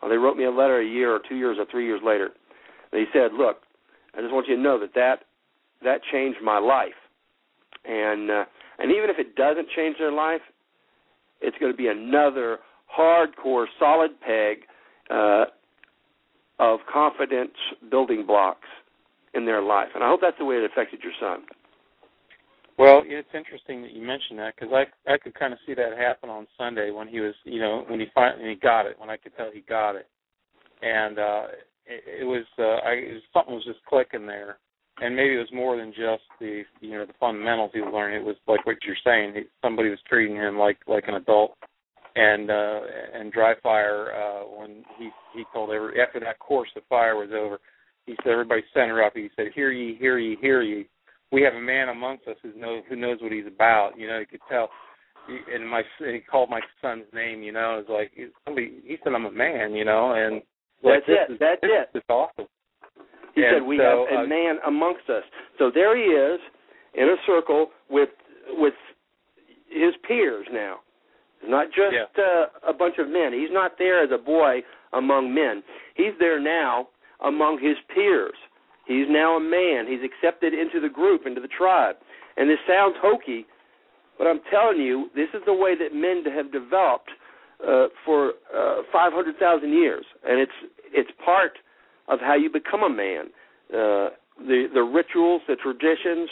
[0.00, 2.30] Or they wrote me a letter a year or two years or three years later.
[2.92, 3.62] They said, "Look,
[4.14, 5.24] I just want you to know that that
[5.82, 6.94] that changed my life.
[7.84, 8.44] And uh,
[8.78, 10.40] and even if it doesn't change their life,
[11.40, 12.58] it's going to be another
[12.96, 14.58] hardcore, solid peg
[15.10, 15.44] uh,
[16.58, 17.52] of confidence
[17.90, 18.68] building blocks
[19.34, 19.88] in their life.
[19.94, 21.44] And I hope that's the way it affected your son.
[22.78, 25.96] Well, it's interesting that you mentioned that because I I could kind of see that
[25.96, 29.08] happen on Sunday when he was you know when he finally he got it when
[29.08, 30.06] I could tell he got it,
[30.82, 31.42] and uh,
[31.86, 34.58] it, it was uh, I it was, something was just clicking there,
[35.00, 38.20] and maybe it was more than just the you know the fundamentals he was learning.
[38.20, 39.34] It was like what you're saying.
[39.34, 41.56] He, somebody was treating him like like an adult.
[42.18, 42.80] And uh,
[43.12, 47.28] and dry fire uh, when he he told every after that course the fire was
[47.30, 47.60] over,
[48.06, 49.12] he said everybody center up.
[49.14, 50.88] He said, "Hear ye, hear ye, hear ye.
[51.30, 54.18] We have a man amongst us who knows who knows what he's about." You know,
[54.18, 54.70] you could tell.
[55.52, 57.42] And my he called my son's name.
[57.42, 58.12] You know, it's like
[58.46, 58.78] somebody.
[58.82, 60.36] He said, "I'm a man." You know, and
[60.82, 61.32] like, that's it.
[61.34, 61.88] Is, that's it.
[61.92, 62.46] It's awesome.
[63.36, 65.22] He and said, "We so, have a uh, man amongst us."
[65.58, 66.40] So there he is
[66.94, 68.08] in a circle with
[68.48, 68.74] with
[69.68, 70.80] his peers now.
[71.46, 72.06] Not just Yeah.
[72.16, 73.32] uh, a bunch of men.
[73.32, 75.62] He's not there as a boy among men.
[75.94, 76.88] He's there now
[77.20, 78.34] among his peers.
[78.86, 79.86] He's now a man.
[79.86, 81.96] He's accepted into the group, into the tribe.
[82.36, 83.46] And this sounds hokey,
[84.16, 87.10] but I'm telling you, this is the way that men have developed
[87.66, 90.58] uh, for uh, 500,000 years, and it's
[90.92, 91.58] it's part
[92.08, 93.26] of how you become a man.
[93.72, 96.28] Uh, the the rituals, the traditions,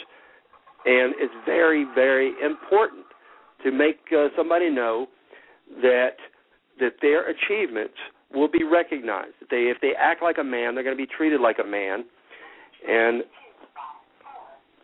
[0.85, 3.05] and it's very very important
[3.63, 5.07] to make uh, somebody know
[5.81, 6.17] that
[6.79, 7.95] that their achievements
[8.33, 9.33] will be recognized.
[9.39, 11.67] That they if they act like a man, they're going to be treated like a
[11.67, 12.05] man,
[12.87, 13.23] and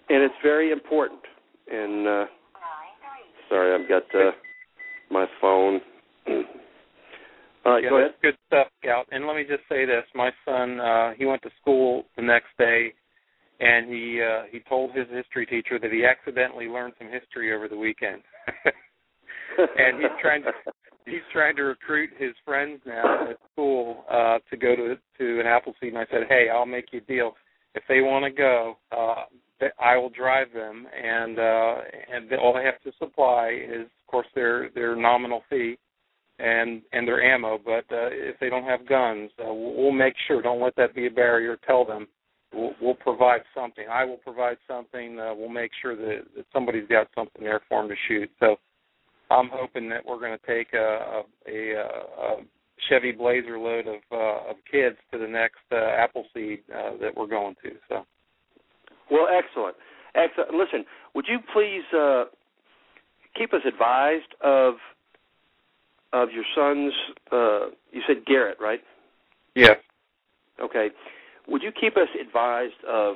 [0.10, 1.22] and it's very important.
[1.72, 2.26] And uh,
[3.50, 4.32] sorry, I've got uh,
[5.10, 5.82] my phone.
[7.64, 8.16] All right, yeah, go ahead.
[8.22, 9.06] Good stuff, Scout.
[9.12, 12.50] And let me just say this: my son, uh, he went to school the next
[12.58, 12.94] day,
[13.60, 17.68] and he uh, he told his history teacher that he accidentally learned some history over
[17.68, 18.24] the weekend.
[19.58, 20.52] and he's trying to
[21.06, 25.48] he's trying to recruit his friends now at school uh to go to to an
[25.48, 27.34] Appleseed and I said, Hey, I'll make you a deal.
[27.76, 29.24] If they want to go, uh
[29.80, 31.76] I will drive them and uh
[32.14, 35.78] and all they have to supply is of course their their nominal fee
[36.42, 40.42] and and their ammo, but uh if they don't have guns, uh, we'll make sure
[40.42, 41.58] don't let that be a barrier.
[41.68, 42.08] Tell them
[42.54, 43.86] we'll, we'll provide something.
[43.92, 45.20] I will provide something.
[45.20, 48.30] Uh, we'll make sure that, that somebody's got something there for them to shoot.
[48.40, 48.56] So
[49.30, 52.36] I'm hoping that we're going to take a, a, a,
[52.90, 57.28] Chevy Blazer load of uh, of kids to the next uh, Appleseed uh, that we're
[57.28, 57.72] going to.
[57.88, 58.06] So.
[59.12, 59.76] Well, excellent,
[60.16, 60.56] excellent.
[60.56, 62.26] Listen, would you please uh,
[63.38, 64.76] keep us advised of
[66.14, 66.94] of your son's?
[67.32, 68.82] Uh, you said Garrett, right?
[69.56, 69.78] Yes.
[70.62, 70.90] Okay.
[71.48, 73.16] Would you keep us advised of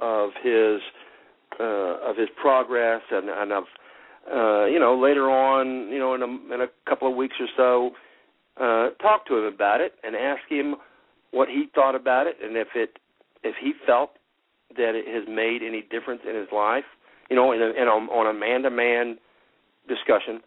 [0.00, 0.80] of his
[1.60, 3.64] uh, of his progress and, and of
[4.32, 7.46] uh, you know, later on, you know, in a, in a couple of weeks or
[7.56, 7.90] so,
[8.62, 10.76] uh, talk to him about it and ask him
[11.30, 12.98] what he thought about it and if it
[13.44, 14.10] if he felt
[14.76, 16.84] that it has made any difference in his life,
[17.30, 19.16] you know, in a, in a, on a man to man
[19.88, 20.40] discussion.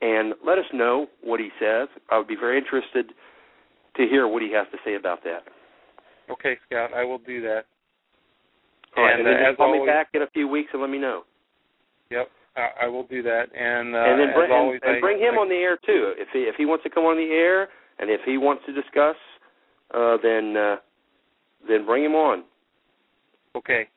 [0.00, 1.88] And let us know what he says.
[2.10, 3.12] I would be very interested
[3.96, 5.42] to hear what he has to say about that.
[6.30, 7.64] Okay, Scout, I will do that.
[8.96, 10.80] All right, and, and then uh, call always, me back in a few weeks and
[10.80, 11.22] let me know.
[12.10, 12.28] Yep.
[12.56, 15.18] I, I will do that, and, uh, and then bring, as always, and, and bring
[15.18, 16.14] him I, on the air too.
[16.16, 17.68] If he if he wants to come on the air,
[18.00, 19.14] and if he wants to discuss,
[19.94, 20.76] uh, then uh,
[21.68, 22.42] then bring him on.
[23.54, 23.88] Okay,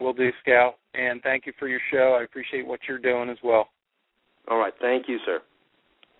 [0.00, 0.76] we'll do, Scout.
[0.94, 2.16] And thank you for your show.
[2.18, 3.68] I appreciate what you're doing as well.
[4.48, 5.40] All right, thank you, sir.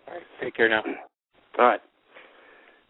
[0.09, 0.83] All right, take care now.
[1.59, 1.81] All right.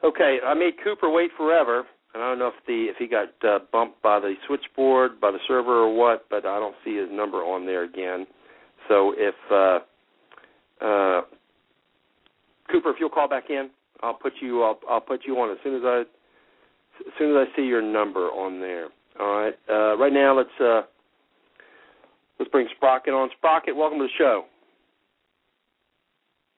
[0.02, 1.84] Okay, I made Cooper wait forever,
[2.14, 5.30] and I don't know if the if he got uh, bumped by the switchboard, by
[5.30, 8.26] the server, or what, but I don't see his number on there again.
[8.88, 11.22] So if uh, uh,
[12.70, 13.70] Cooper, if you'll call back in,
[14.02, 16.00] I'll put you I'll I'll put you on as soon as I
[17.06, 18.88] as soon as I see your number on there.
[19.18, 19.54] All right.
[19.68, 20.82] Uh, right now, let's uh,
[22.38, 23.28] let's bring Sprocket on.
[23.36, 24.44] Sprocket, welcome to the show.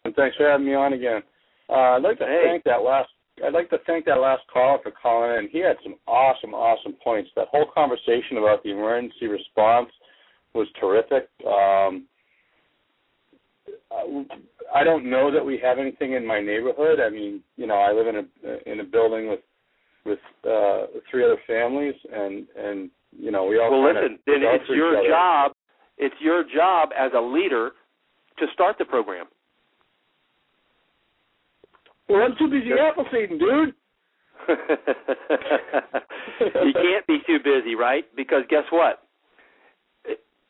[0.05, 1.23] And thanks for having me on again.
[1.69, 2.43] Uh, I'd like to Hey.
[2.45, 3.11] thank that last.
[3.43, 5.49] I'd like to thank that last caller for calling in.
[5.49, 7.31] He had some awesome, awesome points.
[7.35, 9.91] That whole conversation about the emergency response
[10.53, 11.29] was terrific.
[11.47, 12.07] Um,
[13.91, 14.27] I-
[14.75, 16.99] I don't know that we have anything in my neighborhood.
[17.01, 19.41] I mean, you know, I live in a in a building with
[20.05, 24.69] with uh, three other families, and and you know, we all Well, listen, then it's
[24.69, 25.55] your job.
[25.99, 27.73] It's your job as a leader
[28.39, 29.27] to start the program.
[32.13, 33.73] Well, I'm too busy apple seeding, dude.
[36.39, 38.05] you can't be too busy, right?
[38.15, 39.05] Because guess what?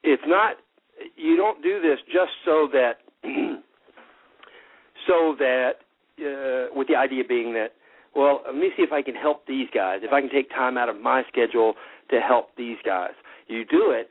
[0.03, 0.57] It's not.
[1.15, 2.95] You don't do this just so that,
[5.07, 5.75] so that,
[6.19, 7.75] uh, with the idea being that,
[8.17, 10.01] well, let me see if I can help these guys.
[10.03, 11.75] If I can take time out of my schedule
[12.11, 13.13] to help these guys.
[13.47, 14.11] You do it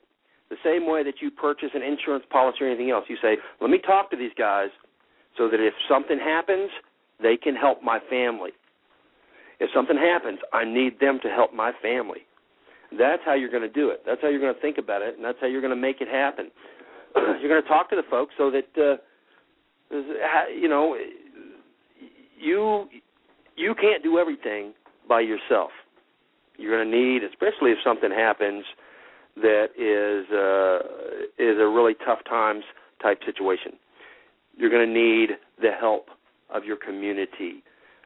[0.50, 3.06] the same way that you purchase an insurance policy or anything else.
[3.10, 4.70] You say, let me talk to these guys
[5.38, 6.70] so that if something happens,
[7.22, 8.52] they can help my family.
[9.60, 12.26] If something happens, I need them to help my family.
[12.98, 14.02] That's how you're going to do it.
[14.06, 16.02] That's how you're going to think about it, and that's how you're going to make
[16.02, 16.52] it happen.
[17.16, 18.98] you're going to talk to the folks so that uh,
[20.54, 20.98] you know
[22.40, 22.88] you
[23.56, 24.74] you can't do everything
[25.08, 25.72] by yourself.
[26.58, 28.66] You're going to need, especially if something happens
[29.38, 32.64] that is uh, is a really tough times
[33.02, 33.74] type situation.
[34.58, 36.10] You're going to need the help
[36.54, 37.64] of your community,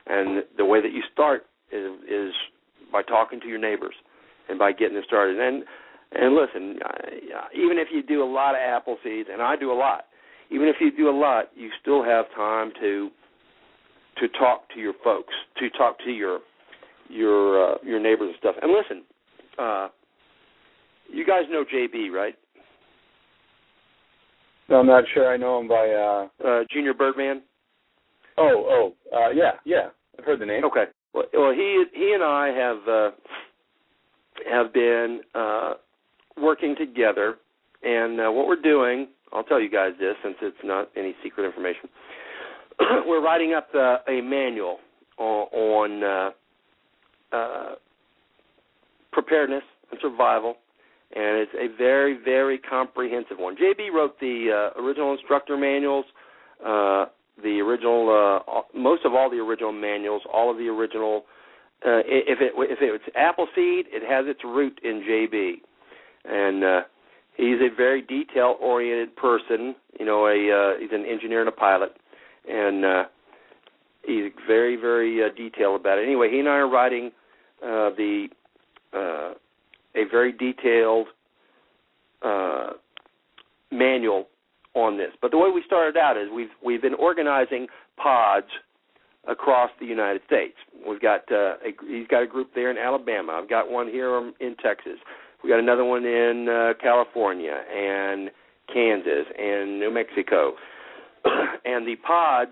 [0.07, 2.31] and the way that you start is, is
[2.91, 3.95] by talking to your neighbors
[4.49, 5.39] and by getting them started.
[5.39, 5.63] And
[6.11, 9.73] and listen, uh, even if you do a lot of Appleseeds, and I do a
[9.73, 10.05] lot,
[10.51, 13.09] even if you do a lot, you still have time to
[14.19, 16.39] to talk to your folks, to talk to your
[17.09, 18.55] your uh, your neighbors and stuff.
[18.61, 19.03] And listen,
[19.57, 19.87] uh,
[21.11, 22.35] You guys know JB, right?
[24.69, 25.31] No, I'm not sure.
[25.31, 25.89] I know him by.
[25.89, 27.41] uh Uh, Junior Birdman.
[28.37, 29.89] Oh, oh, uh, yeah, yeah.
[30.17, 30.63] I've heard the name.
[30.65, 30.85] Okay.
[31.13, 33.11] Well, well, he he and I have uh,
[34.51, 35.73] have been uh,
[36.41, 37.35] working together,
[37.83, 41.45] and uh, what we're doing, I'll tell you guys this since it's not any secret
[41.45, 41.89] information.
[43.07, 44.79] we're writing up uh, a manual
[45.17, 47.75] on, on uh, uh,
[49.13, 50.55] preparedness and survival,
[51.15, 53.55] and it's a very very comprehensive one.
[53.55, 56.05] JB wrote the uh, original instructor manuals.
[56.65, 57.05] Uh,
[57.43, 57.94] the original,
[58.85, 61.25] most of all the original manuals, all of the original.
[61.83, 65.55] Uh, if it if it's Appleseed, it has its root in JB,
[66.23, 66.81] and uh,
[67.35, 69.75] he's a very detail oriented person.
[69.99, 71.97] You know, a uh, he's an engineer and a pilot,
[72.47, 73.03] and uh,
[74.05, 76.03] he's very very uh, detailed about it.
[76.03, 77.11] Anyway, he and I are writing
[77.63, 78.27] uh, the
[78.93, 79.33] uh,
[79.95, 81.07] a very detailed
[82.21, 82.73] uh,
[83.71, 84.27] manual
[84.75, 85.11] on this.
[85.21, 87.67] But the way we started out is we've we've been organizing
[87.97, 88.47] pods
[89.27, 90.55] across the United States.
[90.87, 93.39] We've got uh, a, he's got a group there in Alabama.
[93.41, 94.97] I've got one here in Texas.
[95.43, 98.29] We got another one in uh, California and
[98.71, 100.53] Kansas and New Mexico.
[101.65, 102.51] and the pods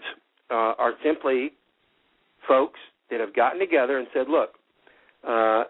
[0.51, 1.51] uh, are simply
[2.47, 2.79] folks
[3.09, 4.51] that have gotten together and said, "Look,
[5.27, 5.63] uh,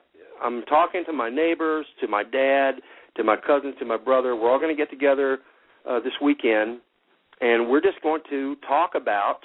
[0.44, 2.76] I'm talking to my neighbors, to my dad,
[3.16, 4.36] to my cousins, to my brother.
[4.36, 5.40] We're all going to get together."
[5.90, 6.80] uh, this weekend,
[7.42, 9.40] and we're just going to talk about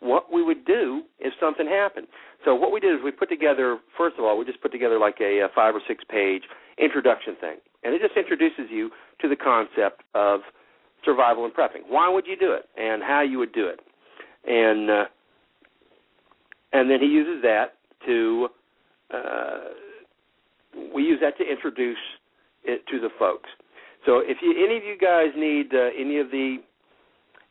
[0.00, 2.06] what we would do if something happened.
[2.44, 4.98] So what we did is we put together, first of all, we just put together
[4.98, 6.42] like a, a five or six page
[6.78, 8.90] introduction thing, and it just introduces you
[9.20, 10.40] to the concept of
[11.04, 11.88] survival and prepping.
[11.88, 13.80] Why would you do it, and how you would do it,
[14.46, 15.04] and uh,
[16.72, 17.74] and then he uses that
[18.06, 18.48] to
[19.12, 19.58] uh,
[20.94, 21.96] we use that to introduce
[22.64, 23.48] it to the folks.
[24.04, 26.58] So if you, any of you guys need uh, any of the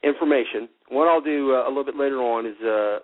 [0.04, 3.00] information, what I'll do uh, a little bit later on is uh,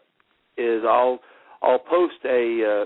[0.57, 1.19] is I'll
[1.61, 2.85] I'll post a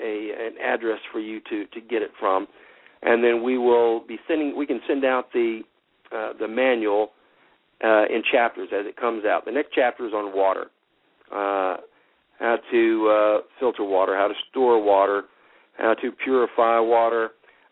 [0.00, 2.46] a an address for you to to get it from,
[3.02, 4.56] and then we will be sending.
[4.56, 5.62] We can send out the
[6.14, 7.10] uh, the manual
[7.82, 9.44] uh, in chapters as it comes out.
[9.44, 10.66] The next chapter is on water,
[11.32, 11.76] uh,
[12.38, 15.24] how to uh, filter water, how to store water,
[15.76, 17.30] how to purify water,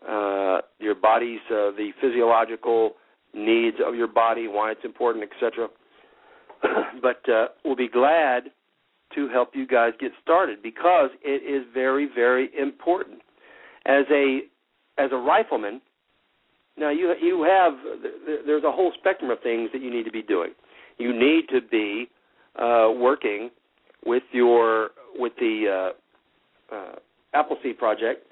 [0.08, 2.92] uh, your body's uh, the physiological
[3.34, 5.68] needs of your body, why it's important, etc.
[7.02, 8.44] but uh, we'll be glad
[9.14, 13.20] to help you guys get started because it is very, very important.
[13.86, 14.40] As a
[14.98, 15.80] as a rifleman,
[16.76, 17.74] now you you have
[18.46, 20.50] there's a whole spectrum of things that you need to be doing.
[20.98, 22.08] You need to be
[22.58, 23.50] uh, working
[24.04, 25.92] with your with the
[26.72, 26.92] uh, uh,
[27.34, 28.26] Appleseed project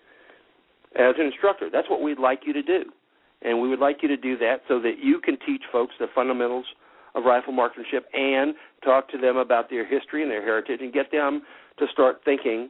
[0.96, 1.68] as an instructor.
[1.70, 2.84] That's what we'd like you to do.
[3.42, 6.06] And we would like you to do that so that you can teach folks the
[6.14, 6.64] fundamentals
[7.14, 8.54] of rifle marksmanship and
[8.84, 11.42] talk to them about their history and their heritage and get them
[11.78, 12.68] to start thinking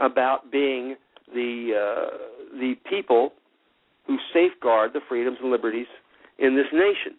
[0.00, 0.96] about being
[1.34, 2.16] the uh,
[2.58, 3.32] the people
[4.06, 5.86] who safeguard the freedoms and liberties
[6.38, 7.18] in this nation.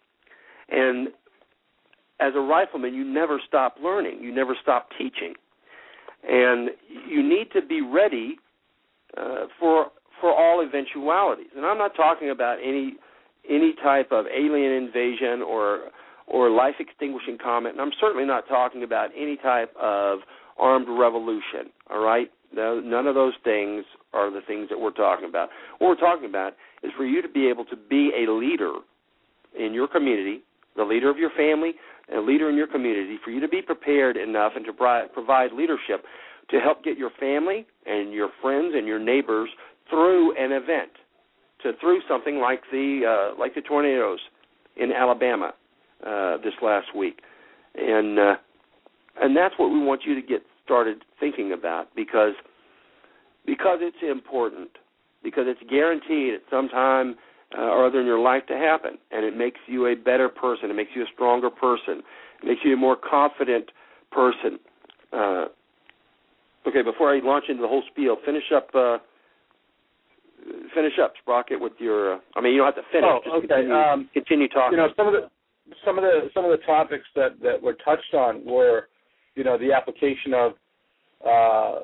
[0.68, 1.08] And
[2.20, 4.22] as a rifleman, you never stop learning.
[4.22, 5.34] You never stop teaching.
[6.28, 6.70] And
[7.08, 8.36] you need to be ready
[9.16, 9.86] uh, for
[10.20, 11.48] for all eventualities.
[11.56, 12.94] And I'm not talking about any
[13.48, 15.88] any type of alien invasion or
[16.26, 20.20] or life extinguishing comet, and I'm certainly not talking about any type of
[20.58, 21.70] armed revolution.
[21.90, 25.48] All right, no, none of those things are the things that we're talking about.
[25.78, 28.74] What we're talking about is for you to be able to be a leader
[29.58, 30.42] in your community,
[30.76, 31.72] the leader of your family,
[32.14, 36.04] a leader in your community, for you to be prepared enough and to provide leadership
[36.50, 39.48] to help get your family and your friends and your neighbors
[39.88, 40.90] through an event,
[41.62, 44.18] to through something like the uh, like the tornadoes
[44.76, 45.52] in Alabama
[46.06, 47.20] uh, this last week,
[47.74, 48.34] and uh,
[49.20, 52.34] and that's what we want you to get started thinking about because
[53.46, 54.70] because it's important
[55.22, 57.16] because it's guaranteed at some time
[57.56, 60.70] uh, or other in your life to happen, and it makes you a better person.
[60.70, 62.02] It makes you a stronger person.
[62.42, 63.70] It makes you a more confident
[64.10, 64.58] person.
[65.12, 65.44] Uh,
[66.66, 68.98] okay, before I launch into the whole spiel, finish up uh,
[70.74, 72.14] finish up, Sprocket, with your.
[72.14, 73.08] Uh, I mean, you don't have to finish.
[73.08, 73.46] Oh, just okay.
[73.46, 74.78] Continue, um, continue talking.
[74.78, 75.28] You know, some of the
[75.84, 78.88] some of the some of the topics that that were touched on were,
[79.34, 80.52] you know, the application of
[81.24, 81.80] uh,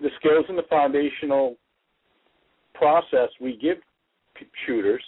[0.00, 1.56] the skills and the foundational
[2.74, 3.78] process we give
[4.66, 5.02] shooters,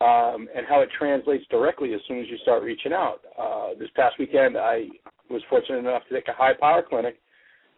[0.00, 3.20] um, and how it translates directly as soon as you start reaching out.
[3.38, 4.86] Uh, this past weekend, I
[5.30, 7.18] was fortunate enough to take a high power clinic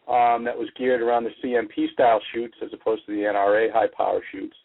[0.09, 3.89] um, that was geared around the CMP style shoots as opposed to the NRA high
[3.97, 4.57] power shoots.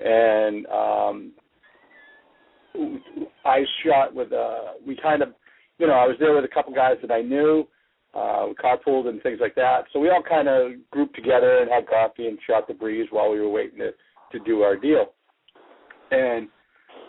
[0.00, 1.32] and um,
[3.44, 5.30] I shot with uh, we kind of,
[5.78, 7.66] you know, I was there with a couple guys that I knew.
[8.14, 9.82] Uh, carpooled and things like that.
[9.92, 13.30] So we all kind of grouped together and had coffee and shot the breeze while
[13.30, 13.90] we were waiting to
[14.32, 15.12] to do our deal.
[16.10, 16.48] And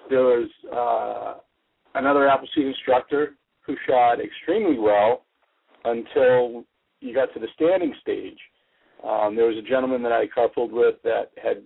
[0.10, 1.40] there was uh,
[1.96, 5.24] another Appleseed instructor who shot extremely well
[5.86, 6.66] until
[7.00, 8.38] you got to the standing stage.
[9.08, 11.64] Um, there was a gentleman that I carpooled with that had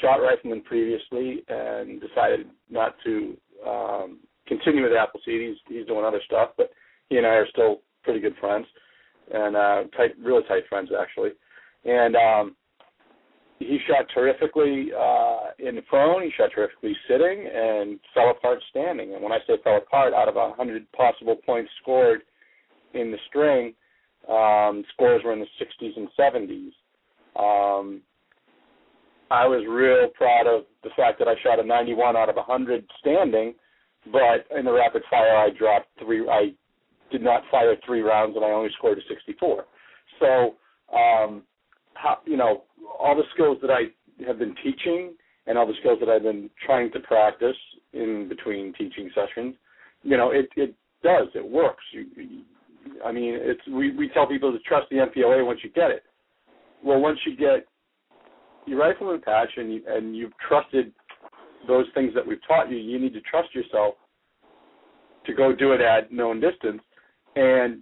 [0.00, 3.36] shot rifleman previously and decided not to
[3.66, 5.48] um, continue with Appleseed.
[5.48, 6.70] He's he's doing other stuff, but
[7.08, 8.66] he and I are still pretty good friends
[9.32, 11.30] and uh, tight, really tight friends actually.
[11.84, 12.56] And um,
[13.58, 16.22] he shot terrifically uh, in the prone.
[16.22, 19.14] He shot terrifically sitting and fell apart standing.
[19.14, 22.22] And when I say fell apart, out of a hundred possible points scored
[22.94, 23.74] in the string,
[24.28, 26.72] um, scores were in the 60s and 70s.
[27.36, 28.02] Um,
[29.30, 32.84] I was real proud of the fact that I shot a 91 out of 100
[32.98, 33.54] standing,
[34.10, 36.28] but in the rapid fire I dropped three.
[36.28, 36.52] I
[37.12, 39.64] did not fire three rounds, and I only scored a 64.
[40.18, 40.54] So,
[40.94, 41.42] um,
[41.94, 42.64] how, you know,
[42.98, 43.84] all the skills that I
[44.26, 45.14] have been teaching
[45.46, 47.56] and all the skills that I've been trying to practice
[47.92, 49.54] in between teaching sessions,
[50.02, 51.28] you know, it it does.
[51.34, 51.84] It works.
[51.92, 52.06] You,
[53.04, 56.02] I mean, it's we we tell people to trust the NPOA once you get it.
[56.82, 57.66] Well, once you get
[58.66, 60.92] your rifleman patch and you, and you've trusted
[61.66, 63.94] those things that we've taught you, you need to trust yourself
[65.26, 66.80] to go do it at known distance.
[67.36, 67.80] And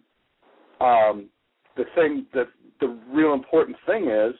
[0.80, 1.28] um,
[1.76, 2.48] the thing that
[2.80, 4.34] the real important thing is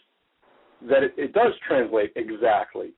[0.89, 2.93] that it, it does translate exactly.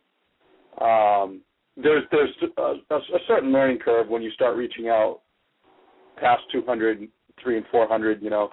[0.80, 1.42] Um,
[1.76, 5.20] there's there's a, a, certain learning curve when you start reaching out
[6.18, 7.08] past 200,
[7.42, 8.22] 3 and 400.
[8.22, 8.50] You know,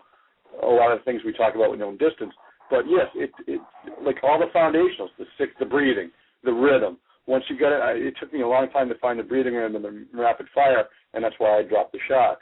[0.63, 2.33] a lot of things we talk about with known distance.
[2.69, 3.61] But yes, it it
[4.03, 6.11] like all the foundationals, the six, the breathing,
[6.43, 6.97] the rhythm.
[7.25, 9.53] Once you get it, I, it took me a long time to find the breathing
[9.53, 12.41] rhythm and the rapid fire, and that's why I dropped the shots.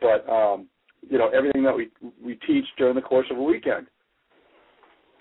[0.00, 0.66] But um,
[1.08, 1.90] you know, everything that we
[2.22, 3.86] we teach during the course of a weekend,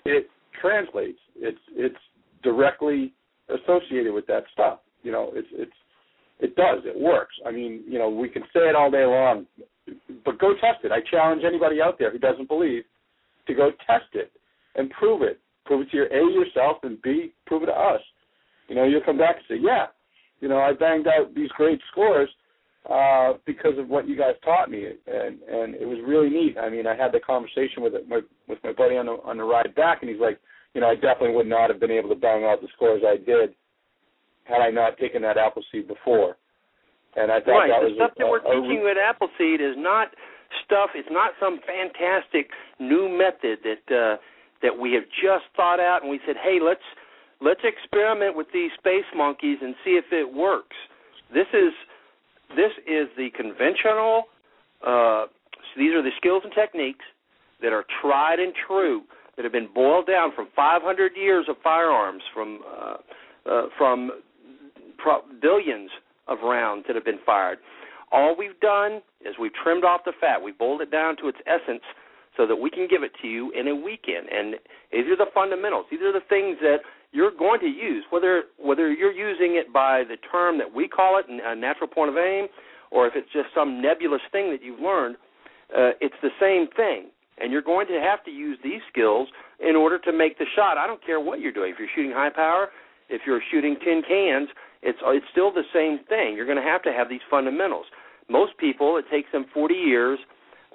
[0.05, 1.19] it translates.
[1.35, 1.97] It's it's
[2.43, 3.13] directly
[3.49, 4.79] associated with that stuff.
[5.03, 5.71] You know, it's it's
[6.39, 6.79] it does.
[6.85, 7.35] It works.
[7.45, 9.45] I mean, you know, we can say it all day long,
[10.25, 10.91] but go test it.
[10.91, 12.83] I challenge anybody out there who doesn't believe
[13.47, 14.31] to go test it
[14.79, 15.39] and prove it.
[15.65, 18.01] Prove it to your A yourself and B prove it to us.
[18.67, 19.87] You know, you'll come back and say, yeah,
[20.39, 22.29] you know, I banged out these great scores
[22.89, 26.57] uh, because of what you guys taught me, and and it was really neat.
[26.57, 29.43] I mean, I had the conversation with my with my buddy on the on the
[29.43, 30.39] ride back, and he's like,
[30.73, 33.17] you know, I definitely would not have been able to bang out the scores I
[33.17, 33.53] did
[34.45, 36.37] had I not taken that Appleseed before.
[37.15, 37.69] And I thought right.
[37.69, 40.09] that the was stuff a, that we're a, teaching a, with Appleseed is not
[40.65, 40.89] stuff.
[40.95, 42.49] It's not some fantastic
[42.79, 44.17] new method that uh,
[44.61, 46.83] that we have just thought out, and we said, hey, let's
[47.41, 50.75] let's experiment with these space monkeys and see if it works.
[51.33, 51.73] This is
[52.55, 54.23] this is the conventional.
[54.85, 55.25] Uh,
[55.77, 57.05] these are the skills and techniques
[57.61, 59.03] that are tried and true
[59.35, 62.97] that have been boiled down from 500 years of firearms, from uh,
[63.49, 64.11] uh, from
[64.97, 65.89] pro- billions
[66.27, 67.59] of rounds that have been fired.
[68.11, 70.41] All we've done is we've trimmed off the fat.
[70.41, 71.83] We boiled it down to its essence
[72.37, 74.27] so that we can give it to you in a weekend.
[74.31, 74.55] And
[74.91, 75.85] these are the fundamentals.
[75.91, 76.79] These are the things that
[77.11, 81.19] you're going to use, whether whether you're using it by the term that we call
[81.19, 82.47] it, a natural point of aim,
[82.91, 85.15] or if it's just some nebulous thing that you've learned.
[85.69, 89.27] Uh, it's the same thing, and you're going to have to use these skills
[89.59, 90.77] in order to make the shot.
[90.77, 91.71] I don't care what you're doing.
[91.71, 92.69] If you're shooting high power,
[93.07, 94.49] if you're shooting tin cans,
[94.81, 96.35] it's it's still the same thing.
[96.35, 97.85] You're going to have to have these fundamentals.
[98.29, 100.19] Most people, it takes them 40 years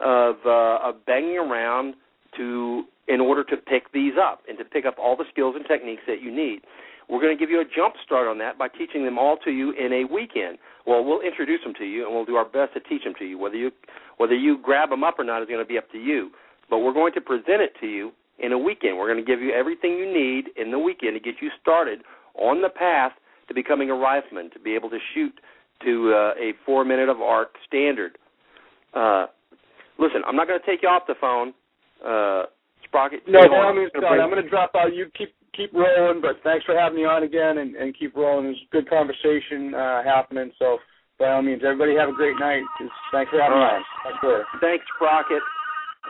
[0.03, 1.95] of uh, of banging around
[2.37, 5.65] to in order to pick these up and to pick up all the skills and
[5.67, 6.61] techniques that you need.
[7.09, 9.51] We're going to give you a jump start on that by teaching them all to
[9.51, 10.57] you in a weekend.
[10.87, 13.25] Well, we'll introduce them to you and we'll do our best to teach them to
[13.27, 13.39] you.
[13.39, 13.71] Whether you
[14.17, 16.31] whether you grab them up or not is going to be up to you.
[16.71, 18.97] But we're going to present it to you in a weekend.
[18.97, 22.01] We're going to give you everything you need in the weekend to get you started
[22.37, 23.13] on the path
[23.49, 25.35] to becoming a rifleman, to be able to shoot
[25.85, 28.17] to uh, a four minute of arc standard.
[28.95, 29.27] Uh,
[29.99, 31.55] listen, I'm not going to take you off the phone.
[32.05, 32.45] Uh,
[32.85, 33.21] Sprocket.
[33.27, 34.95] No, no, I'm, gonna, I'm going to drop out.
[34.95, 38.45] You keep keep rolling, but thanks for having me on again and, and keep rolling.
[38.45, 40.51] There's good conversation uh, happening.
[40.59, 40.79] So
[41.19, 42.63] by all means, everybody have a great night.
[43.13, 43.81] Thanks for having all
[44.23, 44.45] me on.
[44.61, 45.43] Thanks, Sprocket.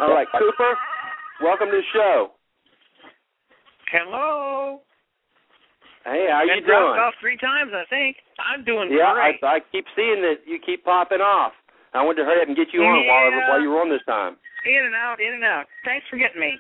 [0.01, 0.75] All right, Cooper,
[1.43, 2.33] welcome to the show.
[3.93, 4.81] Hello.
[6.05, 6.67] Hey, how Been you doing?
[6.67, 8.17] dropped off three times, I think.
[8.37, 9.41] I'm doing yeah, great.
[9.45, 11.53] I, I keep seeing that you keep popping off.
[11.95, 13.49] I wanted to hurry up and get you on while Yeah.
[13.49, 14.37] while you were on this time.
[14.67, 15.67] In and out, in and out.
[15.85, 16.59] Thanks for getting me.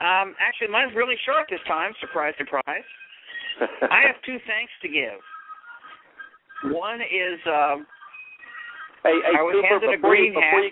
[0.00, 1.94] Um, actually, mine's really short this time.
[2.00, 2.84] Surprise, surprise.
[3.90, 5.18] I have two thanks to give.
[6.72, 7.86] One is um,
[9.02, 10.62] hey, hey I was Cooper, handed a before you, green hat.
[10.62, 10.70] you,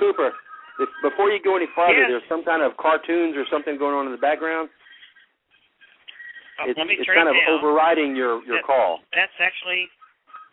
[0.00, 0.32] Cooper,
[0.80, 2.08] if, before you go any farther, Yes.
[2.10, 4.68] there's some kind of cartoons or something going on in the background.
[6.60, 7.60] uh, It's, let me it's kind of down.
[7.60, 9.00] overriding your your That- call.
[9.14, 9.88] That's actually.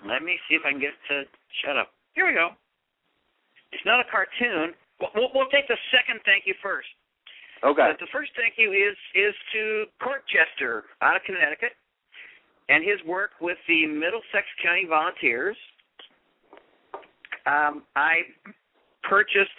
[0.03, 1.23] Let me see if I can get it to
[1.63, 1.93] shut up.
[2.13, 2.49] Here we go.
[3.71, 4.73] It's not a cartoon.
[5.15, 6.87] We'll, we'll, take the second thank you first.
[7.63, 7.87] Okay.
[7.89, 11.71] But the first thank you is is to Court Chester out of Connecticut
[12.69, 15.57] and his work with the Middlesex County Volunteers.
[17.45, 18.21] Um, I
[19.03, 19.49] purchased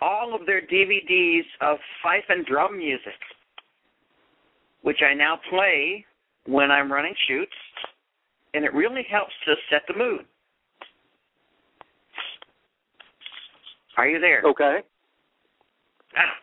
[0.00, 3.18] all of their DVDs of fife and drum music,
[4.82, 6.04] which I now play
[6.46, 7.56] when I'm running shoots,
[8.52, 10.26] and it really helps to set the mood.
[13.96, 14.42] Are you there?
[14.44, 14.80] Okay.
[16.16, 16.34] Ah,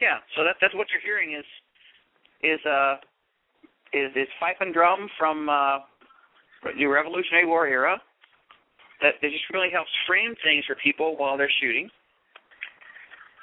[0.00, 0.18] yeah.
[0.36, 1.44] So that that's what you're hearing is
[2.42, 2.96] is uh
[3.92, 5.78] is is fife and drum from uh
[6.76, 8.00] the Revolutionary War era.
[9.02, 11.88] That that just really helps frame things for people while they're shooting.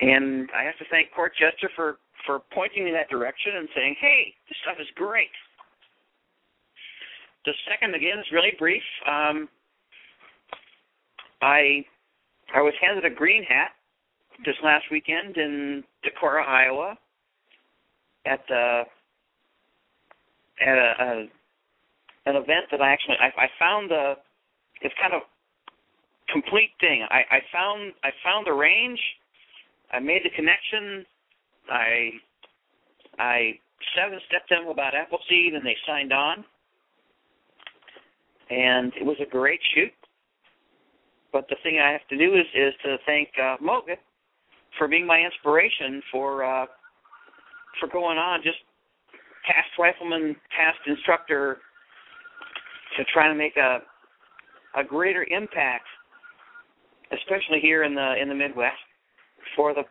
[0.01, 3.67] And I have to thank Court Chester for for pointing me in that direction and
[3.75, 5.33] saying, "Hey, this stuff is great."
[7.45, 8.83] The second again is really brief.
[9.07, 9.49] Um,
[11.41, 11.85] I
[12.53, 13.71] I was handed a green hat
[14.45, 16.97] this last weekend in Decorah, Iowa,
[18.25, 18.83] at the
[20.61, 24.13] at a, a an event that I actually I, I found the
[24.81, 25.21] it's kind of
[26.29, 27.05] complete thing.
[27.09, 28.99] I, I found I found the range,
[29.91, 31.05] I made the connection,
[31.69, 32.11] I
[33.19, 33.59] I
[33.95, 36.43] seven stepped them about Appleseed and they signed on.
[38.49, 39.91] And it was a great shoot.
[41.37, 43.93] But the thing I have to do is is to thank uh, Moga
[44.75, 46.65] for being my inspiration for uh,
[47.79, 48.57] for going on just
[49.45, 51.59] past rifleman, past instructor
[52.97, 53.81] to try to make a
[54.79, 55.85] a greater impact,
[57.11, 58.73] especially here in the in the Midwest,
[59.55, 59.83] for the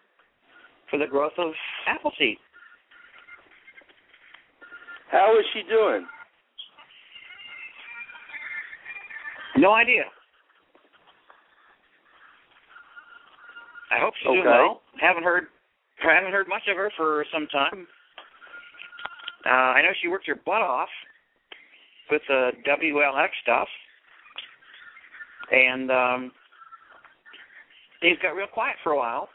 [0.90, 1.52] for the growth of
[1.86, 2.38] Appleseed.
[5.12, 6.04] How is she doing?
[9.58, 10.06] No idea.
[13.90, 14.48] I hope she's doing Okay.
[14.50, 14.82] well.
[15.00, 15.46] Haven't heard
[15.98, 17.86] haven't heard much of her for some time.
[19.46, 19.48] Uh,
[19.78, 20.88] I know she worked her butt off
[22.10, 23.68] with the WLX stuff,
[25.50, 26.32] and um,
[28.00, 29.28] things got real quiet for a while.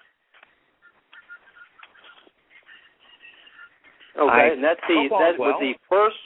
[4.19, 5.60] Okay, I and that's the hope all was well.
[5.60, 6.19] the first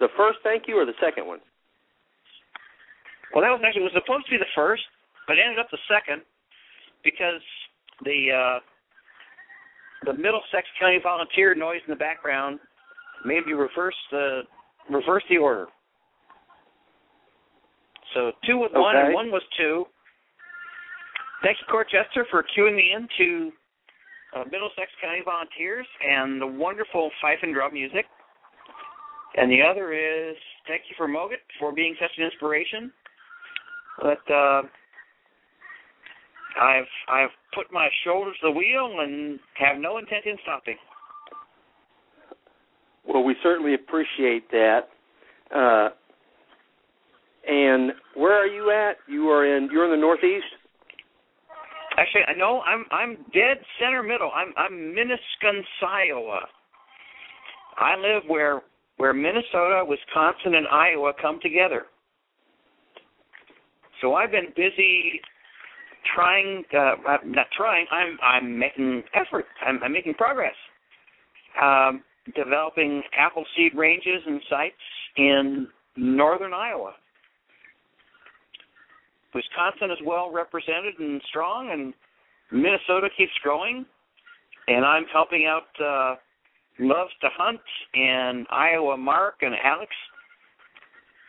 [0.00, 1.38] the first thank you or the second one?
[3.32, 4.82] Well, that was actually was supposed to be the first,
[5.26, 6.22] but it ended up the second
[7.04, 7.42] because
[8.04, 8.60] the uh,
[10.04, 12.60] the Middlesex County volunteer noise in the background
[13.24, 14.42] made me reverse the
[14.90, 15.66] reverse the order.
[18.14, 19.84] So two was one and one was two.
[21.42, 23.52] Thanks to Corchester for queuing me into
[24.34, 28.06] uh, Middlesex County Volunteers and the wonderful fife and drum music.
[29.36, 32.92] And the other is thank you for Mogut for being such an inspiration.
[34.00, 34.62] But uh,
[36.60, 40.76] I've I've put my shoulder to the wheel and have no intent in stopping.
[43.06, 44.80] Well, we certainly appreciate that.
[45.54, 45.88] Uh,
[47.48, 48.96] and where are you at?
[49.08, 50.44] You are in you're in the Northeast.
[51.96, 54.30] Actually, I know I'm I'm dead center middle.
[54.34, 56.40] I'm I'm Minnetonka, Iowa.
[57.78, 58.62] I live where
[58.98, 61.86] where Minnesota, Wisconsin, and Iowa come together.
[64.00, 65.20] So I've been busy
[66.14, 67.86] trying, uh, not trying.
[67.90, 69.46] I'm I'm making effort.
[69.66, 70.54] I'm, I'm making progress.
[71.60, 72.02] Um,
[72.36, 74.74] developing apple seed ranges and sites
[75.16, 76.92] in northern Iowa.
[79.34, 81.94] Wisconsin is well represented and strong, and
[82.50, 83.84] Minnesota keeps growing.
[84.68, 86.16] And I'm helping out uh,
[86.78, 87.60] Loves to Hunt
[87.94, 89.90] and Iowa Mark and Alex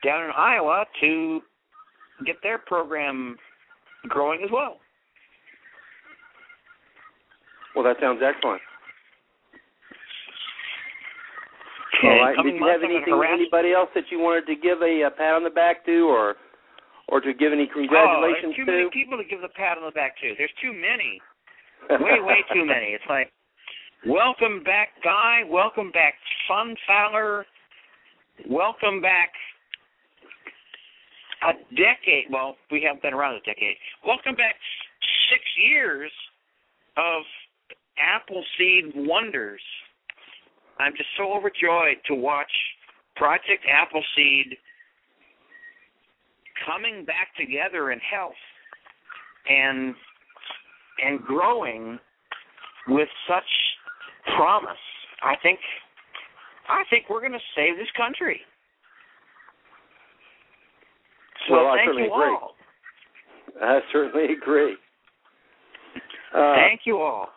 [0.03, 1.41] down in Iowa to
[2.25, 3.37] get their program
[4.07, 4.77] growing as well.
[7.75, 8.61] Well, that sounds excellent.
[12.01, 12.35] And All right.
[12.35, 14.81] coming Did you have months, I'm gonna anything anybody else that you wanted to give
[14.81, 16.35] a, uh pat on the back to, or
[17.09, 19.83] or to give any Oh, congratulations there's too many people to give the pat on
[19.83, 20.33] the back to.
[20.37, 21.19] There's too many.
[21.89, 22.93] way, way too many.
[22.93, 23.31] It's like,
[24.05, 25.43] welcome back, Guy.
[25.49, 26.13] Welcome back,
[26.47, 27.45] Fun Fowler.
[28.47, 29.31] Welcome back,
[31.43, 32.25] a decade.
[32.31, 33.75] Well, we haven't been around a decade.
[34.05, 34.55] Welcome back,
[35.31, 36.11] six years
[36.97, 37.23] of
[37.99, 39.61] Appleseed wonders.
[40.79, 42.51] I'm just so overjoyed to watch
[43.15, 44.57] Project Appleseed
[46.65, 48.39] coming back together in health
[49.49, 49.95] and
[51.03, 51.97] and growing
[52.87, 53.43] with such
[54.37, 54.79] promise.
[55.23, 55.59] I think
[56.67, 58.41] I think we're going to save this country.
[61.49, 62.37] So well, I thank certainly you agree.
[62.37, 62.55] all.
[63.61, 64.77] I certainly agree.
[66.33, 67.29] Uh, thank you all.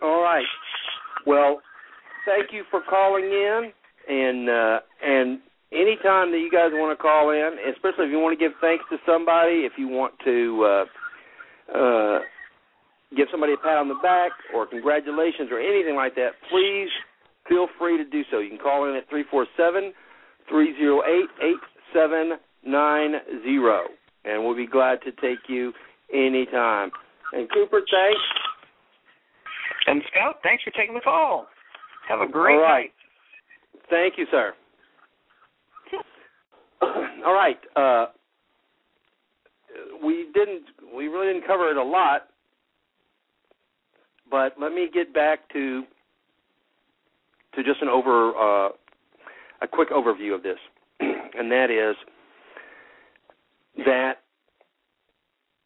[0.00, 0.46] All right.
[1.26, 1.60] Well,
[2.26, 3.72] thank you for calling in,
[4.08, 5.40] and uh, and
[5.72, 8.84] anytime that you guys want to call in, especially if you want to give thanks
[8.90, 12.18] to somebody, if you want to uh, uh,
[13.16, 16.88] give somebody a pat on the back or congratulations or anything like that, please
[17.48, 18.38] feel free to do so.
[18.38, 19.92] You can call in at three four seven
[20.48, 21.62] three zero eight eight
[21.92, 23.14] seven nine
[23.44, 23.84] zero,
[24.24, 25.72] and we'll be glad to take you
[26.12, 26.90] anytime.
[27.32, 28.20] And Cooper, thanks.
[29.86, 31.46] And Scout, thanks for taking the call.
[32.08, 32.82] Have a great All right.
[32.82, 32.92] night.
[33.90, 34.52] Thank you, sir.
[36.82, 37.58] All right.
[37.76, 38.06] Uh,
[40.04, 40.64] we didn't.
[40.94, 42.28] We really didn't cover it a lot,
[44.30, 45.84] but let me get back to
[47.54, 48.68] to just an over uh,
[49.62, 50.58] a quick overview of this,
[51.00, 51.96] and that is
[53.76, 54.18] that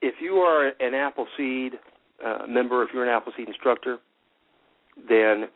[0.02, 1.72] if you are an Appleseed
[2.24, 3.98] uh, member, if you're an Appleseed instructor,
[5.08, 5.48] then,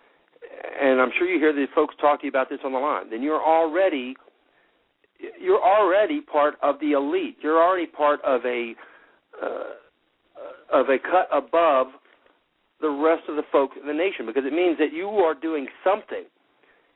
[0.80, 3.42] and I'm sure you hear the folks talk about this on the line, then you're
[3.42, 4.14] already
[5.38, 7.36] you're already part of the elite.
[7.42, 8.74] You're already part of a
[9.42, 11.88] uh, of a cut above
[12.80, 15.66] the rest of the folks in the nation because it means that you are doing
[15.84, 16.24] something.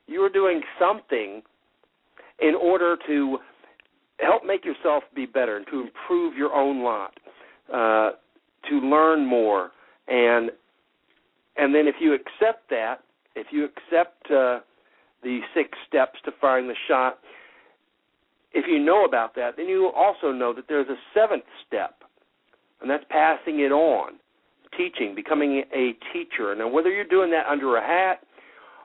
[0.07, 1.41] You are doing something
[2.39, 3.37] in order to
[4.19, 7.13] help make yourself be better and to improve your own lot,
[7.73, 8.11] uh,
[8.69, 9.71] to learn more,
[10.07, 10.51] and
[11.57, 12.97] and then if you accept that,
[13.35, 14.59] if you accept uh,
[15.23, 17.19] the six steps to firing the shot,
[18.53, 21.95] if you know about that, then you also know that there's a seventh step,
[22.81, 24.13] and that's passing it on,
[24.77, 26.53] teaching, becoming a teacher.
[26.55, 28.21] Now, whether you're doing that under a hat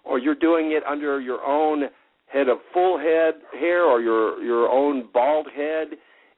[0.05, 1.85] or you're doing it under your own
[2.33, 5.89] head of full head hair or your your own bald head,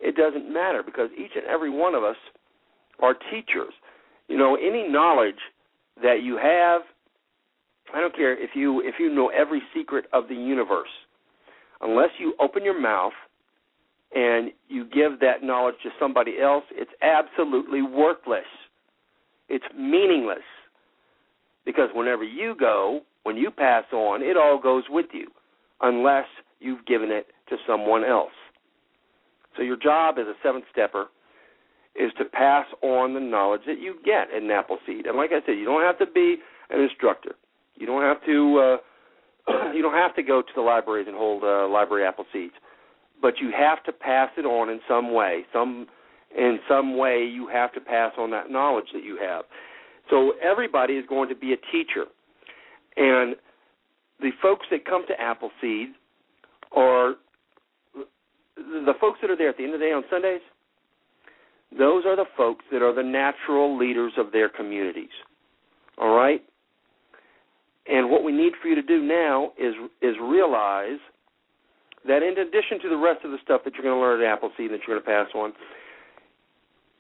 [0.01, 2.17] it doesn't matter because each and every one of us
[3.01, 3.73] are teachers.
[4.29, 5.41] You know, any knowledge
[6.03, 6.83] that you have,
[7.95, 10.89] I don't care if you if you know every secret of the universe
[11.83, 13.13] unless you open your mouth
[14.15, 18.47] and you give that knowledge to somebody else, it's absolutely worthless.
[19.49, 20.45] It's meaningless.
[21.65, 25.29] Because whenever you go, when you pass on, it all goes with you,
[25.83, 26.27] unless
[26.61, 28.33] you've given it to someone else.
[29.57, 31.07] So your job as a seventh stepper
[31.95, 35.07] is to pass on the knowledge that you get in Appleseed.
[35.07, 36.37] And like I said, you don't have to be
[36.71, 37.35] an instructor.
[37.77, 38.77] You don't have to uh,
[39.75, 42.53] you don't have to go to the libraries and hold uh, library Appleseeds,
[43.21, 45.45] but you have to pass it on in some way.
[45.53, 45.87] Some
[46.37, 49.45] in some way you have to pass on that knowledge that you have.
[50.09, 52.07] So everybody is going to be a teacher,
[52.97, 53.37] and
[54.23, 55.89] the folks that come to Appleseed
[56.75, 57.15] are
[58.57, 60.41] the folks that are there at the end of the day on Sundays.
[61.77, 65.13] Those are the folks that are the natural leaders of their communities.
[65.99, 66.43] All right?
[67.87, 71.01] And what we need for you to do now is is realize
[72.07, 74.27] that in addition to the rest of the stuff that you're going to learn at
[74.27, 75.53] Appleseed that you're going to pass on,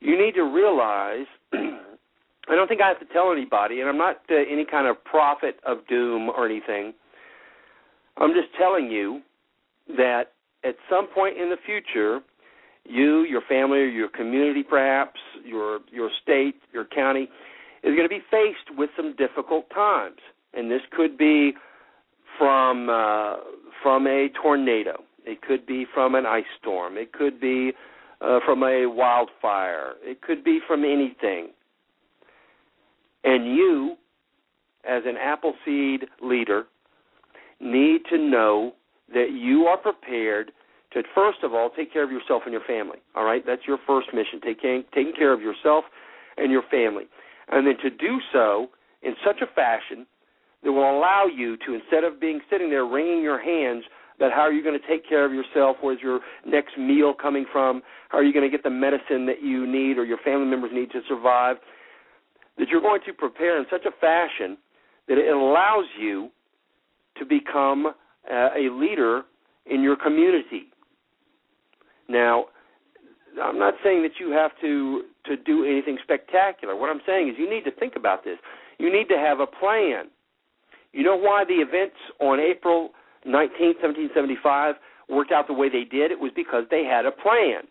[0.00, 1.26] you need to realize.
[2.48, 5.02] I don't think I have to tell anybody, and I'm not uh, any kind of
[5.04, 6.92] prophet of doom or anything.
[8.16, 9.20] I'm just telling you
[9.96, 10.32] that
[10.64, 12.20] at some point in the future,
[12.84, 17.28] you, your family, or your community, perhaps your your state, your county,
[17.82, 20.18] is going to be faced with some difficult times
[20.54, 21.52] and this could be
[22.38, 23.36] from uh,
[23.82, 25.02] from a tornado.
[25.24, 26.96] It could be from an ice storm.
[26.96, 27.72] It could be
[28.20, 29.94] uh, from a wildfire.
[30.02, 31.50] It could be from anything.
[33.24, 33.96] And you,
[34.88, 36.64] as an Appleseed leader,
[37.62, 38.72] need to know
[39.12, 40.52] that you are prepared
[40.92, 42.98] to first of all take care of yourself and your family.
[43.14, 45.84] All right, that's your first mission: taking taking care of yourself
[46.36, 47.04] and your family,
[47.50, 48.68] and then to do so
[49.02, 50.06] in such a fashion
[50.62, 53.84] that will allow you to, instead of being sitting there wringing your hands,
[54.20, 55.76] that how are you going to take care of yourself?
[55.80, 57.82] Where's your next meal coming from?
[58.10, 60.70] How are you going to get the medicine that you need or your family members
[60.72, 61.56] need to survive?
[62.58, 64.56] That you're going to prepare in such a fashion
[65.08, 66.30] that it allows you
[67.18, 69.22] to become uh, a leader
[69.66, 70.64] in your community.
[72.08, 72.46] Now,
[73.42, 76.74] I'm not saying that you have to to do anything spectacular.
[76.74, 78.38] What I'm saying is you need to think about this.
[78.78, 80.10] You need to have a plan.
[80.92, 82.90] You know why the events on April
[83.24, 84.74] 19, 1775
[85.08, 87.68] worked out the way they did, it was because they had a plan.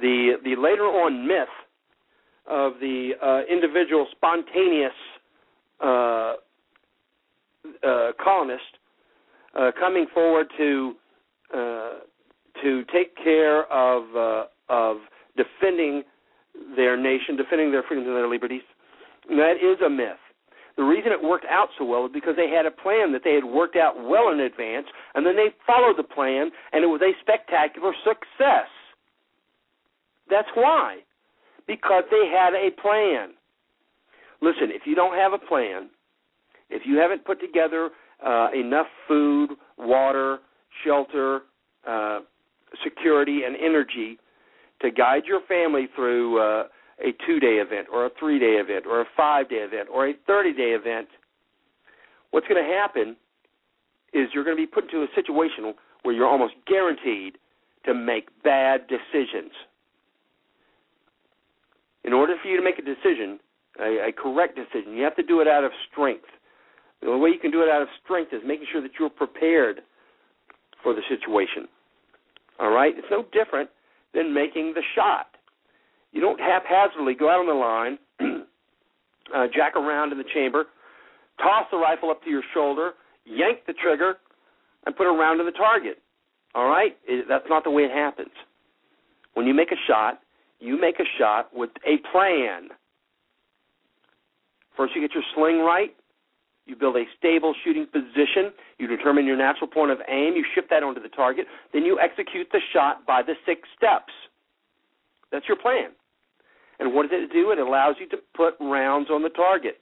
[0.00, 1.48] The the later on myth
[2.46, 4.92] of the uh, individual spontaneous
[5.80, 6.34] uh,
[7.86, 8.62] uh, colonist
[9.58, 10.94] uh, coming forward to
[11.54, 11.90] uh,
[12.62, 14.98] to take care of uh, of
[15.36, 16.02] defending
[16.76, 18.62] their nation, defending their freedoms and their liberties.
[19.28, 20.18] And that is a myth.
[20.76, 23.34] The reason it worked out so well is because they had a plan that they
[23.34, 27.02] had worked out well in advance, and then they followed the plan, and it was
[27.02, 28.68] a spectacular success.
[30.30, 30.98] That's why.
[31.66, 33.34] Because they had a plan.
[34.40, 35.90] Listen, if you don't have a plan,
[36.72, 37.90] if you haven't put together
[38.24, 40.38] uh, enough food, water,
[40.84, 41.42] shelter,
[41.86, 42.20] uh,
[42.82, 44.18] security, and energy
[44.80, 46.64] to guide your family through uh,
[47.00, 50.08] a two day event, or a three day event, or a five day event, or
[50.08, 51.08] a 30 day event,
[52.30, 53.16] what's going to happen
[54.12, 57.38] is you're going to be put into a situation where you're almost guaranteed
[57.84, 59.52] to make bad decisions.
[62.04, 63.38] In order for you to make a decision,
[63.80, 66.28] a, a correct decision, you have to do it out of strength.
[67.02, 69.82] The way you can do it out of strength is making sure that you're prepared
[70.82, 71.66] for the situation.
[72.60, 72.94] All right?
[72.96, 73.70] It's no different
[74.14, 75.26] than making the shot.
[76.12, 77.98] You don't haphazardly go out on the line,
[79.34, 80.66] uh, jack around in the chamber,
[81.38, 82.92] toss the rifle up to your shoulder,
[83.24, 84.14] yank the trigger,
[84.86, 85.98] and put it around to the target.
[86.54, 86.96] All right?
[87.06, 88.32] It, that's not the way it happens.
[89.34, 90.20] When you make a shot,
[90.60, 92.68] you make a shot with a plan.
[94.76, 95.94] First, you get your sling right.
[96.66, 98.52] You build a stable shooting position.
[98.78, 100.34] You determine your natural point of aim.
[100.36, 101.46] You shift that onto the target.
[101.72, 104.12] Then you execute the shot by the six steps.
[105.32, 105.90] That's your plan.
[106.78, 107.50] And what does it do?
[107.50, 109.78] It allows you to put rounds on the target.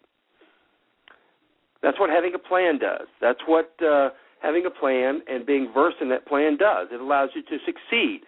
[1.83, 3.09] That's what having a plan does.
[3.21, 4.11] That's what uh,
[4.43, 6.89] having a plan and being versed in that plan does.
[6.93, 8.21] It allows you to succeed.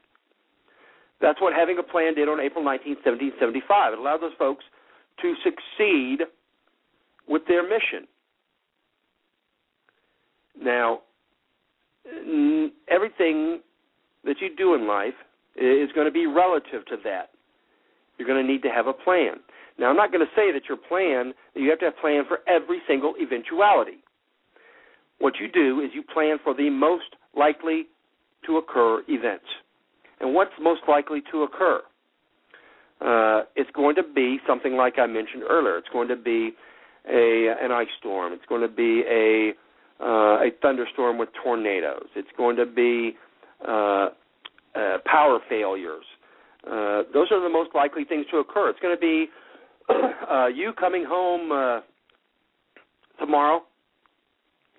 [1.20, 3.93] That's what having a plan did on April 19, 1775.
[3.93, 4.65] It allowed those folks
[5.20, 6.27] to succeed
[7.29, 8.09] with their mission.
[10.61, 11.01] Now,
[12.89, 13.61] everything
[14.24, 15.15] that you do in life
[15.57, 17.31] is going to be relative to that.
[18.19, 19.41] You're going to need to have a plan.
[19.79, 22.24] Now, I'm not going to say that your plan, you have to have a plan
[22.29, 23.99] for every single eventuality.
[25.19, 27.87] What you do is you plan for the most likely
[28.47, 29.47] to occur events.
[30.20, 31.81] And what's most likely to occur?
[33.01, 35.79] Uh, it's going to be something like I mentioned earlier.
[35.79, 36.53] It's going to be
[37.09, 38.33] a an ice storm.
[38.33, 39.53] It's going to be a
[40.03, 42.09] uh, a thunderstorm with tornadoes.
[42.16, 43.16] It's going to be
[43.66, 44.09] uh,
[44.74, 46.05] uh, power failures.
[46.66, 48.70] Uh, those are the most likely things to occur.
[48.70, 49.27] It's going to be
[50.31, 51.81] uh, you coming home uh,
[53.19, 53.62] tomorrow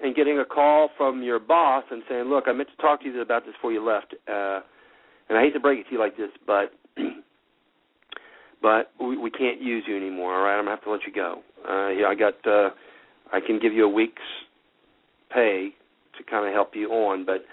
[0.02, 3.10] and getting a call from your boss and saying, "Look, I meant to talk to
[3.10, 4.60] you about this before you left, uh,
[5.30, 6.74] and I hate to break it to you like this, but
[8.62, 10.36] but we, we can't use you anymore.
[10.36, 11.42] All right, I'm gonna have to let you go.
[11.68, 12.36] Uh, yeah, I got.
[12.46, 12.72] Uh,
[13.32, 14.22] I can give you a week's
[15.34, 15.70] pay
[16.18, 17.46] to kind of help you on, but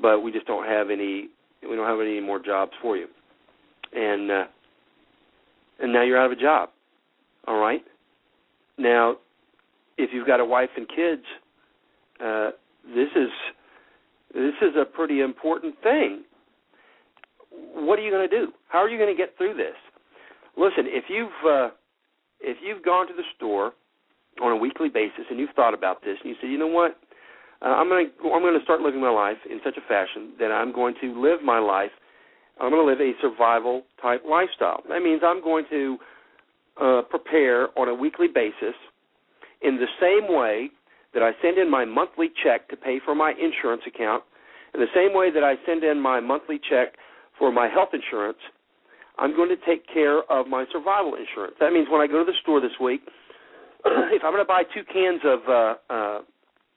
[0.00, 1.28] but we just don't have any.
[1.62, 3.06] We don't have any more jobs for you."
[3.92, 4.44] and uh,
[5.80, 6.70] and now you're out of a job.
[7.46, 7.82] All right.
[8.78, 9.16] Now,
[9.98, 11.22] if you've got a wife and kids,
[12.24, 12.50] uh,
[12.94, 13.28] this is
[14.34, 16.24] this is a pretty important thing.
[17.74, 18.52] What are you going to do?
[18.68, 19.74] How are you going to get through this?
[20.56, 21.68] Listen, if you've uh,
[22.40, 23.72] if you've gone to the store
[24.40, 26.96] on a weekly basis and you've thought about this and you say, you know what,
[27.60, 30.32] uh, I'm going to I'm going to start living my life in such a fashion
[30.38, 31.90] that I'm going to live my life
[32.60, 34.82] I'm going to live a survival type lifestyle.
[34.88, 35.98] That means I'm going to
[36.80, 38.76] uh, prepare on a weekly basis
[39.62, 40.70] in the same way
[41.14, 44.24] that I send in my monthly check to pay for my insurance account,
[44.74, 46.94] in the same way that I send in my monthly check
[47.38, 48.38] for my health insurance,
[49.18, 51.54] I'm going to take care of my survival insurance.
[51.60, 53.02] That means when I go to the store this week,
[54.12, 56.20] if I'm going to buy two cans of uh, uh,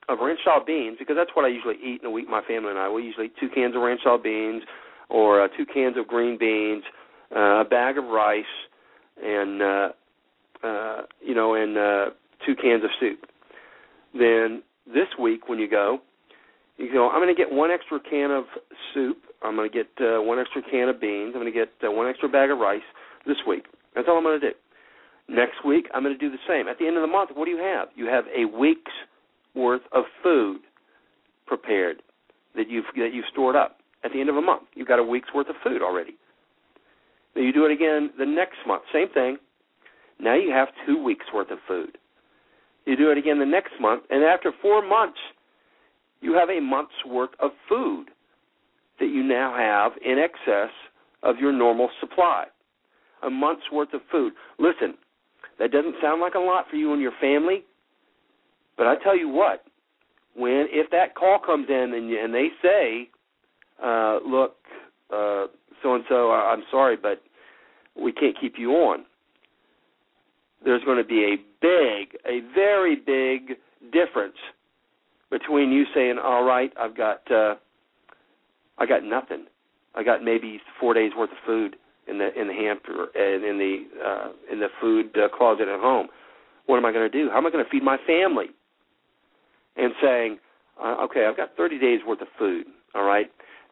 [0.08, 2.78] of style beans, because that's what I usually eat in a week, my family and
[2.78, 4.62] I, we usually eat two cans of style beans,
[5.08, 6.84] or uh, two cans of green beans,
[7.34, 8.44] uh, a bag of rice,
[9.22, 9.88] and uh,
[10.62, 12.06] uh, you know, and uh,
[12.44, 13.26] two cans of soup.
[14.12, 15.98] Then this week when you go,
[16.76, 17.08] you go.
[17.08, 18.44] I'm going to get one extra can of
[18.92, 19.18] soup.
[19.42, 21.32] I'm going to get uh, one extra can of beans.
[21.34, 22.86] I'm going to get uh, one extra bag of rice
[23.26, 23.64] this week.
[23.94, 24.54] That's all I'm going to do.
[25.28, 26.68] Next week, I'm going to do the same.
[26.68, 27.88] At the end of the month, what do you have?
[27.96, 28.92] You have a week's
[29.54, 30.60] worth of food
[31.46, 32.02] prepared
[32.54, 34.62] that you've that you've stored up at the end of a month.
[34.74, 36.16] You've got a week's worth of food already.
[37.34, 39.38] Then you do it again the next month, same thing.
[40.18, 41.98] Now you have two weeks worth of food.
[42.86, 45.18] You do it again the next month, and after four months,
[46.20, 48.06] you have a month's worth of food
[49.00, 50.70] that you now have in excess
[51.22, 52.44] of your normal supply.
[53.22, 54.32] A month's worth of food.
[54.58, 54.94] Listen,
[55.58, 57.64] that doesn't sound like a lot for you and your family,
[58.76, 59.64] but I tell you what,
[60.34, 63.08] when if that call comes in and and they say,
[63.82, 64.56] uh, "Look,
[65.10, 67.22] so and so, I'm sorry, but
[67.94, 69.06] we can't keep you on,"
[70.64, 73.56] there's going to be a big, a very big
[73.92, 74.36] difference
[75.30, 77.56] between you saying, "All right, I've got, uh,
[78.78, 79.46] I got nothing.
[79.94, 81.76] I got maybe four days worth of food
[82.08, 85.80] in the in the hamper and in the uh, in the food uh, closet at
[85.80, 86.08] home.
[86.66, 87.30] What am I going to do?
[87.30, 88.46] How am I going to feed my family?"
[89.76, 90.38] and saying,
[90.82, 92.66] uh, okay, I've got 30 days worth of food.
[92.94, 93.26] All right,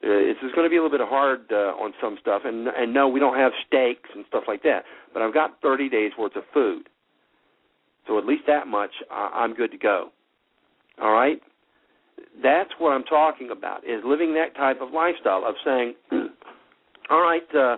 [0.04, 2.92] uh, it's going to be a little bit hard uh, on some stuff, and and
[2.92, 4.84] no, we don't have steaks and stuff like that.
[5.12, 6.88] But I've got 30 days worth of food,
[8.06, 10.10] so at least that much uh, I'm good to go.
[11.00, 11.40] All right,
[12.42, 15.94] that's what I'm talking about is living that type of lifestyle of saying,
[17.10, 17.54] all right.
[17.54, 17.76] Uh,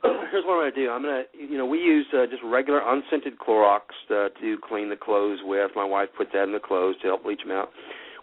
[0.30, 0.90] here's what I'm going to do.
[0.90, 4.88] I'm going to, you know, we use uh, just regular unscented Clorox uh, to clean
[4.88, 5.70] the clothes with.
[5.76, 7.68] My wife puts that in the clothes to help bleach them out.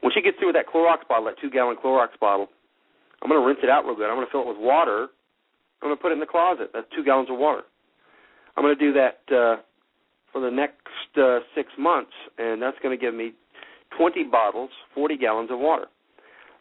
[0.02, 2.48] When she gets through with that Clorox bottle, that two gallon Clorox bottle,
[3.22, 4.10] I'm going to rinse it out real good.
[4.10, 5.08] I'm going to fill it with water.
[5.82, 6.70] I'm going to put it in the closet.
[6.74, 7.62] That's two gallons of water.
[8.56, 9.62] I'm going to do that uh,
[10.32, 10.82] for the next
[11.18, 13.34] uh, six months, and that's going to give me
[13.98, 15.86] 20 bottles, 40 gallons of water.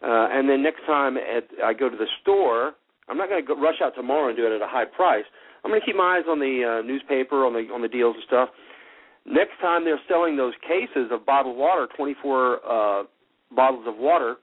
[0.02, 2.74] Uh, and then next time at, I go to the store,
[3.08, 5.24] I'm not going to rush out tomorrow and do it at a high price.
[5.64, 8.14] I'm going to keep my eyes on the uh, newspaper, on the on the deals
[8.14, 8.48] and stuff.
[9.24, 13.02] Next time they're selling those cases of bottled water, 24 uh,
[13.54, 14.36] bottles of water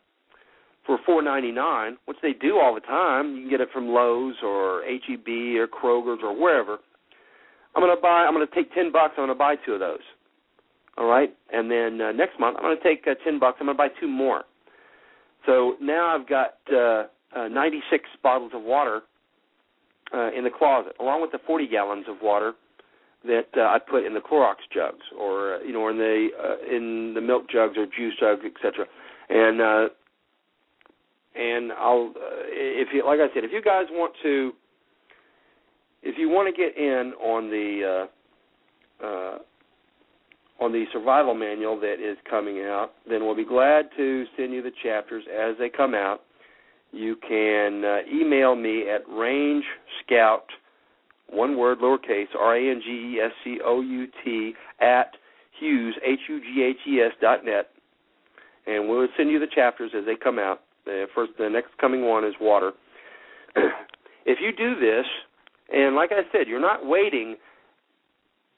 [0.85, 3.35] for 4.99, which they do all the time.
[3.35, 6.79] You can get it from Lowe's or HEB or Kroger's or wherever.
[7.75, 8.25] I'm going to buy.
[8.27, 9.13] I'm going to take 10 bucks.
[9.17, 10.03] I'm going to buy two of those.
[10.97, 13.57] All right, and then uh, next month I'm going to take uh, 10 bucks.
[13.59, 14.43] I'm going to buy two more.
[15.45, 19.01] So now I've got uh, uh, 96 bottles of water
[20.13, 22.53] uh, in the closet, along with the 40 gallons of water
[23.25, 26.75] that uh, I put in the Clorox jugs, or uh, you know, in the uh,
[26.75, 28.85] in the milk jugs or juice jugs, etc.
[29.29, 29.89] And uh,
[31.35, 34.51] and I'll uh, if you like I said, if you guys want to,
[36.01, 38.07] if you want to get in on the
[39.01, 39.37] uh, uh,
[40.59, 44.61] on the survival manual that is coming out, then we'll be glad to send you
[44.61, 46.21] the chapters as they come out
[46.93, 49.65] you can uh, email me at range
[50.05, 50.45] scout
[51.29, 55.17] one word lowercase r a n g e s c o u t at
[55.59, 57.69] hughes h u g h e s dot net.
[58.67, 60.61] And we'll send you the chapters as they come out.
[60.85, 62.71] The first the next coming one is water.
[64.25, 65.05] If you do this
[65.73, 67.35] and like i said you're not waiting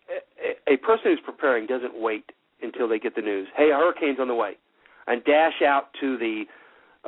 [0.07, 2.31] a, a person who's preparing doesn't wait
[2.61, 3.47] until they get the news.
[3.57, 4.57] Hey a hurricane's on the way.
[5.07, 6.43] And dash out to the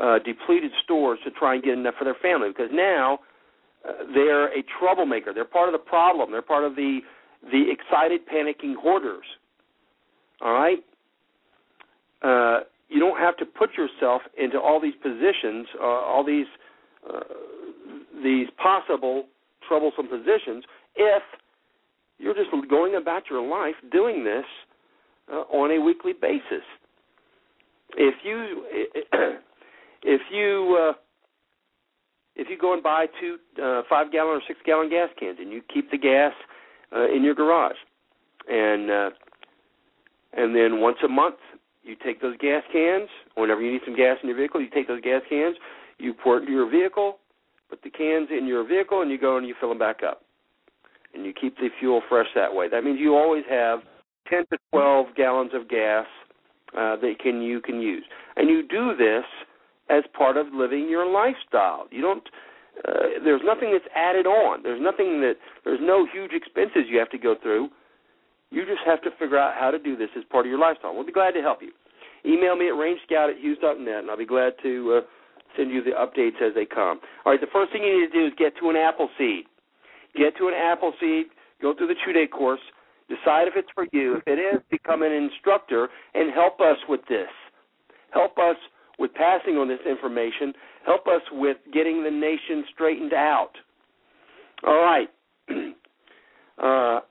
[0.02, 3.20] uh, depleted stores to try and get enough for their family because now
[3.88, 5.34] uh, they're a troublemaker.
[5.34, 6.32] They're part of the problem.
[6.32, 7.00] They're part of the
[7.52, 9.26] the excited, panicking hoarders.
[10.42, 10.80] All right.
[12.22, 16.48] Uh, you don't have to put yourself into all these positions, uh, all these
[17.08, 17.20] uh,
[18.24, 19.26] these possible
[19.68, 20.64] troublesome positions,
[20.96, 21.24] if
[22.18, 24.46] you're just going about your life doing this
[25.32, 26.66] uh, on a weekly basis.
[27.96, 28.64] If you
[30.04, 30.94] if you uh,
[32.36, 35.52] if you go and buy two uh, five gallon or six gallon gas cans and
[35.52, 36.34] you keep the gas
[36.96, 37.76] uh, in your garage,
[38.50, 39.10] and uh,
[40.34, 41.36] and then once a month
[41.84, 43.10] you take those gas cans.
[43.36, 45.56] Whenever you need some gas in your vehicle, you take those gas cans,
[45.98, 47.18] you pour it into your vehicle,
[47.70, 50.22] put the cans in your vehicle, and you go and you fill them back up,
[51.14, 52.68] and you keep the fuel fresh that way.
[52.70, 53.80] That means you always have
[54.30, 56.06] ten to twelve gallons of gas
[56.78, 58.04] uh, that can you can use,
[58.36, 59.24] and you do this
[59.90, 61.88] as part of living your lifestyle.
[61.92, 62.24] You don't.
[62.88, 64.64] Uh, there's nothing that's added on.
[64.64, 65.36] There's nothing that.
[65.64, 67.70] There's no huge expenses you have to go through.
[68.50, 70.96] You just have to figure out how to do this as part of your lifestyle.
[70.96, 71.72] We'll be glad to help you.
[72.26, 75.08] Email me at rangescout at hughes.net, and I'll be glad to uh,
[75.56, 77.00] send you the updates as they come.
[77.26, 79.46] All right, the first thing you need to do is get to an Appleseed.
[80.16, 81.28] Get to an Appleseed,
[81.62, 82.62] go through the two day course,
[83.08, 84.18] decide if it's for you.
[84.18, 87.30] If it is, become an instructor and help us with this.
[88.12, 88.56] Help us
[89.00, 90.54] with passing on this information.
[90.86, 93.52] Help us with getting the nation straightened out.
[94.66, 95.10] All right.
[96.58, 97.02] Uh,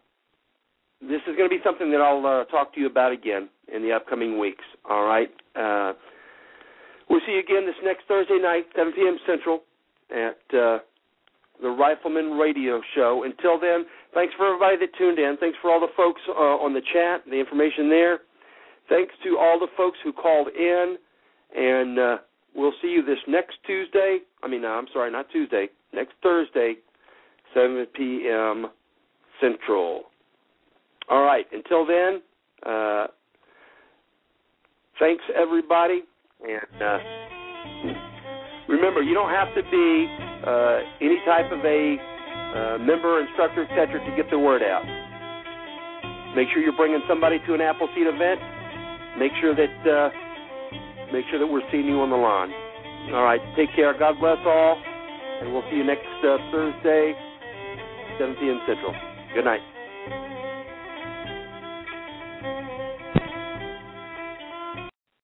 [1.00, 3.82] this is going to be something that I'll uh, talk to you about again in
[3.82, 4.64] the upcoming weeks.
[4.90, 5.30] All right.
[5.54, 5.92] Uh,
[7.08, 9.18] we'll see you again this next Thursday night, 7 p.m.
[9.24, 9.62] Central,
[10.10, 10.78] at uh,
[11.62, 13.22] the Rifleman Radio Show.
[13.24, 15.36] Until then, thanks for everybody that tuned in.
[15.38, 18.20] Thanks for all the folks uh, on the chat, the information there.
[18.88, 20.96] Thanks to all the folks who called in
[21.56, 22.16] and uh,
[22.54, 24.18] we'll see you this next Tuesday.
[24.42, 25.68] I mean, I'm sorry, not Tuesday.
[25.92, 26.74] Next Thursday,
[27.54, 28.66] 7 p.m.
[29.40, 30.04] Central.
[31.08, 31.46] All right.
[31.52, 32.20] Until then,
[32.64, 33.06] uh,
[34.98, 36.02] thanks everybody,
[36.42, 36.98] and uh,
[38.68, 40.06] remember, you don't have to be
[40.46, 44.84] uh, any type of a uh, member, instructor, etc., to get the word out.
[46.34, 48.40] Make sure you're bringing somebody to an Appleseed event.
[49.18, 50.25] Make sure that uh,
[51.12, 52.52] make sure that we're seeing you on the lawn.
[53.14, 53.40] All right.
[53.56, 53.96] Take care.
[53.96, 54.80] God bless all,
[55.40, 57.14] and we'll see you next uh, Thursday,
[58.18, 58.60] 7 p.m.
[58.66, 58.94] Central.
[59.34, 59.60] Good night.